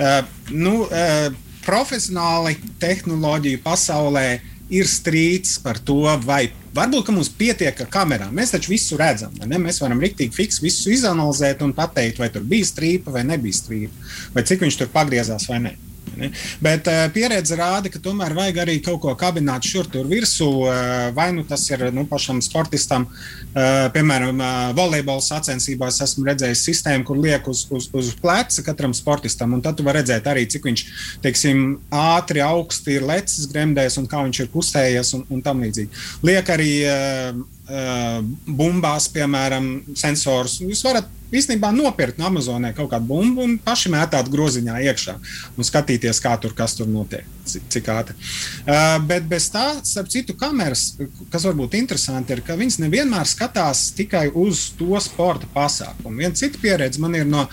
Uh, 0.00 0.24
nu, 0.50 0.74
uh 0.88 1.46
profesionāli 1.66 2.56
tehnoloģiju 2.80 3.60
pasaulē 3.64 4.26
ir 4.70 4.86
strīds 4.86 5.58
par 5.62 5.80
to, 5.82 6.02
vai 6.24 6.44
varbūt 6.74 7.10
mums 7.14 7.30
pietiek 7.34 7.82
ar 7.82 7.90
kamerām. 7.90 8.32
Mēs 8.34 8.54
taču 8.54 8.72
visu 8.72 8.98
redzam. 9.00 9.34
Mēs 9.50 9.82
varam 9.82 10.00
rīktīgi 10.02 10.36
fiksēt, 10.36 10.64
visu 10.64 10.92
izanalizēt 10.94 11.64
un 11.66 11.74
pateikt, 11.76 12.22
vai 12.22 12.30
tur 12.30 12.46
bija 12.46 12.68
strīpa 12.68 13.14
vai 13.14 13.26
nebija 13.26 13.58
strīpa, 13.58 14.10
vai 14.34 14.46
cik 14.46 14.66
viņš 14.66 14.78
tur 14.78 14.92
pagriezās 14.94 15.48
vai 15.50 15.62
ne. 15.66 15.74
Ne? 16.20 16.30
Bet 16.62 16.88
uh, 16.90 17.06
pieredze 17.14 17.56
rāda, 17.58 17.90
ka 17.92 18.00
tomēr 18.02 18.34
vajag 18.36 18.62
arī 18.64 18.76
kaut 18.84 19.00
ko 19.04 19.14
kabināt 19.18 19.66
šur 19.66 19.88
tur 19.90 20.08
virsū. 20.10 20.48
Uh, 20.66 21.10
vai 21.16 21.30
nu 21.36 21.44
tas 21.48 21.64
ir 21.70 21.86
nu, 21.94 22.04
pašam 22.10 22.42
sportistam, 22.44 23.06
uh, 23.08 23.88
piemēram, 23.94 24.40
uh, 24.40 24.70
volejbola 24.76 25.24
sacensībās 25.24 26.00
esmu 26.04 26.26
redzējis 26.28 26.64
sistēmu, 26.68 27.06
kur 27.08 27.20
liek 27.20 27.48
uz, 27.50 27.64
uz, 27.74 27.88
uz 27.96 28.12
pleca 28.20 28.64
katram 28.66 28.94
sportistam. 28.96 29.56
Tad 29.64 29.78
tu 29.78 29.86
vari 29.86 30.00
redzēt 30.02 30.28
arī, 30.30 30.46
cik 30.50 30.68
viņš 30.68 30.84
teiksim, 31.24 31.64
ātri, 31.94 32.42
augsti 32.44 32.98
ir 32.98 33.06
lecis 33.08 33.48
gremdēs 33.50 33.98
un 34.00 34.08
kā 34.10 34.24
viņš 34.26 34.44
ir 34.44 34.52
kustējies 34.52 35.14
un, 35.18 35.24
un 35.30 35.44
tam 35.44 35.62
līdzīgi. 35.64 36.04
Liek 36.26 36.52
arī 36.52 36.72
uh, 36.88 37.40
uh, 37.70 38.20
bumbās, 38.46 39.08
piemēram, 39.14 39.72
sensors. 39.98 40.60
Jūs 40.64 40.84
varat 40.86 41.08
īstenībā 41.32 41.72
nopirkt 41.74 42.18
no 42.20 42.28
Amazonē 42.30 42.72
kaut 42.76 42.90
kādu 42.92 43.08
bumbu 43.10 43.44
un 43.46 43.58
paši 43.62 43.92
mētāt 43.92 44.30
groziņā 44.32 44.80
iekšā 44.90 45.16
un 45.56 45.66
skatīties, 45.66 46.22
kā 46.22 46.36
tur 46.40 46.54
kas 46.56 46.76
tur 46.78 46.88
notiek, 46.90 47.26
cik 47.44 47.90
ātri. 47.92 48.16
Uh, 48.64 48.96
bet 49.06 49.26
bez 49.30 49.48
tā, 49.52 49.66
starp 49.86 50.10
citu, 50.12 50.36
kameras, 50.38 50.94
kas 51.32 51.46
varbūt 51.48 51.76
interesanti, 51.78 52.34
ir, 52.34 52.42
ka 52.46 52.56
viņas 52.58 52.80
nevienmēr 52.84 53.28
skatās 53.28 53.88
tikai 53.96 54.26
uz 54.34 54.68
to 54.78 54.98
sporta 55.02 55.48
pasākumu. 55.54 56.20
Viena 56.20 56.36
cita 56.38 56.60
pieredze 56.62 57.02
man 57.02 57.16
ir 57.18 57.28
no 57.28 57.46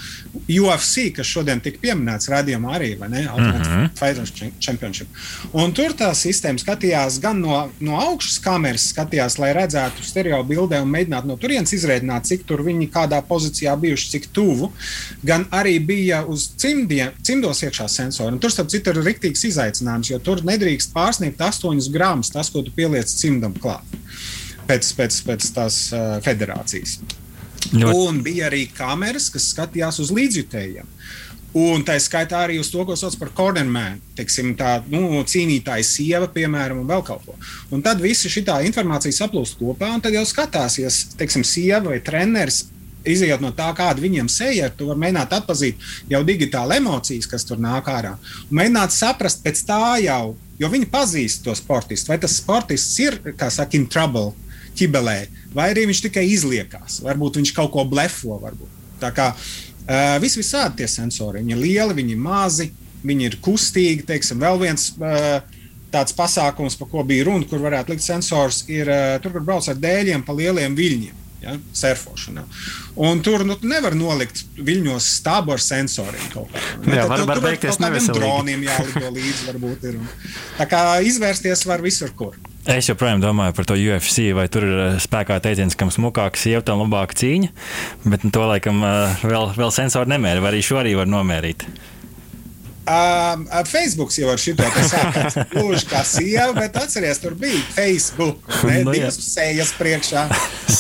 UFC, 0.48 1.10
kas 1.16 1.30
šodien 1.30 1.62
tika 1.64 1.82
pieminēts 1.82 2.30
rādījumā 2.32 2.76
arī, 2.78 2.92
vai 3.00 3.10
ne? 3.14 3.26
Ultimate 3.28 3.70
mm 3.70 3.74
-hmm. 3.74 3.90
Fighters 4.00 4.34
Championship. 4.60 5.08
Un 5.54 5.74
tur 5.74 5.94
tā 5.98 6.12
sistēma 6.14 6.62
skatījās 6.62 7.20
gan 7.22 7.40
no, 7.42 7.70
no 7.80 8.00
augšas 8.02 8.40
kameras, 8.40 8.90
skatījās, 8.94 9.38
lai 9.40 9.54
redzētu 9.54 10.04
stereo 10.04 10.44
bildē 10.44 10.82
un 10.82 10.92
mēģinātu 10.92 11.28
no 11.28 11.38
turienes 11.38 11.74
izrēķināt, 11.74 12.28
cik 12.30 12.46
tur 12.46 12.64
viņi 12.64 12.90
kādā 12.92 13.22
pozīcijā 13.22 13.67
pozīcijā 13.68 13.76
bijuši, 13.80 14.10
cik 14.12 14.28
tuvu, 14.34 14.72
gan 15.24 15.46
arī 15.52 15.80
bija 15.80 16.26
uz 16.26 16.50
cimdiem, 16.58 17.12
cimdos 17.24 17.64
iekšā 17.64 17.88
sensori. 17.88 18.34
Un 18.34 18.40
tur, 18.40 18.52
starp 18.52 18.70
citu, 18.70 18.92
ir 18.92 19.04
rīktīgs 19.04 19.46
izaicinājums, 19.52 20.12
jo 20.12 20.20
tur 20.20 20.44
nedrīkst 20.44 20.94
pārsniegt 20.94 21.40
8 21.40 21.92
gramus 21.92 22.32
tas, 22.32 22.50
ko 22.50 22.62
tu 22.62 22.72
pieliec 22.72 23.08
cimdam 23.08 23.54
klāt 23.54 23.84
pēc, 24.68 24.94
pēc, 24.98 25.22
pēc 25.24 25.54
tās 25.56 25.92
uh, 25.94 26.20
federācijas. 26.24 27.00
Ļoti. 27.74 27.96
Un 27.96 28.22
bija 28.24 28.48
arī 28.48 28.68
kameras, 28.72 29.30
kas 29.30 29.52
skatījās 29.54 30.00
uz 30.00 30.12
līdzjutējiem. 30.12 30.88
Un 31.58 31.82
tā 31.88 31.96
skaitā 32.04 32.42
arī 32.44 32.60
uz 32.60 32.68
to, 32.70 32.84
ko 32.86 32.94
sauc 33.00 33.16
par 33.18 33.32
teiksim, 34.18 34.52
tā 34.60 34.82
nu, 34.92 35.24
cīnītāja 35.26 35.86
sieva, 35.88 36.28
piemēram, 36.30 36.84
un 36.84 36.90
vēl 36.90 37.02
kaut 37.08 37.24
ko. 37.26 37.38
Un 37.74 37.82
tad 37.82 38.04
visa 38.04 38.30
šī 38.30 38.44
informācija 38.68 39.16
saplūst 39.16 39.58
kopā, 39.58 39.90
un 39.96 40.04
tad 40.04 40.14
jau 40.14 40.26
skatās, 40.28 40.78
ja, 40.78 40.92
teiksim, 41.18 41.48
sieva 41.48 41.88
vai 41.88 42.02
treneris 42.04 42.66
izējot 43.14 43.44
no 43.44 43.52
tā, 43.56 43.70
kāda 43.78 44.04
viņiem 44.04 44.30
seja 44.32 44.68
ir, 44.70 44.74
tu 44.78 44.90
vari 44.90 45.04
mēģināt 45.06 45.36
atpazīt 45.40 45.88
jau 46.12 46.24
digitāli 46.28 46.80
emocijas, 46.82 47.30
kas 47.30 47.46
tur 47.48 47.62
nāk 47.62 47.90
ārā. 47.92 48.16
Un 48.48 48.60
mēģināt 48.60 48.96
saprast 48.96 49.44
pēc 49.46 49.64
tā 49.68 49.82
jau, 50.04 50.36
jo 50.60 50.72
viņi 50.72 50.90
pazīst 50.92 51.46
to 51.46 51.56
sportistu. 51.58 52.12
Vai 52.12 52.20
tas 52.22 52.38
sportists 52.42 52.98
ir, 53.04 53.20
kā 53.38 53.50
saka, 53.54 53.78
in 53.78 53.88
trouble, 53.92 54.34
ķibelē, 54.78 55.20
vai 55.56 55.72
arī 55.74 55.88
viņš 55.90 56.04
tikai 56.08 56.26
izliekās. 56.32 57.02
Varbūt 57.06 57.42
viņš 57.42 57.54
kaut 57.58 57.74
ko 57.74 57.86
blefo. 57.90 58.38
Varbūt. 58.42 58.74
Tā 59.02 59.12
kā 59.16 59.32
uh, 59.34 60.18
vis 60.24 60.38
visādi 60.40 60.82
tie 60.82 60.90
sensori. 60.92 61.44
Viņi 61.44 61.56
ir 61.56 61.64
lieli, 61.64 62.00
viņi 62.02 62.18
ir 62.18 62.24
mazi, 62.24 62.72
viņi 63.06 63.30
ir 63.30 63.40
kustīgi. 63.44 64.06
Teiksim, 64.08 64.42
vēl 64.42 64.60
viens 64.62 64.90
uh, 64.98 65.40
tāds 65.94 66.16
pasākums, 66.18 66.78
par 66.80 66.92
ko 66.92 67.06
bija 67.08 67.30
runa, 67.30 67.48
kur 67.50 67.62
varētu 67.64 67.94
likt 67.94 68.06
sensors, 68.06 68.66
ir 68.72 68.90
uh, 68.92 69.16
tur, 69.24 69.38
kur 69.38 69.46
brauc 69.48 69.70
ar 69.70 69.80
dēļiem 69.82 70.26
pa 70.28 70.36
lieliem 70.38 70.78
viļņiem 70.78 71.27
ja, 71.44 71.56
surfošanā. 71.78 72.44
Un 73.08 73.22
tur 73.26 73.46
nu, 73.48 73.58
nevar 73.68 73.96
nolikt 73.98 74.44
viļņos 74.58 75.08
stābu 75.20 75.56
ar 75.56 75.64
sensoriem. 75.64 76.28
Kā, 76.34 76.46
jā, 76.90 77.08
var, 77.10 77.26
var 77.30 77.42
beigties 77.44 77.80
neveselīgi. 77.84 78.22
Droniem 78.22 78.68
jālido 78.68 79.12
līdzi, 79.18 79.48
varbūt 79.52 79.90
ir. 79.92 79.98
Un, 80.02 80.14
tā 80.60 80.70
kā 80.70 80.84
izvērsties 81.08 81.66
var 81.70 81.84
visur, 81.86 82.14
kur. 82.18 82.38
Es 82.68 82.90
joprojām 82.90 83.22
domāju 83.24 83.54
par 83.56 83.68
to 83.70 83.78
UFC, 83.80 84.26
vai 84.36 84.50
tur 84.52 84.66
ir 84.68 84.80
eh, 84.84 84.96
spēkā 85.00 85.38
teiciens, 85.44 85.78
kam 85.80 85.92
smukāka 85.94 86.40
sieva, 86.40 86.64
tam 86.68 86.84
labāka 86.84 87.16
cīņa. 87.16 87.54
Bet 88.04 88.26
nu, 88.28 88.32
to 88.36 88.44
laikam 88.50 88.82
eh, 88.84 89.22
vēl, 89.24 89.54
vēl 89.56 89.72
sensori 89.72 90.12
nemēra, 90.12 90.44
vai 90.44 90.52
arī 90.52 90.66
šo 90.68 90.82
arī 90.82 90.98
var 91.00 91.08
nomērīt. 91.08 91.64
Um, 92.88 93.44
Facebook 93.68 94.14
jau 94.16 94.30
ar 94.32 94.40
šito 94.40 94.68
sākās. 94.88 95.36
Gluži 95.54 95.88
kā 95.90 96.04
sieva, 96.08 96.54
bet 96.56 96.78
atcerieties, 96.80 97.20
tur 97.20 97.36
bija 97.40 97.60
Facebook. 97.76 98.46
Ne, 98.64 98.78
nu 98.88 98.94
divas 98.96 99.18
sējas 99.26 99.74
priekšā. 99.76 100.24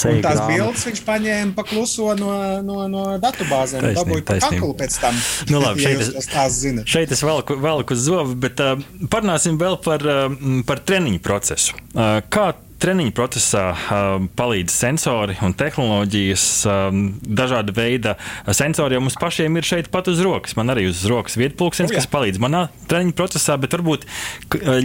Un 0.07 0.21
tās 0.23 0.39
bildes 0.47 0.85
viņš 0.87 1.01
paņēma 1.07 1.55
pakluso 1.57 2.13
no, 2.19 2.31
no, 2.63 2.85
no 2.91 3.03
datubāzēm. 3.23 3.89
Dabūja 3.97 4.23
pa 4.27 4.37
kaklu 4.45 4.71
pēc 4.79 4.99
tam. 5.03 5.19
Nu, 5.51 5.59
labi, 5.63 5.83
šeit, 5.85 6.05
ja 6.05 6.21
es, 6.21 6.69
šeit 6.87 7.11
es 7.11 7.25
velku, 7.27 7.57
velku 7.63 7.97
zobu, 7.99 8.37
bet 8.47 8.63
uh, 8.63 8.77
parunāsim 9.11 9.59
vēl 9.59 9.79
par, 9.83 10.07
uh, 10.07 10.63
par 10.69 10.83
treniņu 10.87 11.23
procesu. 11.25 11.75
Uh, 11.91 12.21
kā 12.31 12.53
treniņu 12.81 13.13
procesā 13.17 13.63
um, 13.73 14.27
palīdz 14.37 14.73
sensori 14.73 15.37
un 15.45 15.55
tehnoloģijas, 15.57 16.45
um, 16.69 17.01
dažāda 17.21 17.73
veida 17.75 18.15
sensori, 18.53 18.97
jo 18.97 19.03
mums 19.05 19.17
pašiem 19.19 19.57
ir 19.57 19.67
šeit 19.67 19.89
pat 19.93 20.09
uz 20.11 20.21
rokas. 20.23 20.55
Man 20.59 20.73
arī 20.73 20.87
uz 20.91 21.03
rokas 21.09 21.37
vietpulkstenis, 21.39 21.93
oh, 21.93 21.97
kas 21.97 22.09
palīdz 22.11 22.41
manā 22.43 22.67
treniņu 22.91 23.15
procesā, 23.17 23.57
bet 23.61 23.73
varbūt 23.77 24.05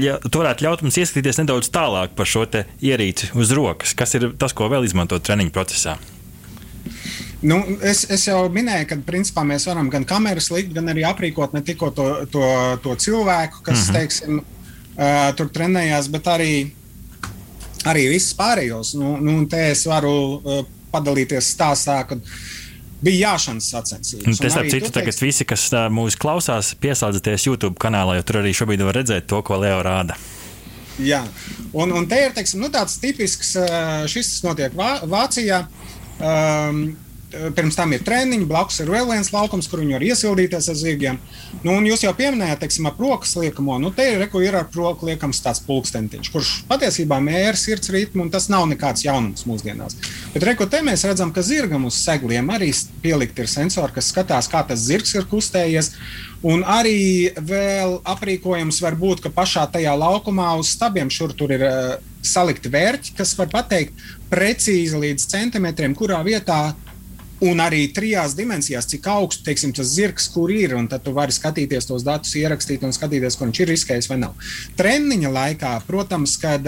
ja 0.00 0.18
tu 0.24 0.42
varētu 0.42 0.66
ļaut 0.66 0.86
mums 0.86 0.98
ieskatīties 1.02 1.42
nedaudz 1.42 1.70
tālāk 1.72 2.16
par 2.16 2.28
šo 2.28 2.46
ierīci 2.82 3.30
uz 3.38 3.52
rokas, 3.56 3.94
kas 3.96 4.16
ir 4.18 4.32
tas, 4.38 4.54
ko 4.56 4.66
vēl 4.72 4.88
izmantot 4.88 5.22
treniņu 5.24 5.54
procesā. 5.54 5.96
Nu, 7.42 7.58
es, 7.82 8.04
es 8.10 8.28
jau 8.28 8.44
minēju, 8.54 8.86
ka 8.90 8.98
principā 9.06 9.42
mēs 9.46 9.66
varam 9.66 9.88
gan 9.90 10.04
kameras 10.06 10.50
likt, 10.54 10.74
gan 10.76 10.90
arī 10.92 11.02
aprīkot 11.06 11.56
ne 11.56 11.62
tikai 11.66 11.90
to, 11.96 12.06
to, 12.30 12.44
to 12.84 12.94
cilvēku, 13.06 13.64
kas 13.66 13.78
mm 13.78 13.82
-hmm. 13.82 13.98
teiksim, 13.98 14.38
uh, 14.38 15.34
tur 15.36 15.50
trenējās, 15.50 16.10
bet 16.10 16.30
arī 16.30 16.52
arī 17.88 18.08
visus 18.12 18.34
pārējos. 18.38 18.94
Nu, 18.98 19.16
nu, 19.22 19.38
te 19.50 19.60
es 19.72 19.84
varu 19.90 20.14
uh, 20.38 20.64
padalīties 20.92 21.52
stāstā, 21.54 21.98
kad 22.08 22.22
bija 23.02 23.32
jāšanas 23.32 23.70
sacensības. 23.74 24.38
Tas, 24.38 24.54
starp 24.54 24.70
citu, 24.70 24.92
tagad 24.94 25.12
teiks... 25.12 25.24
visi, 25.24 25.46
kas 25.48 25.66
uh, 25.74 25.88
mūs 25.92 26.18
klausās, 26.20 26.74
pieslēdzieties 26.82 27.48
YouTube 27.48 27.80
kanālā, 27.82 28.18
jo 28.18 28.26
tur 28.28 28.42
arī 28.42 28.54
šobrīd 28.56 28.84
var 28.86 29.00
redzēt 29.00 29.28
to, 29.30 29.42
ko 29.46 29.58
Leo 29.62 29.80
rāda. 29.84 30.18
Jā, 31.02 31.22
un, 31.72 31.94
un 31.96 32.04
te 32.06 32.18
ir 32.20 32.34
teiksim, 32.36 32.60
nu, 32.62 32.68
tāds 32.72 32.98
tipisks, 33.02 33.54
uh, 33.58 34.02
šis 34.10 34.34
notiek 34.46 34.74
Vā 34.76 34.98
Vācijā. 35.08 35.64
Um, 36.22 36.84
pirms 37.56 37.76
tam 37.78 37.92
ir 37.96 38.02
treniņi, 38.06 38.46
blakus 38.48 38.80
ir 38.82 38.90
vēl 38.92 39.08
viens 39.10 39.30
laukums, 39.32 39.68
kur 39.70 39.82
viņi 39.82 39.96
var 39.96 40.04
iesildīties 40.06 40.68
ar 40.72 40.78
zirgiem. 40.78 41.20
Nu, 41.64 41.76
jūs 41.86 42.04
jau 42.04 42.12
pieminējāt, 42.16 42.62
teiksim, 42.62 42.88
ap 42.90 43.00
rokas 43.02 43.34
liekamo. 43.38 43.78
Nu, 43.82 43.92
te 43.94 44.06
ir, 44.14 44.26
ir 44.26 44.58
ar 44.58 44.68
roku 44.76 45.08
liekams 45.08 45.42
tāds 45.44 45.62
pulkstentiņš, 45.66 46.32
kurš 46.32 46.52
patiesībā 46.70 47.20
mēra 47.24 47.56
sirds 47.58 47.92
ritmu, 47.94 48.26
un 48.26 48.32
tas 48.32 48.48
nav 48.52 48.66
nekāds 48.70 49.06
jaunums 49.06 49.46
mūsdienās. 49.48 49.98
Bet, 50.34 50.44
reku, 50.48 50.68
te 50.70 50.82
mēs 50.84 51.06
redzam, 51.08 51.32
ka 51.34 51.44
zirgam 51.46 51.88
uz 51.88 51.98
segliem 52.00 52.52
arī 52.52 52.72
pielikt 53.02 53.40
ir 53.42 53.50
sensori, 53.50 53.96
kas 53.96 54.12
skatās, 54.12 54.50
kā 54.52 54.64
tas 54.68 54.84
zirgs 54.84 55.16
ir 55.16 55.28
kustējies. 55.30 55.92
Un 56.42 56.64
arī 56.66 57.30
vēl 57.38 58.00
aprīkojums 58.08 58.80
var 58.82 58.96
būt, 58.98 59.22
ka 59.22 59.30
pašā 59.30 59.68
tajā 59.70 59.92
laukumā 59.94 60.48
uz 60.58 60.72
stabiem 60.74 61.10
šur 61.12 61.36
tur 61.38 61.54
ir 61.54 61.62
uh, 61.62 61.92
salikti 62.22 62.70
vērķi, 62.72 63.14
kas 63.18 63.36
var 63.38 63.50
pateikt 63.52 64.02
precīzi 64.30 64.98
līdz 64.98 65.28
centimetriem, 65.34 65.94
kurā 65.94 66.18
vietā 66.26 66.72
Un 67.42 67.58
arī 67.58 67.88
trijās 67.90 68.36
dimensijās, 68.38 68.86
cik 68.86 69.06
augsts 69.10 69.42
teiksim, 69.42 69.72
tas 69.74 69.88
zirgs, 69.96 70.28
kur 70.30 70.50
ir. 70.54 70.76
Un 70.78 70.86
tad 70.90 71.02
tu 71.02 71.14
vari 71.16 71.34
skatīties 71.34 71.88
tos 71.88 72.04
datus, 72.06 72.36
ierakstīt 72.38 72.84
un 72.86 72.94
skatīties, 72.94 73.34
ko 73.38 73.48
viņš 73.48 73.60
ir 73.64 73.72
riskējis 73.72 74.08
vai 74.12 74.18
nav. 74.22 74.36
Treniņa 74.78 75.32
laikā, 75.34 75.72
protams, 75.88 76.36
kad 76.38 76.66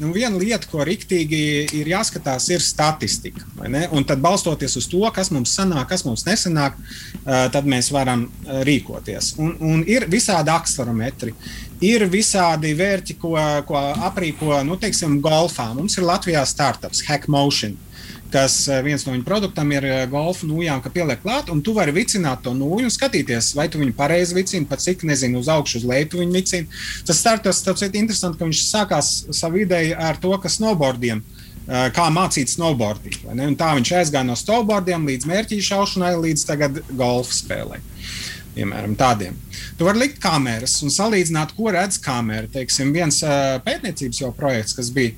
nu, 0.00 0.14
viena 0.16 0.40
lieta, 0.40 0.70
ko 0.70 0.86
riktīgi 0.88 1.42
ir 1.76 1.92
jāskatās, 1.92 2.48
ir 2.54 2.64
statistika. 2.64 3.44
Un 3.92 4.08
tad 4.08 4.24
balstoties 4.24 4.78
uz 4.80 4.88
to, 4.88 5.04
kas 5.12 5.28
mums 5.34 5.52
sanāk, 5.58 5.90
kas 5.92 6.06
mums 6.08 6.24
nesanāk, 6.24 6.80
tad 7.24 7.68
mēs 7.68 7.92
varam 7.92 8.30
rīkoties. 8.64 9.34
Un, 9.44 9.54
un 9.60 9.84
ir 9.84 10.08
visādi 10.08 10.52
akselometri. 10.54 11.36
Ir 11.84 12.06
visādi 12.08 12.70
vērķi, 12.78 13.18
ko, 13.20 13.34
ko 13.68 13.76
aprīko 14.06 14.62
nu, 14.64 14.78
teiksim, 14.80 15.18
golfā. 15.20 15.66
Mums 15.76 15.98
ir 15.98 16.06
Latvijā 16.08 16.44
startups, 16.48 17.02
Hackmotion, 17.04 17.74
kas 18.34 18.56
viens 18.82 19.04
no 19.06 19.14
viņu 19.14 19.26
produktiem 19.26 19.70
ir 19.76 19.86
golfa 20.10 20.48
nūjām, 20.48 20.82
ka 20.82 20.90
pieliek 20.90 21.22
klāt, 21.22 21.52
un 21.54 21.62
tu 21.62 21.76
vari 21.76 21.94
vicināt 21.94 22.42
to 22.42 22.54
nūju 22.56 22.88
un 22.88 22.94
skatīties, 22.94 23.52
vai 23.54 23.68
tu 23.70 23.78
viņu 23.78 23.94
pareizi 23.94 24.34
vicini, 24.34 24.66
pat 24.66 24.82
cik, 24.82 25.06
nezinu, 25.06 25.38
uz 25.44 25.50
augšu, 25.54 25.80
uz 25.80 25.88
leju 25.88 26.20
viņu 26.24 26.34
vicini. 26.34 26.82
Tas 27.06 27.22
startups, 27.22 27.62
tas 27.62 27.86
ir 27.86 27.94
interesanti, 27.94 28.40
ka 28.40 28.48
viņš 28.48 28.66
sākās 28.66 29.14
savu 29.38 29.62
ideju 29.62 29.94
ar 30.02 30.18
to, 30.20 30.34
ka 30.42 30.50
snowboardiem 30.50 31.22
kā 31.64 32.10
mācīt 32.12 32.50
snowboardīt. 32.52 33.22
Tā 33.56 33.70
viņš 33.78 33.92
aizgāja 34.00 34.26
no 34.28 34.36
snowboardiem 34.36 35.06
līdz 35.08 35.28
mērķīšu 35.30 35.70
šaušanai, 35.70 36.10
līdz 36.20 36.42
tagad 36.50 36.82
golfa 36.92 37.32
spēlei. 37.32 37.80
Piemēram, 38.54 38.92
tādiem. 38.98 39.38
Tu 39.78 39.86
vari 39.86 40.04
likt 40.04 40.20
kameras 40.22 40.76
un 40.84 40.92
salīdzināt, 40.92 41.56
ko 41.56 41.72
redz 41.74 41.96
kamera. 42.04 42.50
Teiksim, 42.52 42.92
viens 42.94 43.22
pētniecības 43.64 44.20
projekts, 44.36 44.76
kas 44.76 44.92
bija. 44.94 45.16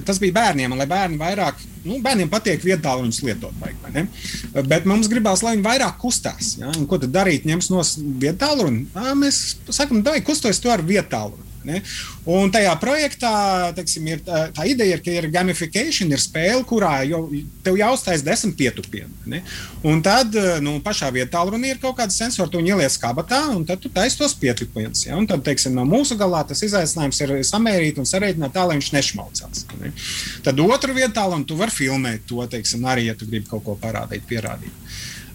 Tas 0.00 0.18
bija 0.22 0.32
bērniem, 0.38 0.72
lai 0.78 0.86
bērni 0.88 1.18
vairāk, 1.20 1.58
nu, 1.84 1.98
bērniem 2.04 2.30
patīk 2.32 2.64
vietā, 2.64 2.94
viņus 2.96 3.22
lietot. 3.26 3.56
Vajag, 3.60 4.08
Bet 4.68 4.86
mums 4.88 5.10
gribās, 5.12 5.42
lai 5.44 5.56
viņi 5.58 5.66
vairāk 5.66 5.98
kustās. 6.00 6.54
Ja? 6.60 6.72
Un 6.72 6.86
ko 6.88 6.96
tad 7.02 7.12
darīt? 7.12 7.44
Ņems 7.48 7.68
no 7.74 7.84
vietā, 8.22 8.54
un 8.64 8.86
mēs 9.20 9.42
sakām, 9.68 10.00
dai 10.06 10.22
kustoties 10.24 10.62
to 10.64 10.72
ar 10.72 10.84
vietā. 10.86 11.26
Ne? 11.68 11.80
Un 12.28 12.50
tajā 12.52 12.72
projektā 12.82 13.32
teiksim, 13.76 14.08
ir, 14.10 14.22
tā, 14.26 14.44
tā 14.54 14.66
ideja 14.70 14.96
ir, 14.96 15.02
ka 15.04 15.14
ir 15.14 15.28
gamification, 15.32 16.12
ir 16.12 16.22
spēle, 16.22 16.62
kurā 16.68 16.94
jau, 17.08 17.24
tev 17.64 17.78
jāuztais 17.80 18.24
desmit 18.26 18.56
pietupieni. 18.58 19.42
Un 19.86 20.02
tad 20.04 20.36
nu, 20.64 20.76
pašā 20.84 21.10
vietā 21.14 21.42
runī 21.48 21.72
ir 21.72 21.80
kaut 21.82 21.96
kāda 22.00 22.14
sensora, 22.14 22.50
tu 22.50 22.62
ieliec 22.62 22.96
kabatā, 23.02 23.42
un 23.54 23.64
tad 23.68 23.82
tu 23.82 23.90
taisi 23.92 24.18
tos 24.20 24.34
pietupienus. 24.38 25.06
Ja? 25.08 25.16
Un 25.18 25.28
tad, 25.30 25.44
teiksim, 25.46 25.74
no 25.78 25.86
mūsu 25.88 26.18
galā 26.20 26.44
tas 26.48 26.62
izaicinājums 26.66 27.22
ir 27.24 27.34
samērīt 27.46 28.02
un 28.02 28.08
sarēķināt 28.08 28.54
tā, 28.54 28.66
lai 28.68 28.78
viņš 28.78 28.92
nešmaucās. 28.96 29.66
Ne? 29.80 29.94
Tad 30.46 30.62
otru 30.62 30.96
vietā, 30.96 31.26
un 31.30 31.46
tu 31.48 31.58
vari 31.58 31.74
filmēt 31.74 32.26
to, 32.30 32.42
teiksim, 32.50 32.84
arī, 32.88 33.08
ja 33.10 33.18
tu 33.18 33.28
gribi 33.30 33.48
kaut 33.50 33.66
ko 33.66 33.78
parādīt, 33.80 34.26
pierādīt. 34.28 34.74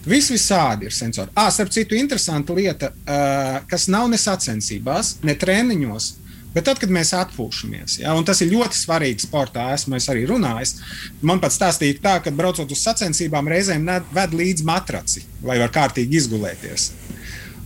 Vis 0.06 0.30
visādi 0.30 0.86
ir 0.88 0.94
sensori. 0.94 1.32
Ah, 1.34 1.50
starp 1.52 1.72
citu, 1.74 1.96
interesanta 1.98 2.54
lieta, 2.54 2.92
uh, 2.92 3.58
kas 3.68 3.88
nav 3.90 4.08
ne 4.10 4.18
sacensībās, 4.20 5.16
ne 5.26 5.34
treniņos, 5.34 6.06
bet 6.54 6.68
tad, 6.68 6.78
kad 6.80 6.92
mēs 6.92 7.12
atpūšamies. 7.18 7.98
Ja, 8.04 8.14
tas 8.26 8.40
ir 8.44 8.52
ļoti 8.52 8.78
svarīgi 8.78 9.26
sportā, 9.26 9.68
esmu 9.74 9.98
arī 9.98 10.24
runājis. 10.30 10.76
Man 11.20 11.42
pat 11.42 11.54
stāstīja, 11.56 11.98
tā, 12.04 12.14
ka 12.24 12.32
braucot 12.34 12.70
uz 12.72 12.84
sacensībām, 12.86 13.50
reizēm 13.50 13.90
ved 14.14 14.38
līdzi 14.38 14.66
matraci, 14.68 15.26
lai 15.42 15.58
var 15.60 15.74
kārtīgi 15.74 16.22
izgulēties. 16.22 16.90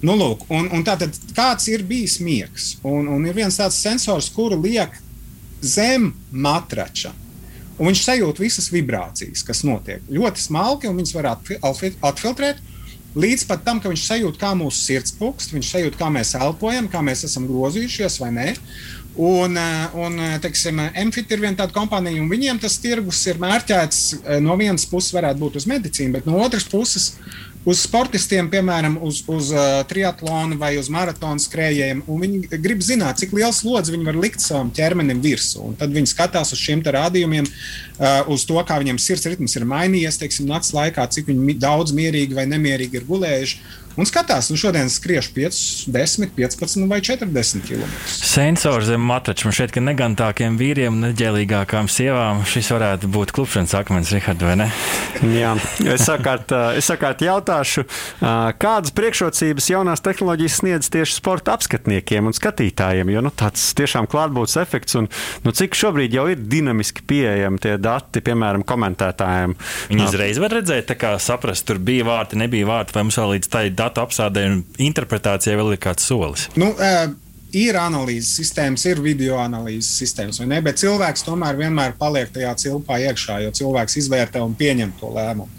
Nu, 0.02 0.16
lūk, 0.18 0.48
un, 0.50 0.66
un 0.74 0.82
tātad, 0.82 1.14
kāds 1.36 1.68
ir 1.70 1.84
bijis 1.86 2.18
miegs? 2.18 2.72
Un, 2.82 3.06
un 3.06 3.26
ir 3.28 3.36
viens 3.36 3.54
tāds 3.54 3.78
sensors, 3.78 4.32
kuru 4.34 4.58
liek 4.58 4.96
zem 5.62 6.10
matrača. 6.34 7.12
Un 7.78 7.88
viņš 7.88 8.02
sajūt 8.04 8.42
visas 8.42 8.68
vibrācijas, 8.72 9.44
kas 9.46 9.62
notiek. 9.64 10.02
Ļoti 10.12 10.44
smalki, 10.44 10.90
un 10.90 10.98
viņas 11.00 11.16
var 11.16 11.32
atfiltrēt. 11.32 12.60
Līdz 13.12 13.44
pat 13.44 13.64
tam, 13.64 13.80
ka 13.80 13.90
viņš 13.92 14.06
sajūt, 14.08 14.38
kā 14.40 14.54
mūsu 14.56 14.78
sirds 14.86 15.12
pukst, 15.18 15.52
viņš 15.52 15.70
sajūt, 15.74 15.96
kā 16.00 16.08
mēs 16.12 16.32
elpojam, 16.38 16.88
kā 16.88 17.02
mēs 17.04 17.26
esam 17.28 17.44
grozījušies 17.48 18.16
vai 18.22 18.30
nē. 18.32 18.46
Un, 19.12 19.56
eh, 19.60 19.96
un 20.00 20.16
eh, 20.16 20.38
teiksim, 20.40 20.78
MFIT 20.80 21.34
ir 21.34 21.42
viena 21.42 21.58
tāda 21.58 21.74
kompānija, 21.76 22.22
un 22.22 22.30
viņiem 22.32 22.60
tas 22.62 22.78
tirgus 22.80 23.20
ir 23.28 23.40
mērķēts 23.42 23.98
eh, 24.14 24.38
no 24.40 24.56
vienas 24.56 24.86
puses, 24.88 25.12
varētu 25.12 25.42
būt 25.42 25.58
uz 25.60 25.66
medicīnu, 25.68 26.14
bet 26.16 26.28
no 26.28 26.38
otras 26.40 26.64
puses 26.64 27.10
uz 27.68 27.82
sportistiem, 27.84 28.48
piemēram, 28.50 28.96
uz, 29.06 29.22
uz 29.30 29.52
uh, 29.54 29.82
triatlonu 29.88 30.58
vai 30.58 30.74
uz 30.80 30.88
maratonu 30.92 31.42
skrejējiem. 31.42 32.02
Viņi 32.06 32.60
grib 32.62 32.82
zināt, 32.84 33.20
cik 33.22 33.34
liels 33.36 33.62
slodzi 33.62 33.94
viņi 33.94 34.08
var 34.08 34.18
likt 34.18 34.42
savam 34.42 34.72
ķermenim 34.74 35.22
virsū. 35.22 35.62
Un 35.70 35.76
tad 35.78 35.94
viņi 35.94 36.10
skatās 36.10 36.54
uz 36.54 36.62
šiem 36.62 36.82
rādījumiem, 36.82 37.46
uh, 37.46 38.32
uz 38.32 38.46
to, 38.48 38.58
kā 38.66 38.80
viņiem 38.82 38.98
sirds 39.02 39.28
ritms 39.30 39.54
ir 39.58 39.68
mainījies, 39.68 40.18
teiksim, 40.20 40.50
naktas 40.50 40.74
laikā, 40.76 41.06
cik 41.14 41.30
viņi 41.30 41.58
daudz 41.62 41.94
mierīgi 41.96 42.38
vai 42.38 42.48
nemierīgi 42.50 42.98
ir 42.98 43.08
gulējuši 43.08 43.62
un 43.96 44.08
skatās, 44.08 44.48
nu 44.52 44.58
šodien 44.60 44.90
skriež 44.92 45.30
5, 45.34 45.60
10, 45.92 46.32
15 46.36 46.86
vai 46.90 47.00
40 47.04 47.64
km. 47.66 47.86
Sensors 48.06 48.88
zem 48.88 49.02
matrača 49.06 49.48
man 49.48 49.56
šeit, 49.56 49.72
ka 49.74 49.82
negantākiem 49.84 50.56
vīriem 50.60 50.96
un 50.96 51.06
neģēlīgākām 51.08 51.90
sievām 51.92 52.42
šis 52.48 52.70
varētu 52.74 53.10
būt 53.12 53.34
klupšanas 53.36 53.74
akmens, 53.78 54.12
Rihard, 54.14 54.44
vai 54.46 54.56
ne? 54.62 54.68
Jā, 55.42 55.54
es 55.84 56.06
sakārt, 56.08 56.54
es 56.78 56.88
sakārt 56.90 57.24
jautāšu, 57.24 57.84
kādas 58.20 58.94
priekšrocības 58.96 59.70
jaunās 59.72 60.04
tehnoloģijas 60.04 60.60
sniedz 60.62 60.90
tieši 60.92 61.18
sporta 61.18 61.56
apskatniekiem 61.56 62.30
un 62.30 62.36
skatītājiem, 62.36 63.12
jo 63.12 63.24
nu, 63.24 63.32
tāds 63.34 63.68
tiešām 63.78 64.08
klātbūtnes 64.10 64.58
efekts 64.62 64.98
un 64.98 65.08
nu, 65.44 65.54
cik 65.54 65.76
šobrīd 65.78 66.16
jau 66.16 66.26
ir 66.32 66.40
dinamiski 66.40 67.04
pieejami 67.08 67.60
tie 67.62 67.76
dati, 67.80 68.22
piemēram, 68.24 68.64
komentētājiem. 68.66 69.56
Viņi 69.92 70.06
uzreiz 70.06 70.40
var 70.42 70.56
redzēt, 70.58 70.94
kā 70.98 71.14
saprast, 71.22 71.66
tur 71.68 71.80
bija 71.82 72.06
vārti, 72.08 72.38
nebija 72.40 72.68
vārti, 72.68 72.96
vai 72.96 73.06
mums 73.06 73.18
vēl 73.20 73.36
līdz 73.36 73.52
tai 73.52 73.64
datu 73.82 74.06
apsādē 74.06 74.46
un 74.50 74.62
interpretācijai 74.80 75.58
vēl 75.58 75.74
ir 75.76 75.82
kāds 75.82 76.06
solis? 76.08 76.48
Nu, 76.56 76.72
uh, 76.72 77.12
ir 77.52 77.76
analīzes 77.76 78.32
sistēmas, 78.40 78.84
ir 78.88 79.00
video 79.04 79.38
analīzes 79.42 79.92
sistēmas, 80.00 80.40
ne? 80.48 80.60
Bet 80.64 80.80
cilvēks 80.80 81.26
tomēr 81.26 81.58
vienmēr 81.60 81.96
paliek 82.00 82.32
tajā 82.32 82.54
cilpā 82.64 83.00
iekšā, 83.08 83.42
jo 83.44 83.54
cilvēks 83.60 83.98
izvērtē 84.02 84.42
un 84.44 84.54
pieņem 84.58 84.94
to 85.00 85.12
lēmumu. 85.12 85.50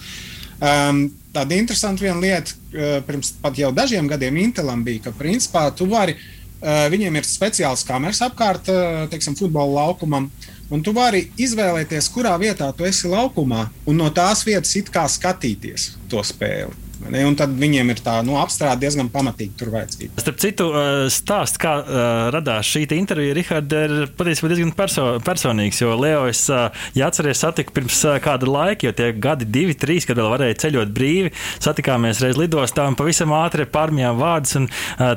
Um, 0.64 1.06
tāda 1.36 1.58
interesanta 1.58 2.06
viena 2.06 2.22
lieta, 2.22 2.56
uh, 2.56 2.96
pirms 3.06 3.34
pat 3.44 3.58
jau 3.60 3.74
dažiem 3.76 4.08
gadiem 4.10 4.40
Intelam 4.46 4.84
bija, 4.86 5.08
ka 5.08 5.18
principā 5.18 5.68
tu 5.76 5.90
vari, 5.92 6.16
uh, 6.16 6.86
viņiem 6.94 7.20
ir 7.20 7.28
speciāls 7.28 7.86
kameras 7.88 8.24
apkārt, 8.26 8.72
uh, 8.72 9.04
teiksim, 9.12 9.38
futbola 9.40 9.84
laukumam. 9.84 10.30
Un 10.74 10.82
tu 10.82 10.94
vari 10.96 11.28
izvēlēties, 11.38 12.08
kurā 12.16 12.34
vietā 12.42 12.72
tu 12.74 12.88
esi 12.88 13.12
laukumā, 13.12 13.68
un 13.86 14.00
no 14.00 14.08
tās 14.16 14.42
vietas 14.48 14.72
it 14.80 14.88
kā 14.94 15.04
skatīties 15.12 15.92
to 16.10 16.24
spēli. 16.26 16.74
Un 17.04 17.36
tad 17.38 17.54
viņiem 17.60 17.92
ir 17.92 18.00
tā 18.04 18.16
nu, 18.26 18.38
apstrāde 18.40 18.86
diezgan 18.86 19.10
pamatīgi 19.12 19.58
tur 19.60 19.72
vajadzīga. 19.74 20.22
Starp 20.24 20.40
citu, 20.42 20.68
uh, 20.72 21.06
stāsts, 21.12 21.60
kā 21.62 21.74
uh, 21.82 22.12
radās 22.34 22.70
šī 22.70 22.86
intervija, 22.96 23.36
Rihards, 23.36 23.74
ir 23.74 24.12
patiesībā 24.18 24.52
diezgan 24.52 24.74
perso 24.78 25.06
personīgs. 25.26 25.82
Jo 25.84 25.98
Leo, 26.00 26.26
es, 26.32 26.46
uh, 26.54 26.70
ja 26.98 27.10
atceries, 27.12 27.42
satiku 27.44 27.76
pirms 27.76 28.00
kāda 28.24 28.48
laika, 28.50 28.88
jo 28.88 28.94
tie 28.96 29.12
gadi, 29.14 29.48
divi, 29.50 29.76
trīs, 29.78 30.08
kad 30.08 30.20
vēl 30.20 30.32
varēja 30.32 30.60
ceļot 30.66 30.94
brīvi, 30.96 31.34
satikāmies 31.64 32.22
reiz 32.24 32.40
lidostā 32.40 32.88
un 32.90 32.98
pavisam 33.00 33.34
ātri 33.36 33.68
pārmijām 33.70 34.20
vārdus. 34.22 34.58
Un 34.60 34.70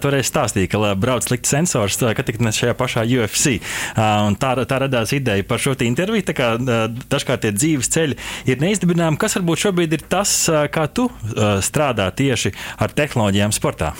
toreiz 0.02 0.30
stāstīja, 0.30 0.70
ka 0.72 0.92
brauc 0.98 1.26
likt 1.30 1.48
sensors, 1.48 1.98
ka 2.00 2.24
tik 2.26 2.40
ne 2.42 2.52
šajā 2.54 2.74
pašā 2.78 3.04
UFC. 3.04 3.58
Tā, 3.94 4.52
tā 4.66 4.78
radās 4.82 5.12
ideja 5.16 5.44
par 5.46 5.62
šo 5.62 5.76
interviju. 5.84 6.24
Tā 6.30 6.34
kā 6.36 6.48
dažkārt 6.58 7.44
tie 7.44 7.52
dzīves 7.54 7.90
ceļi 7.92 8.18
ir 8.48 8.62
neizdibināmi. 8.62 9.20
Kas 9.20 9.36
varbūt 9.38 9.66
šobrīd 9.66 9.98
ir 9.98 10.06
tas, 10.10 10.32
kā 10.72 10.86
tu 10.88 11.08
strādā? 11.60 11.75
Strādā 11.76 12.08
tieši 12.16 12.54
ar 12.80 12.94
tehnoloģijām 12.96 13.52
sportā? 13.52 13.92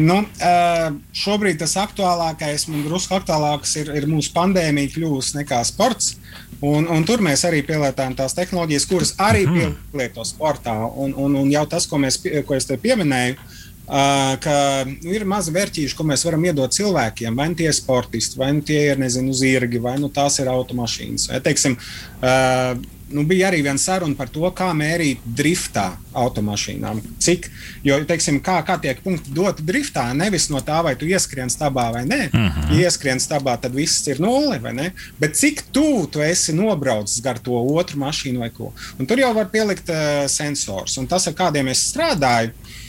Nu, 0.00 0.22
šobrīd 1.12 1.58
tas 1.60 1.76
aktuālākais, 1.76 2.64
un 2.72 2.80
drusku 2.86 3.18
aktuālāks 3.18 3.76
ir, 3.76 3.92
ir 4.00 4.08
mūsu 4.08 4.32
pandēmija 4.32 4.94
kļuvusi 4.94 5.42
nekā 5.42 5.60
sports. 5.68 6.14
Un, 6.62 6.86
un 6.88 7.02
tur 7.04 7.20
mēs 7.20 7.42
arī 7.44 7.60
pielietojam 7.66 8.14
tās 8.16 8.36
tehnoloģijas, 8.38 8.86
kuras 8.88 9.10
arī 9.18 9.42
-hmm. 9.44 9.74
pielieto 9.92 10.24
sportā. 10.24 10.76
Un, 10.94 11.12
un, 11.12 11.34
un 11.36 11.50
jau 11.50 11.66
tas, 11.66 11.86
ko, 11.90 11.98
mēs, 11.98 12.22
ko 12.46 12.54
es 12.54 12.66
te 12.66 12.78
pieminēju, 12.78 13.36
Uh, 13.36 13.62
ka 13.86 14.54
nu, 14.86 15.10
ir 15.12 15.26
mazi 15.28 15.52
vērtīši, 15.54 15.96
ko 15.98 16.06
mēs 16.06 16.24
varam 16.26 16.44
iedot 16.46 16.72
cilvēkiem. 16.74 17.36
Vai 17.36 17.50
nu 17.52 17.58
tie 17.58 17.68
ir 17.70 17.76
sportisti, 17.76 18.38
vai 18.38 18.52
nu 18.56 18.64
tie 18.66 18.80
ir 18.92 19.02
nezinu, 19.02 19.34
zirgi, 19.36 19.82
vai 19.82 19.98
nu 20.00 20.10
tās 20.12 20.38
ir 20.42 20.50
automašīnas. 20.52 21.28
Vai, 21.32 21.40
teiksim, 21.44 21.78
nu, 23.12 23.24
bija 23.28 23.50
arī 23.50 23.60
viena 23.66 23.80
saruna 23.80 24.16
par 24.16 24.30
to, 24.32 24.44
kā 24.56 24.70
mērīt 24.76 25.24
driftā 25.26 25.90
automašīnām. 26.16 27.00
Cik, 27.22 27.48
jo, 27.84 27.98
teiksim, 28.08 28.38
kā, 28.44 28.58
kā 28.66 28.78
tiek 28.80 29.02
punkti 29.04 29.34
doti 29.34 29.64
driftā, 29.66 30.06
nevis 30.16 30.48
no 30.52 30.62
tā, 30.64 30.78
vai 30.86 30.94
tu 30.96 31.08
ieskrien 31.08 31.52
stabā 31.52 31.88
vai 31.92 32.04
nē. 32.08 32.20
Uh 32.30 32.40
-huh. 32.40 32.72
Ja 32.72 32.88
ieskrien 32.88 33.20
stabā, 33.20 33.58
tad 33.60 33.74
viss 33.74 34.06
ir 34.06 34.20
nulle, 34.20 34.58
vai 34.58 34.72
ne? 34.72 34.92
Bet 35.18 35.36
cik 35.36 35.64
tuvu 35.72 36.06
tu 36.06 36.20
esi 36.20 36.52
nobraucis 36.52 37.22
gar 37.22 37.38
to 37.38 37.52
otru 37.52 37.98
mašīnu 37.98 38.38
vai 38.38 38.50
ko. 38.50 38.72
Un 38.98 39.06
tur 39.06 39.18
jau 39.18 39.34
var 39.34 39.50
pielikt 39.50 39.88
uh, 39.88 40.26
sensors. 40.26 40.96
Un 40.96 41.06
tas, 41.06 41.26
ar 41.26 41.34
kādiem 41.34 41.68
es 41.68 41.92
strādāju, 41.92 42.48
uh, 42.48 42.82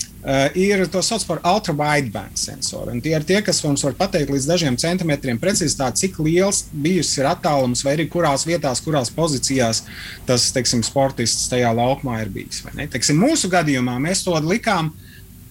ir 0.56 0.86
to 0.88 1.02
sauc 1.04 1.26
par 1.28 1.42
ultra-wideband 1.44 2.40
sensoru. 2.40 2.96
Tie 3.04 3.14
ir 3.16 3.26
tie, 3.28 3.42
kas 3.44 3.60
mums 3.66 3.84
var 3.84 3.96
pateikt 4.00 4.32
līdz 4.32 4.48
dažiem 4.48 4.78
centimetriem 4.80 5.40
precizitāti, 5.42 6.06
cik 6.06 6.20
liels 6.24 6.64
bijusi 6.72 7.20
ir 7.22 7.30
attālums, 7.34 7.84
vai 7.84 7.98
arī 7.98 8.08
kurās 8.12 8.48
vietās, 8.48 8.82
kurās 8.84 9.12
pozīcijās 9.14 9.84
tas 10.28 10.50
teiksim, 10.56 10.84
sportists 10.86 11.50
tajā 11.52 11.74
laukumā 11.76 12.22
ir 12.24 12.32
bijis. 12.34 12.64
Teiksim, 12.94 13.20
mūsu 13.20 13.52
gadījumā 13.52 13.98
mēs 14.04 14.24
to 14.24 14.38
likām 14.48 14.94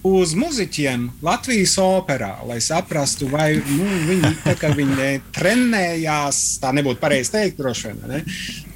uz 0.03 0.35
muzeķiem 0.35 1.07
Latvijas 1.23 1.77
operā, 1.79 2.33
lai 2.47 2.59
saprastu, 2.63 3.29
vai 3.31 3.55
nu, 3.57 3.87
viņi, 4.09 4.33
kad 4.59 4.75
viņi 4.79 5.09
trenējās, 5.35 6.41
tā 6.63 6.73
nebūtu 6.75 7.01
pareizi 7.03 7.35
teikt, 7.37 7.61
droši 7.61 7.91
vien, 7.91 8.01
ne? 8.11 8.23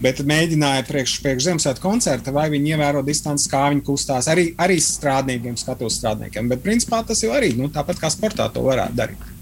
bet 0.03 0.23
mēģināja 0.27 0.85
priekš, 0.87 1.17
priekš 1.25 1.49
Ziemassvētku 1.49 1.83
koncerta, 1.83 2.35
vai 2.35 2.47
viņi 2.53 2.77
ievēro 2.77 3.03
distanci, 3.07 3.49
kā 3.51 3.65
viņi 3.73 3.83
kustās, 3.87 4.31
arī, 4.31 4.53
arī 4.63 4.79
strādniekiem, 4.83 5.57
skatuves 5.59 5.99
strādniekiem. 5.99 6.53
Bet 6.53 6.63
principā 6.63 7.03
tas 7.07 7.25
jau 7.25 7.35
arī 7.35 7.55
nu, 7.59 7.71
tāpat 7.75 8.03
kā 8.03 8.13
sportā 8.13 8.49
to 8.55 8.63
varētu 8.67 8.99
darīt. 8.99 9.33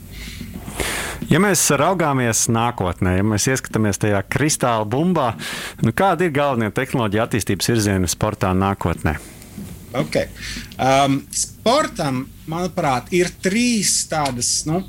Ja 1.30 1.40
mēs 1.40 1.62
raugāmies 1.80 2.46
nākotnē, 2.52 3.16
ja 3.18 3.24
mēs 3.26 3.48
ieskatāmies 3.48 4.00
tajā 4.00 4.20
kristāla 4.28 4.84
bumbā, 4.88 5.32
nu 5.84 5.92
kādi 5.96 6.28
ir 6.28 6.34
galvenie 6.36 6.72
tehnoloģija 6.74 7.28
attīstības 7.28 7.72
virzieni 7.72 8.10
sportā 8.12 8.52
nākotnē? 8.56 9.16
Okay. 9.94 10.26
Um, 10.74 11.20
sportam, 11.30 12.24
manuprāt, 12.50 13.12
ir 13.14 13.30
trīs 13.42 14.00
tādas. 14.10 14.64
Nu, 14.66 14.80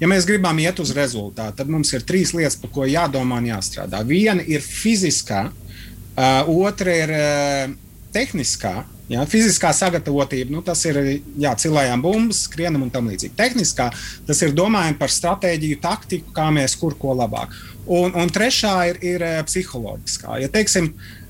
ja 0.00 0.08
mēs 0.08 0.24
gribam 0.28 0.56
iet 0.62 0.80
uz 0.80 0.94
rezultātu, 0.96 1.58
tad 1.60 1.68
mums 1.68 1.92
ir 1.92 2.06
trīs 2.08 2.32
lietas, 2.32 2.56
par 2.56 2.72
ko 2.72 2.86
jādomā 2.88 3.42
un 3.42 3.50
jāstrādā. 3.50 4.00
Viena 4.08 4.44
ir 4.48 4.64
fiziskā, 4.64 5.50
uh, 5.52 6.48
otra 6.48 6.96
ir 6.96 7.12
uh, 7.12 7.74
tehniskā. 8.14 8.80
Ja, 9.08 9.22
fiziskā 9.24 9.70
sagatavotība, 9.72 10.52
nu, 10.52 10.60
tas 10.60 10.82
ir 10.84 10.98
jā, 11.40 11.54
cilājām 11.56 12.02
bumbas, 12.04 12.42
skrienam 12.44 12.82
un 12.84 12.90
tam 12.92 13.06
līdzīgi. 13.08 13.36
Tehniskā, 13.38 13.86
tas 14.28 14.42
ir 14.44 14.52
domājam 14.56 14.98
par 15.00 15.12
stratēģiju, 15.12 15.78
taktiku, 15.80 16.34
kā 16.36 16.50
mēs 16.52 16.74
kur 16.76 16.96
ko 17.00 17.14
labāk. 17.16 17.54
Un, 17.88 18.12
un 18.12 18.28
trešā 18.32 18.74
ir, 18.90 19.00
ir 19.00 19.24
psiholoģiskā. 19.48 20.42
Ja, 20.42 20.50
teiksim, 20.52 20.90
uh, 20.92 21.27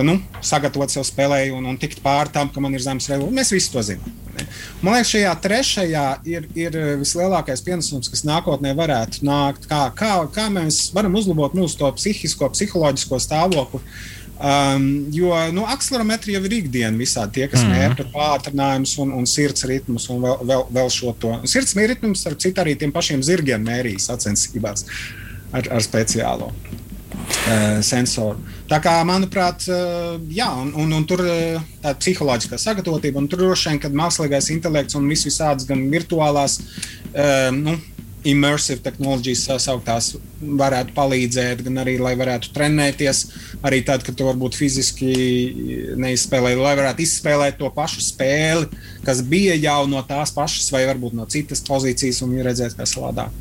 nu, 0.00 0.16
sagatavot 0.44 0.92
sev 0.92 1.04
spēlēju 1.04 1.58
un, 1.58 1.66
un 1.68 1.78
tikt 1.80 2.00
pāri 2.04 2.32
tam, 2.32 2.48
ka 2.52 2.62
man 2.64 2.72
ir 2.72 2.84
zemes 2.84 3.10
rezultāts. 3.10 3.36
Mēs 3.36 3.52
visi 3.52 3.72
to 3.74 3.82
zinām. 3.84 4.14
Ne? 4.32 4.46
Man 4.80 4.96
liekas, 4.96 5.10
šajā 5.12 5.34
trešajā 5.44 6.06
ir, 6.32 6.48
ir 6.56 6.78
vislielākais 7.02 7.60
pienesums, 7.66 8.08
kas 8.12 8.24
nākotnē 8.24 8.72
varētu 8.78 9.26
nākt. 9.28 9.68
Kā, 9.68 9.84
kā, 9.96 10.14
kā 10.32 10.48
mēs 10.54 10.86
varam 10.96 11.20
uzlabot 11.20 11.52
mūsu 11.58 11.92
psihisko, 11.98 12.48
psiholoģisko 12.56 13.20
stāvokli. 13.20 13.82
Um, 14.42 14.86
jo 15.14 15.30
nu, 15.54 15.62
akcelerometri 15.70 16.32
jau 16.34 16.40
ir 16.48 16.54
ikdiena 16.56 16.98
visādi 16.98 17.36
tie, 17.36 17.44
kas 17.52 17.62
mm. 17.62 17.76
mērķa 17.76 18.06
pātrinājumus 18.10 18.96
un, 19.04 19.12
un 19.20 19.28
sirds 19.28 19.68
ritmus 19.70 20.08
un 20.10 20.24
vēl, 20.24 20.40
vēl, 20.48 20.64
vēl 20.80 20.90
šo 20.90 21.12
to. 21.20 21.36
Sirds 21.46 21.76
ritmus, 21.78 22.24
starp 22.24 22.40
citu, 22.42 22.64
arī 22.64 22.74
tiem 22.80 22.90
pašiem 22.94 23.22
zirgiem 23.22 23.62
mērīs 23.62 24.08
sacensībās 24.10 24.88
ar, 25.52 25.68
ar 25.68 25.84
speciālo 25.84 26.50
sensoru. 27.84 28.40
Tā 28.70 28.78
kā, 28.82 28.94
manuprāt, 29.08 29.66
uh, 29.68 30.16
jā, 30.32 30.48
un, 30.62 30.72
un, 30.78 30.92
un 30.96 31.06
tur 31.08 31.24
uh, 31.26 31.62
tā 31.82 31.94
psiholoģiskā 31.98 32.58
sagatavotība, 32.60 33.20
un 33.20 33.28
tur 33.30 33.44
droši 33.44 33.70
vien, 33.70 33.80
kad 33.82 33.96
mākslīgais 33.96 34.52
intelekts 34.54 34.98
un 34.98 35.08
viss 35.10 35.28
visādas 35.28 35.68
gan 35.68 35.86
virtuālās, 35.92 36.60
nu, 37.52 37.74
immersive 38.28 38.82
tehnoloģijas 38.84 39.62
sauktās 39.62 40.12
varētu 40.40 40.94
palīdzēt, 40.94 41.62
gan 41.66 41.80
arī, 41.82 41.96
lai 42.02 42.14
varētu 42.18 42.52
trenēties, 42.54 43.22
arī 43.66 43.82
tad, 43.86 44.04
kad 44.06 44.16
tu 44.18 44.26
varbūt 44.28 44.56
fiziski 44.58 45.10
neizspēlē, 46.00 46.54
lai 46.58 46.74
varētu 46.78 47.04
izspēlēt 47.04 47.58
to 47.60 47.70
pašu 47.74 48.04
spēli, 48.04 48.70
kas 49.06 49.24
bija 49.26 49.58
jau 49.58 49.82
no 49.90 50.02
tās 50.06 50.34
pašas, 50.34 50.70
vai 50.74 50.84
varbūt 50.90 51.18
no 51.18 51.26
citas 51.30 51.64
pozīcijas, 51.66 52.22
un 52.26 52.38
redzēt, 52.46 52.76
kā 52.78 52.86
savādāk. 52.88 53.34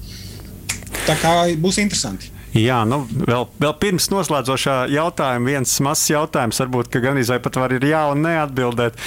Tā 1.06 1.18
kā 1.22 1.36
būs 1.62 1.82
interesanti. 1.82 2.34
Jā, 2.58 2.82
nu, 2.84 3.02
vēl, 3.08 3.46
vēl 3.64 3.74
pirms 3.80 4.10
noslēdzošā 4.12 4.76
jautājuma 4.92 5.54
viens 5.54 5.78
mazs 5.84 6.10
jautājums, 6.12 6.60
varbūt 6.60 6.98
gan 7.00 7.16
arī 7.16 7.40
pat 7.46 7.60
var 7.62 7.76
ir 7.78 7.86
jā 7.88 8.02
un 8.12 8.26
neatbildēt, 8.26 9.00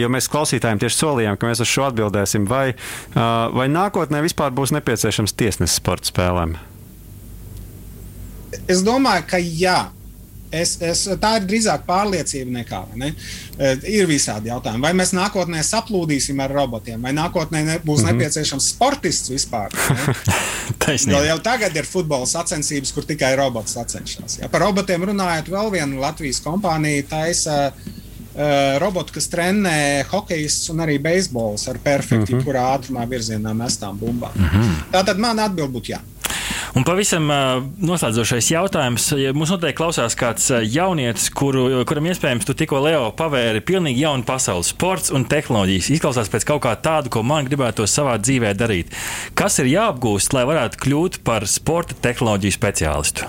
jo 0.00 0.10
mēs 0.10 0.26
klausītājiem 0.32 0.82
tieši 0.82 0.98
solījām, 0.98 1.38
ka 1.38 1.46
mēs 1.46 1.62
uz 1.62 1.70
šo 1.70 1.86
atbildēsim. 1.92 2.48
Vai, 2.50 2.74
vai 3.14 3.68
nākotnē 3.70 4.24
vispār 4.26 4.50
būs 4.56 4.74
nepieciešams 4.74 5.36
tiesnesis 5.38 5.78
sporta 5.78 6.10
spēlēm? 6.10 6.56
Es 8.66 8.82
domāju, 8.84 9.28
ka 9.30 9.38
jā. 9.38 9.78
Es, 10.52 10.74
es, 10.84 11.06
tā 11.20 11.30
ir 11.38 11.46
drīzāk 11.48 11.86
pārliecība 11.86 12.52
nekā. 12.58 12.80
Ne? 13.00 13.12
E, 13.56 13.70
ir 13.94 14.08
visādi 14.10 14.50
jautājumi. 14.50 14.84
Vai 14.84 14.92
mēs 14.98 15.14
nākotnē 15.16 15.62
saplūdīsim 15.64 16.42
ar 16.44 16.52
robotiem, 16.52 17.00
vai 17.00 17.14
nākotnē 17.16 17.62
ne, 17.64 17.78
būs 17.80 18.02
mm 18.02 18.08
-hmm. 18.08 18.20
nepieciešams 18.20 18.68
sportists 18.74 19.32
vispār? 19.32 19.72
jo 21.14 21.24
jau 21.24 21.38
tagad 21.38 21.76
ir 21.76 21.88
futbola 21.88 22.26
sacensības, 22.26 22.92
kur 22.92 23.08
tikai 23.08 23.32
robots 23.36 23.72
sacenšas. 23.72 24.38
Ja? 24.42 24.48
Par 24.52 24.60
robotiem 24.60 25.08
runājot, 25.12 25.48
vēl 25.48 25.72
viena 25.72 26.00
Latvijas 26.00 26.42
kompānija 26.44 27.08
taisa. 27.08 27.72
Uh, 28.32 28.78
robotu, 28.80 29.12
kas 29.12 29.26
trenē 29.28 30.04
hokejus 30.08 30.70
un 30.72 30.78
arī 30.80 30.94
beisbolus 31.02 31.66
ar 31.68 31.78
perfekti, 31.78 32.32
mm 32.32 32.38
-hmm. 32.38 32.44
kurā 32.44 32.62
ātrumā 32.76 33.04
virzienā 33.08 33.52
mestām 33.52 33.98
bumbām. 33.98 34.32
Mm 34.34 34.44
-hmm. 34.44 34.70
Tā 34.92 35.04
tad 35.04 35.18
mana 35.18 35.44
atbilde 35.44 35.72
būtu 35.72 35.92
jā. 35.92 35.98
Un 36.72 36.86
pavisam 36.88 37.26
noslēdzošais 37.84 38.46
jautājums. 38.54 39.10
Ja 39.20 39.34
mums 39.36 39.50
noteikti 39.52 39.76
klausās 39.76 40.16
kāds 40.16 40.46
jaunietis, 40.72 41.28
kuru, 41.36 41.66
kuram 41.88 42.08
iespējams 42.08 42.48
tu 42.48 42.56
tikko 42.56 42.80
Leo 42.86 43.10
pavēri 43.16 43.60
pilnīgi 43.68 44.06
jaunu 44.06 44.24
pasauli, 44.28 44.64
sports 44.64 45.12
un 45.12 45.26
tehnoloģijas. 45.28 45.90
Izklausās 45.98 46.32
pēc 46.32 46.48
kaut 46.48 46.62
kā 46.64 46.72
tādu, 46.80 47.12
ko 47.12 47.24
man 47.28 47.44
gribētu 47.48 47.84
savā 47.84 48.16
dzīvē 48.22 48.54
darīt. 48.56 48.96
Kas 49.36 49.60
ir 49.60 49.68
jāapgūst, 49.74 50.32
lai 50.32 50.46
varētu 50.48 50.80
kļūt 50.86 51.20
par 51.28 51.44
sporta 51.50 51.98
tehnoloģiju 52.08 52.56
speciālistu? 52.56 53.28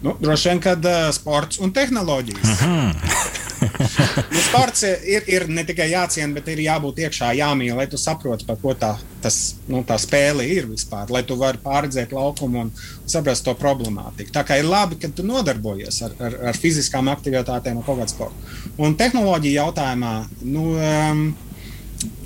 Nu, 0.00 0.14
droši 0.22 0.52
vien, 0.52 0.62
kad 0.64 0.86
uh, 0.86 1.10
sports 1.12 1.58
un 1.60 1.74
tehnoloģijas. 1.74 2.46
Mm 2.46 2.60
-hmm. 2.62 3.46
nu, 4.32 4.40
sports 4.42 4.84
ir, 4.86 5.26
ir 5.28 5.46
ne 5.52 5.64
tikai 5.68 5.90
jāciena, 5.92 6.32
bet 6.36 6.48
ir 6.52 6.62
jābūt 6.64 7.02
iekšā, 7.04 7.32
jāmīl, 7.38 7.74
lai 7.78 7.86
tu 7.90 8.00
saprotu, 8.00 8.46
par 8.48 8.58
ko 8.62 8.74
tā, 8.78 8.94
tas, 9.24 9.38
nu, 9.70 9.82
tā 9.86 9.98
spēle 10.00 10.46
ir 10.48 10.68
vispār, 10.70 11.12
lai 11.12 11.22
tu 11.26 11.36
vari 11.40 11.60
pārredzēt 11.62 12.14
laukumu 12.16 12.64
un 12.64 12.72
saprast 13.10 13.44
to 13.46 13.54
problemātiku. 13.58 14.32
Tā 14.34 14.44
kā 14.48 14.60
ir 14.60 14.68
labi, 14.70 14.98
ka 15.00 15.12
tu 15.14 15.26
nodarbojies 15.26 16.02
ar, 16.06 16.16
ar, 16.22 16.38
ar 16.52 16.60
fiziskām 16.60 17.10
aktivitātēm 17.12 17.80
un 17.80 17.86
kaut 17.86 18.00
kādu 18.02 18.14
sportu. 18.14 18.58
Un 18.80 18.96
tehnoloģija 18.98 19.64
jautājumā. 19.64 20.14
Nu, 20.48 20.74
um, 20.80 21.24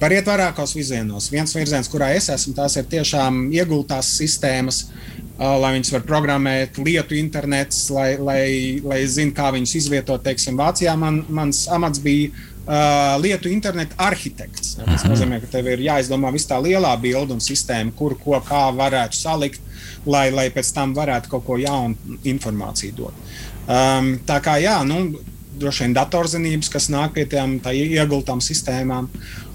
Var 0.01 0.13
iet 0.15 0.29
vairākos 0.29 0.75
virzienos. 0.77 1.31
Viens 1.33 1.55
virziens, 1.57 1.89
kurā 1.91 2.13
es 2.15 2.29
esmu, 2.31 2.55
tās 2.55 2.77
ir 2.79 2.87
tiešām 2.91 3.49
iegultās 3.55 4.13
sistēmas, 4.19 4.85
uh, 4.87 5.57
lai 5.59 5.75
viņas 5.77 5.93
var 5.97 6.05
programmēt, 6.07 6.79
lietu 6.79 7.19
internets, 7.19 7.87
lai, 7.95 8.15
lai, 8.19 8.45
lai 8.85 9.01
zinātu, 9.11 9.37
kā 9.39 9.51
viņus 9.57 9.77
izvietot. 9.81 10.23
Teiksim, 10.27 10.59
Vācijā 10.61 10.95
man, 11.01 11.23
mans 11.27 11.65
amats 11.75 12.03
bija 12.05 12.31
uh, 12.31 13.17
lietu 13.23 13.51
interneta 13.51 13.99
arhitekts. 14.07 14.77
Tas 14.79 15.07
nozīmē, 15.09 15.41
ka 15.43 15.51
tev 15.57 15.73
ir 15.75 15.85
jāizdomā 15.89 16.33
viss 16.35 16.51
tā 16.51 16.61
lielā 16.63 16.95
bilde 17.03 17.35
un 17.35 17.43
sistēma, 17.43 17.95
kur 17.99 18.19
ko 18.21 18.39
kā 18.47 18.67
varētu 18.77 19.19
salikt, 19.19 19.63
lai, 20.07 20.29
lai 20.35 20.51
pēc 20.55 20.75
tam 20.77 20.95
varētu 20.97 21.35
kaut 21.35 21.47
ko 21.49 21.59
jaunu 21.61 22.19
informāciju 22.23 22.99
dot. 23.03 23.23
Um, 23.65 24.19
tā 24.29 24.39
kā 24.45 24.59
jā, 24.61 24.79
nu, 24.87 25.17
droši 25.59 25.87
vien 25.87 25.95
datorzinības, 25.97 26.71
kas 26.73 26.91
nāk 26.93 27.15
pie 27.17 27.25
tām 27.31 27.57
iegultām 27.71 28.43
sistēmām. 28.45 29.09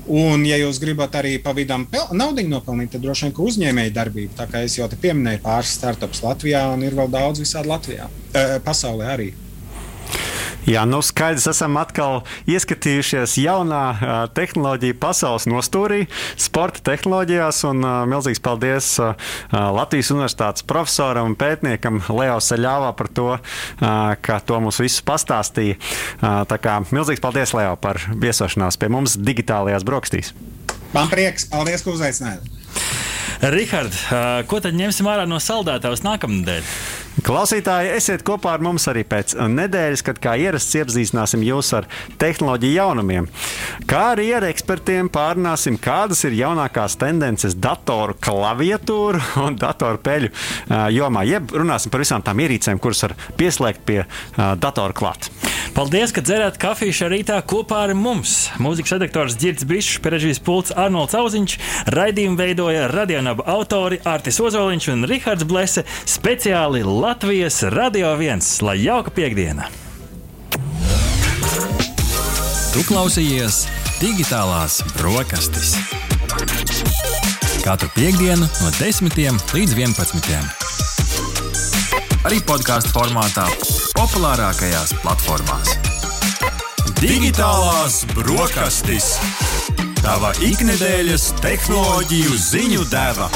Un, 0.10 0.42
ja 0.48 0.58
jūs 0.58 0.80
gribat 0.82 1.14
arī 1.20 1.36
pa 1.44 1.54
vidam 1.54 1.84
naudu 2.18 2.42
nopelnīt, 2.50 2.90
tad 2.96 3.04
droši 3.04 3.28
vien 3.28 3.36
uzņēmēja 3.46 3.94
darbība. 3.94 4.34
Tā 4.40 4.48
kā 4.50 4.64
es 4.66 4.80
jau 4.80 4.88
te 4.90 4.98
pieminēju 4.98 5.44
pāris 5.44 5.76
startups 5.78 6.24
Latvijā, 6.26 6.64
un 6.74 6.82
ir 6.88 6.98
vēl 6.98 7.12
daudz 7.14 7.44
visādi 7.44 7.70
Latvijā, 7.70 8.10
e, 8.34 8.48
pasaulē 8.66 9.12
arī. 9.14 9.30
Jā, 10.68 10.84
nu 10.84 11.00
skaidrs, 11.06 11.48
esam 11.54 11.78
atkal 11.80 12.20
ieskatījušies 12.50 13.38
jaunā 13.40 13.84
uh, 13.94 14.10
tehnoloģija 14.36 14.98
pasaules 15.00 15.48
nostūrī, 15.48 16.02
sporta 16.40 16.84
tehnoloģijās. 16.92 17.62
Un, 17.70 17.80
uh, 17.86 18.04
milzīgs 18.10 18.44
paldies 18.44 18.92
uh, 19.00 19.16
Latvijas 19.54 20.12
Universitātes 20.12 20.66
profesoram 20.68 21.32
un 21.32 21.38
pētniekam 21.40 22.02
Leo 22.12 22.38
Saļāvā 22.44 22.92
par 22.98 23.10
to, 23.16 23.28
ka 23.80 24.40
to 24.46 24.60
mums 24.62 24.80
visus 24.82 25.04
pastāstīja. 25.06 25.78
Tā 26.20 26.58
kā 26.62 26.80
milzīgs 26.94 27.22
paldies, 27.24 27.54
Leo, 27.56 27.76
par 27.80 28.00
viesošanās 28.10 28.80
pie 28.80 28.90
mums 28.92 29.16
digitālajās 29.18 29.86
brokastīs. 29.88 30.34
Man 30.94 31.10
prieks, 31.12 31.48
paldies, 31.52 31.86
ka 31.86 31.94
uzaicinājāt! 31.96 32.48
Rihard, 33.54 33.96
ko 34.52 34.60
tad 34.64 34.76
ņemsim 34.76 35.08
ārā 35.10 35.28
no 35.30 35.40
saldētavas 35.44 36.04
nākamnedēļ? 36.06 36.74
Klausītāji, 37.20 37.92
esiet 37.98 38.24
kopā 38.26 38.54
ar 38.56 38.64
mums 38.64 38.86
arī 38.88 39.04
pēc 39.08 39.34
nedēļas, 39.52 40.04
kad 40.08 40.20
kā 40.24 40.36
ierasts 40.40 40.78
iepazīstināsim 40.80 41.44
jūs 41.44 41.72
ar 41.76 41.88
tehnoloģiju 42.22 42.78
jaunumiem. 42.78 43.28
Kā 43.90 44.04
arī 44.14 44.30
ar 44.38 44.46
ekspertiem 44.48 45.10
pārunāsim, 45.12 45.78
kādas 45.82 46.24
ir 46.30 46.38
jaunākās 46.40 46.96
tendences 47.02 47.58
datoru 47.60 48.16
klaviatūru 48.24 49.20
un 49.46 49.60
datoru 49.60 50.00
peļu 50.06 50.32
jomā. 50.96 51.26
Jeb 51.28 51.52
runāsim 51.60 51.92
par 51.92 52.06
visām 52.06 52.24
tām 52.26 52.40
ierīcēm, 52.46 52.80
kuras 52.80 53.04
var 53.08 53.18
pieslēgt 53.40 53.84
pie 53.90 54.04
datora 54.38 54.96
klāta. 54.96 55.34
Paldies, 55.76 56.14
ka 56.16 56.24
dzerāt 56.26 56.58
kafiju 56.60 56.96
šajā 56.96 57.10
rītā 57.14 57.36
kopā 57.48 57.84
ar 57.86 57.94
mums. 57.98 58.50
Mūzikas 58.64 58.96
redaktors 58.96 59.36
Girts 59.40 59.68
Bišs, 59.68 60.00
režisors 60.02 60.42
Pults 60.44 60.74
Arnolds 60.74 61.16
Auziņš, 61.20 61.58
raidījumu 61.94 62.40
veidoja 62.40 62.88
radionāba 62.92 63.46
autori 63.54 64.00
Artis 64.08 64.40
Ozoliņš 64.42 64.90
un 64.96 65.06
Rihards 65.10 65.46
Blese 65.50 65.86
speciāli 66.10 66.82
Latvijas 67.00 67.64
Radio 67.64 68.18
1. 68.18 68.40
Lai 68.62 68.84
jauka 68.84 69.12
piekdiena! 69.16 69.70
Tu 72.74 72.82
klausījies 72.84 73.62
digitālās 74.02 74.82
brokastis. 74.98 75.78
Katru 77.64 77.88
piekdienu 77.96 78.44
no 78.44 78.74
10 78.82 79.16
līdz 79.56 79.78
11. 79.80 80.44
Arī 82.28 82.44
podkāstu 82.44 82.92
formātā, 82.92 83.48
populārākajās 83.96 84.92
platformās. 85.00 85.78
Digitālās 87.00 88.04
brokastis. 88.12 89.14
Tava 90.04 90.36
ikdienas 90.44 91.32
tehnoloģiju 91.40 92.44
ziņu 92.52 92.90
deva. 92.92 93.32